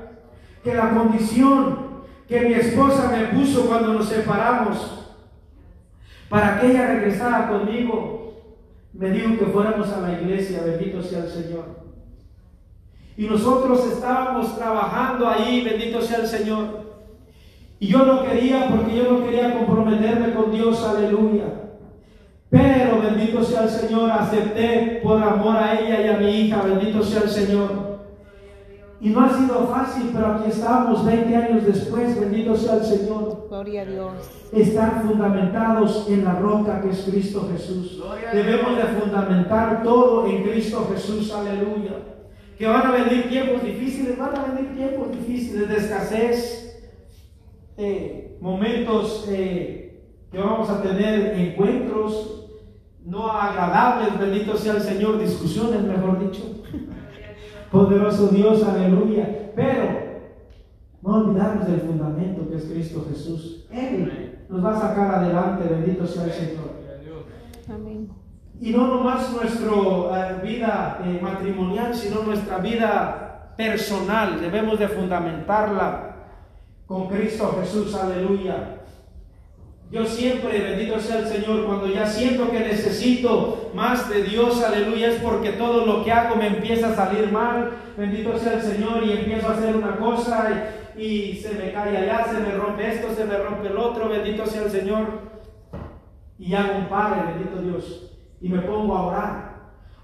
que 0.62 0.74
la 0.74 0.90
condición 0.90 1.84
que 2.28 2.40
mi 2.40 2.54
esposa 2.54 3.10
me 3.10 3.38
puso 3.38 3.66
cuando 3.66 3.92
nos 3.92 4.08
separamos 4.08 5.16
para 6.28 6.58
que 6.58 6.70
ella 6.70 6.86
regresara 6.86 7.48
conmigo, 7.48 8.42
me 8.92 9.10
dijo 9.10 9.38
que 9.38 9.46
fuéramos 9.46 9.92
a 9.92 10.00
la 10.00 10.20
iglesia, 10.20 10.62
bendito 10.64 11.02
sea 11.02 11.24
el 11.24 11.28
Señor. 11.28 11.83
Y 13.16 13.26
nosotros 13.26 13.86
estábamos 13.86 14.56
trabajando 14.56 15.28
ahí, 15.28 15.62
bendito 15.64 16.00
sea 16.00 16.18
el 16.18 16.26
Señor. 16.26 16.84
Y 17.78 17.86
yo 17.86 17.98
no 18.04 18.24
quería 18.24 18.68
porque 18.68 18.96
yo 18.96 19.12
no 19.12 19.24
quería 19.24 19.54
comprometerme 19.54 20.34
con 20.34 20.50
Dios, 20.50 20.82
aleluya. 20.84 21.44
Pero 22.50 23.02
bendito 23.02 23.42
sea 23.42 23.64
el 23.64 23.68
Señor, 23.68 24.10
acepté 24.10 25.00
por 25.02 25.22
amor 25.22 25.56
a 25.56 25.78
ella 25.78 26.00
y 26.00 26.08
a 26.08 26.16
mi 26.18 26.30
hija, 26.30 26.62
bendito 26.62 27.02
sea 27.02 27.22
el 27.22 27.28
Señor. 27.28 27.94
Y 29.00 29.10
no 29.10 29.20
ha 29.20 29.28
sido 29.28 29.66
fácil, 29.66 30.10
pero 30.14 30.26
aquí 30.28 30.50
estamos 30.50 31.04
20 31.04 31.36
años 31.36 31.66
después, 31.66 32.18
bendito 32.18 32.56
sea 32.56 32.76
el 32.76 32.84
Señor. 32.84 33.46
Gloria 33.48 33.82
a 33.82 33.84
Dios. 33.84 34.12
Estar 34.52 35.02
fundamentados 35.02 36.06
en 36.08 36.24
la 36.24 36.34
roca 36.34 36.80
que 36.80 36.90
es 36.90 37.02
Cristo 37.02 37.48
Jesús. 37.52 38.02
Debemos 38.32 38.76
de 38.76 38.82
fundamentar 38.84 39.82
todo 39.82 40.26
en 40.26 40.42
Cristo 40.44 40.88
Jesús, 40.92 41.32
aleluya. 41.32 42.13
Que 42.58 42.66
van 42.66 42.86
a 42.86 42.90
venir 42.92 43.28
tiempos 43.28 43.62
difíciles, 43.62 44.18
van 44.18 44.36
a 44.36 44.44
venir 44.44 44.74
tiempos 44.76 45.10
difíciles 45.10 45.68
de 45.68 45.76
escasez. 45.76 46.60
eh, 47.76 48.36
momentos 48.40 49.26
eh, 49.28 50.02
que 50.30 50.38
vamos 50.38 50.68
a 50.68 50.82
tener 50.82 51.38
encuentros 51.38 52.48
no 53.04 53.30
agradables, 53.30 54.18
bendito 54.18 54.56
sea 54.56 54.74
el 54.74 54.82
Señor, 54.82 55.18
discusiones, 55.18 55.82
mejor 55.82 56.20
dicho. 56.20 56.62
Poderoso 57.70 58.28
Dios, 58.28 58.62
aleluya. 58.62 59.52
Pero 59.54 60.04
no 61.02 61.16
olvidarnos 61.16 61.66
del 61.66 61.80
fundamento 61.80 62.48
que 62.48 62.56
es 62.56 62.64
Cristo 62.64 63.06
Jesús. 63.10 63.66
Él 63.70 64.46
nos 64.48 64.64
va 64.64 64.76
a 64.76 64.80
sacar 64.80 65.14
adelante, 65.16 65.68
bendito 65.68 66.06
sea 66.06 66.24
el 66.24 66.32
Señor. 66.32 66.70
Gloria 66.72 66.94
a 66.94 67.02
Dios. 67.02 67.24
Amén. 67.68 68.08
Y 68.60 68.70
no 68.70 68.86
nomás 68.86 69.30
nuestra 69.32 70.40
vida 70.42 71.00
eh, 71.04 71.18
matrimonial, 71.20 71.94
sino 71.94 72.22
nuestra 72.22 72.58
vida 72.58 73.52
personal. 73.56 74.40
Debemos 74.40 74.78
de 74.78 74.88
fundamentarla 74.88 76.14
con 76.86 77.08
Cristo 77.08 77.58
Jesús, 77.60 77.94
aleluya. 77.94 78.80
Yo 79.90 80.04
siempre, 80.04 80.58
bendito 80.60 80.98
sea 80.98 81.20
el 81.20 81.28
Señor, 81.28 81.66
cuando 81.66 81.86
ya 81.86 82.06
siento 82.06 82.50
que 82.50 82.58
necesito 82.58 83.70
más 83.74 84.08
de 84.08 84.24
Dios, 84.24 84.62
aleluya, 84.62 85.08
es 85.08 85.20
porque 85.20 85.50
todo 85.50 85.86
lo 85.86 86.04
que 86.04 86.10
hago 86.10 86.36
me 86.36 86.48
empieza 86.48 86.88
a 86.88 86.96
salir 86.96 87.30
mal. 87.30 87.70
Bendito 87.96 88.36
sea 88.38 88.54
el 88.54 88.62
Señor 88.62 89.04
y 89.04 89.12
empiezo 89.12 89.48
a 89.48 89.52
hacer 89.52 89.76
una 89.76 89.96
cosa 89.96 90.72
y, 90.96 91.02
y 91.02 91.36
se 91.36 91.54
me 91.54 91.72
cae 91.72 91.96
allá, 91.96 92.24
se 92.24 92.40
me 92.40 92.52
rompe 92.52 92.88
esto, 92.88 93.14
se 93.14 93.24
me 93.24 93.36
rompe 93.36 93.68
el 93.68 93.76
otro, 93.76 94.08
bendito 94.08 94.46
sea 94.46 94.62
el 94.62 94.70
Señor. 94.70 95.06
Y 96.38 96.54
hago 96.54 96.78
un 96.78 96.88
padre, 96.88 97.32
bendito 97.32 97.62
Dios, 97.62 98.13
y 98.44 98.48
me 98.50 98.58
pongo 98.58 98.94
a 98.94 99.06
orar. 99.06 99.54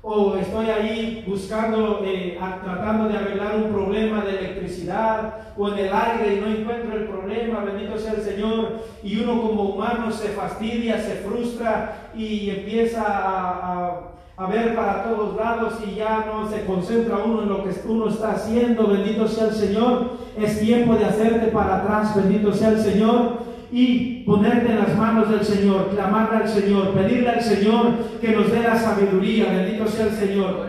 O 0.02 0.34
estoy 0.36 0.70
ahí 0.70 1.24
buscando, 1.28 2.00
eh, 2.02 2.38
tratando 2.64 3.06
de 3.10 3.18
arreglar 3.18 3.54
un 3.56 3.70
problema 3.70 4.22
de 4.24 4.30
electricidad 4.38 5.34
o 5.58 5.68
en 5.68 5.78
el 5.78 5.90
aire 5.92 6.36
y 6.36 6.40
no 6.40 6.46
encuentro 6.46 6.96
el 6.96 7.04
problema, 7.04 7.60
bendito 7.60 7.98
sea 7.98 8.14
el 8.14 8.22
Señor. 8.22 8.78
Y 9.02 9.18
uno 9.22 9.42
como 9.42 9.62
humano 9.64 10.10
se 10.10 10.28
fastidia, 10.30 10.98
se 10.98 11.16
frustra 11.16 12.10
y 12.16 12.48
empieza 12.48 13.02
a, 13.06 13.50
a- 13.88 14.00
a 14.38 14.46
ver 14.46 14.74
para 14.74 15.04
todos 15.04 15.36
lados 15.36 15.74
y 15.86 15.96
ya 15.96 16.24
no 16.32 16.48
se 16.48 16.64
concentra 16.64 17.18
uno 17.18 17.42
en 17.42 17.50
lo 17.50 17.62
que 17.62 17.72
uno 17.86 18.08
está 18.08 18.30
haciendo, 18.32 18.86
bendito 18.86 19.28
sea 19.28 19.48
el 19.48 19.54
Señor. 19.54 20.12
Es 20.38 20.60
tiempo 20.60 20.94
de 20.94 21.04
hacerte 21.04 21.48
para 21.48 21.76
atrás, 21.82 22.16
bendito 22.16 22.50
sea 22.54 22.70
el 22.70 22.80
Señor 22.80 23.39
y 23.72 24.22
ponerte 24.24 24.72
en 24.72 24.78
las 24.78 24.96
manos 24.96 25.30
del 25.30 25.44
Señor, 25.44 25.88
clamarle 25.90 26.38
al 26.38 26.48
Señor, 26.48 26.88
pedirle 26.94 27.28
al 27.28 27.40
Señor 27.42 27.86
que 28.20 28.28
nos 28.34 28.50
dé 28.50 28.62
la 28.62 28.76
sabiduría, 28.76 29.46
bendito 29.52 29.86
sea 29.86 30.06
el 30.06 30.12
Señor. 30.12 30.66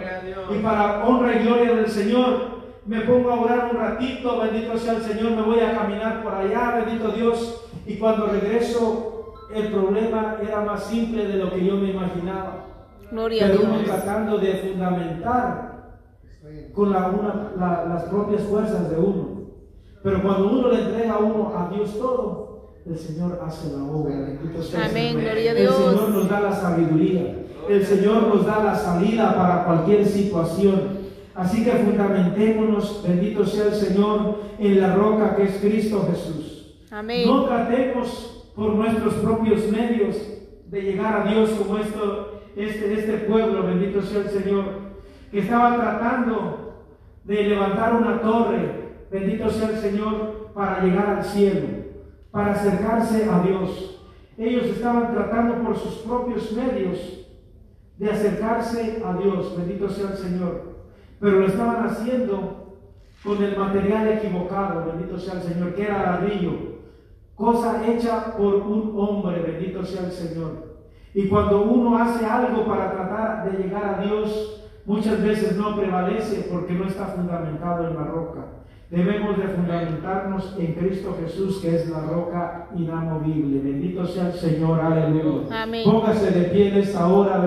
Y 0.54 0.62
para 0.62 1.06
honra 1.08 1.36
y 1.36 1.44
gloria 1.46 1.74
del 1.76 1.88
Señor, 1.88 2.52
me 2.86 3.02
pongo 3.02 3.32
a 3.32 3.40
orar 3.42 3.70
un 3.74 3.78
ratito, 3.80 4.40
bendito 4.40 4.78
sea 4.78 4.94
el 4.94 5.02
Señor, 5.04 5.32
me 5.32 5.42
voy 5.44 5.60
a 5.60 5.76
caminar 5.76 6.24
por 6.24 6.34
allá, 6.36 6.84
bendito 6.86 7.10
Dios, 7.12 7.64
y 7.88 7.96
cuando 7.96 8.28
regreso, 8.28 9.34
el 9.54 9.68
problema 9.68 10.38
era 10.42 10.62
más 10.62 10.86
simple 10.86 11.28
de 11.28 11.38
lo 11.38 11.52
que 11.52 11.66
yo 11.66 11.76
me 11.76 11.92
imaginaba. 11.92 12.66
Gloria 13.12 13.48
Pero 13.48 13.62
uno 13.64 13.80
Dios. 13.80 13.86
tratando 13.86 14.38
de 14.38 14.54
fundamentar 14.54 15.72
con 16.74 16.92
la- 16.92 17.08
una- 17.08 17.52
la- 17.58 17.86
las 17.86 18.04
propias 18.06 18.42
fuerzas 18.44 18.90
de 18.90 18.98
uno. 18.98 19.42
Pero 20.04 20.22
cuando 20.24 20.50
uno 20.50 20.70
le 20.70 20.82
entrega 20.82 21.14
a 21.16 21.20
uno 21.20 21.52
a 21.56 21.70
Dios 21.74 21.98
todo, 22.00 22.41
el 22.86 22.98
Señor 22.98 23.40
hace 23.46 23.72
la 23.76 23.84
obra. 23.84 24.16
Bendito 24.20 24.62
sea 24.64 24.86
el 24.86 24.92
Amén, 24.92 25.08
Señor. 25.10 25.22
gloria 25.24 25.52
a 25.52 25.54
El 25.56 25.62
Dios. 25.62 25.76
Señor 25.76 26.10
nos 26.10 26.30
da 26.30 26.40
la 26.40 26.52
sabiduría. 26.56 27.36
El 27.70 27.86
Señor 27.86 28.28
nos 28.28 28.46
da 28.46 28.64
la 28.64 28.76
salida 28.76 29.36
para 29.36 29.66
cualquier 29.66 30.06
situación. 30.06 31.02
Así 31.36 31.64
que 31.64 31.72
fundamentémonos, 31.72 33.04
bendito 33.08 33.46
sea 33.46 33.66
el 33.68 33.74
Señor, 33.74 34.40
en 34.60 34.82
la 34.82 34.96
roca 34.96 35.36
que 35.36 35.44
es 35.44 35.58
Cristo 35.62 36.08
Jesús. 36.12 36.76
Amén. 36.92 37.26
No 37.28 37.46
tratemos 37.46 38.52
por 38.56 38.76
nuestros 38.76 39.14
propios 39.16 39.68
medios 39.72 40.18
de 40.68 40.82
llegar 40.82 41.22
a 41.22 41.32
Dios 41.32 41.52
como 41.52 41.78
esto, 41.78 42.42
este, 42.56 42.94
este 42.94 43.14
pueblo, 43.20 43.66
bendito 43.66 44.02
sea 44.02 44.22
el 44.22 44.30
Señor, 44.30 44.66
que 45.32 45.40
estaba 45.40 45.76
tratando 45.76 46.74
de 47.24 47.44
levantar 47.44 47.96
una 47.96 48.22
torre, 48.22 48.90
bendito 49.10 49.50
sea 49.50 49.70
el 49.70 49.78
Señor, 49.78 50.52
para 50.54 50.84
llegar 50.84 51.18
al 51.18 51.24
cielo, 51.24 51.68
para 52.32 52.54
acercarse 52.54 53.30
a 53.30 53.42
Dios. 53.42 54.00
Ellos 54.38 54.66
estaban 54.66 55.14
tratando 55.14 55.64
por 55.64 55.78
sus 55.78 55.96
propios 55.96 56.52
medios 56.54 57.28
de 57.98 58.10
acercarse 58.10 59.04
a 59.06 59.14
Dios, 59.18 59.56
bendito 59.56 59.90
sea 59.90 60.12
el 60.12 60.18
Señor, 60.18 60.64
pero 61.20 61.40
lo 61.40 61.46
estaban 61.46 61.86
haciendo 61.86 62.78
con 63.24 63.44
el 63.44 63.56
material 63.56 64.08
equivocado, 64.08 64.86
bendito 64.86 65.20
sea 65.20 65.36
el 65.36 65.44
Señor, 65.44 65.76
que 65.76 65.84
era 65.84 66.02
ladrillo, 66.02 66.54
cosa 67.36 67.88
hecha 67.88 68.36
por 68.36 68.56
un 68.56 68.94
hombre, 68.98 69.42
bendito 69.42 69.86
sea 69.86 70.06
el 70.06 70.12
Señor. 70.12 70.72
Y 71.14 71.28
cuando 71.28 71.64
uno 71.64 71.98
hace 71.98 72.26
algo 72.26 72.66
para 72.66 72.92
tratar 72.92 73.52
de 73.52 73.62
llegar 73.62 73.84
a 73.84 74.02
Dios, 74.02 74.64
muchas 74.86 75.22
veces 75.22 75.58
no 75.58 75.76
prevalece 75.76 76.48
porque 76.52 76.74
no 76.74 76.86
está 76.86 77.06
fundamentado 77.06 77.88
en 77.88 77.96
la 77.96 78.06
roca. 78.06 78.61
Debemos 78.92 79.38
de 79.38 79.48
fundamentarnos 79.48 80.54
en 80.60 80.74
Cristo 80.74 81.18
Jesús, 81.24 81.60
que 81.62 81.76
es 81.76 81.90
la 81.90 82.02
roca 82.02 82.68
inamovible. 82.76 83.62
Bendito 83.62 84.06
sea 84.06 84.28
el 84.28 84.34
Señor, 84.34 84.82
aleluya. 84.82 85.64
Amén. 85.64 85.86
Póngase 85.86 86.32
de 86.32 86.50
pie 86.50 86.68
en 86.68 86.78
esta 86.80 87.08
hora. 87.08 87.40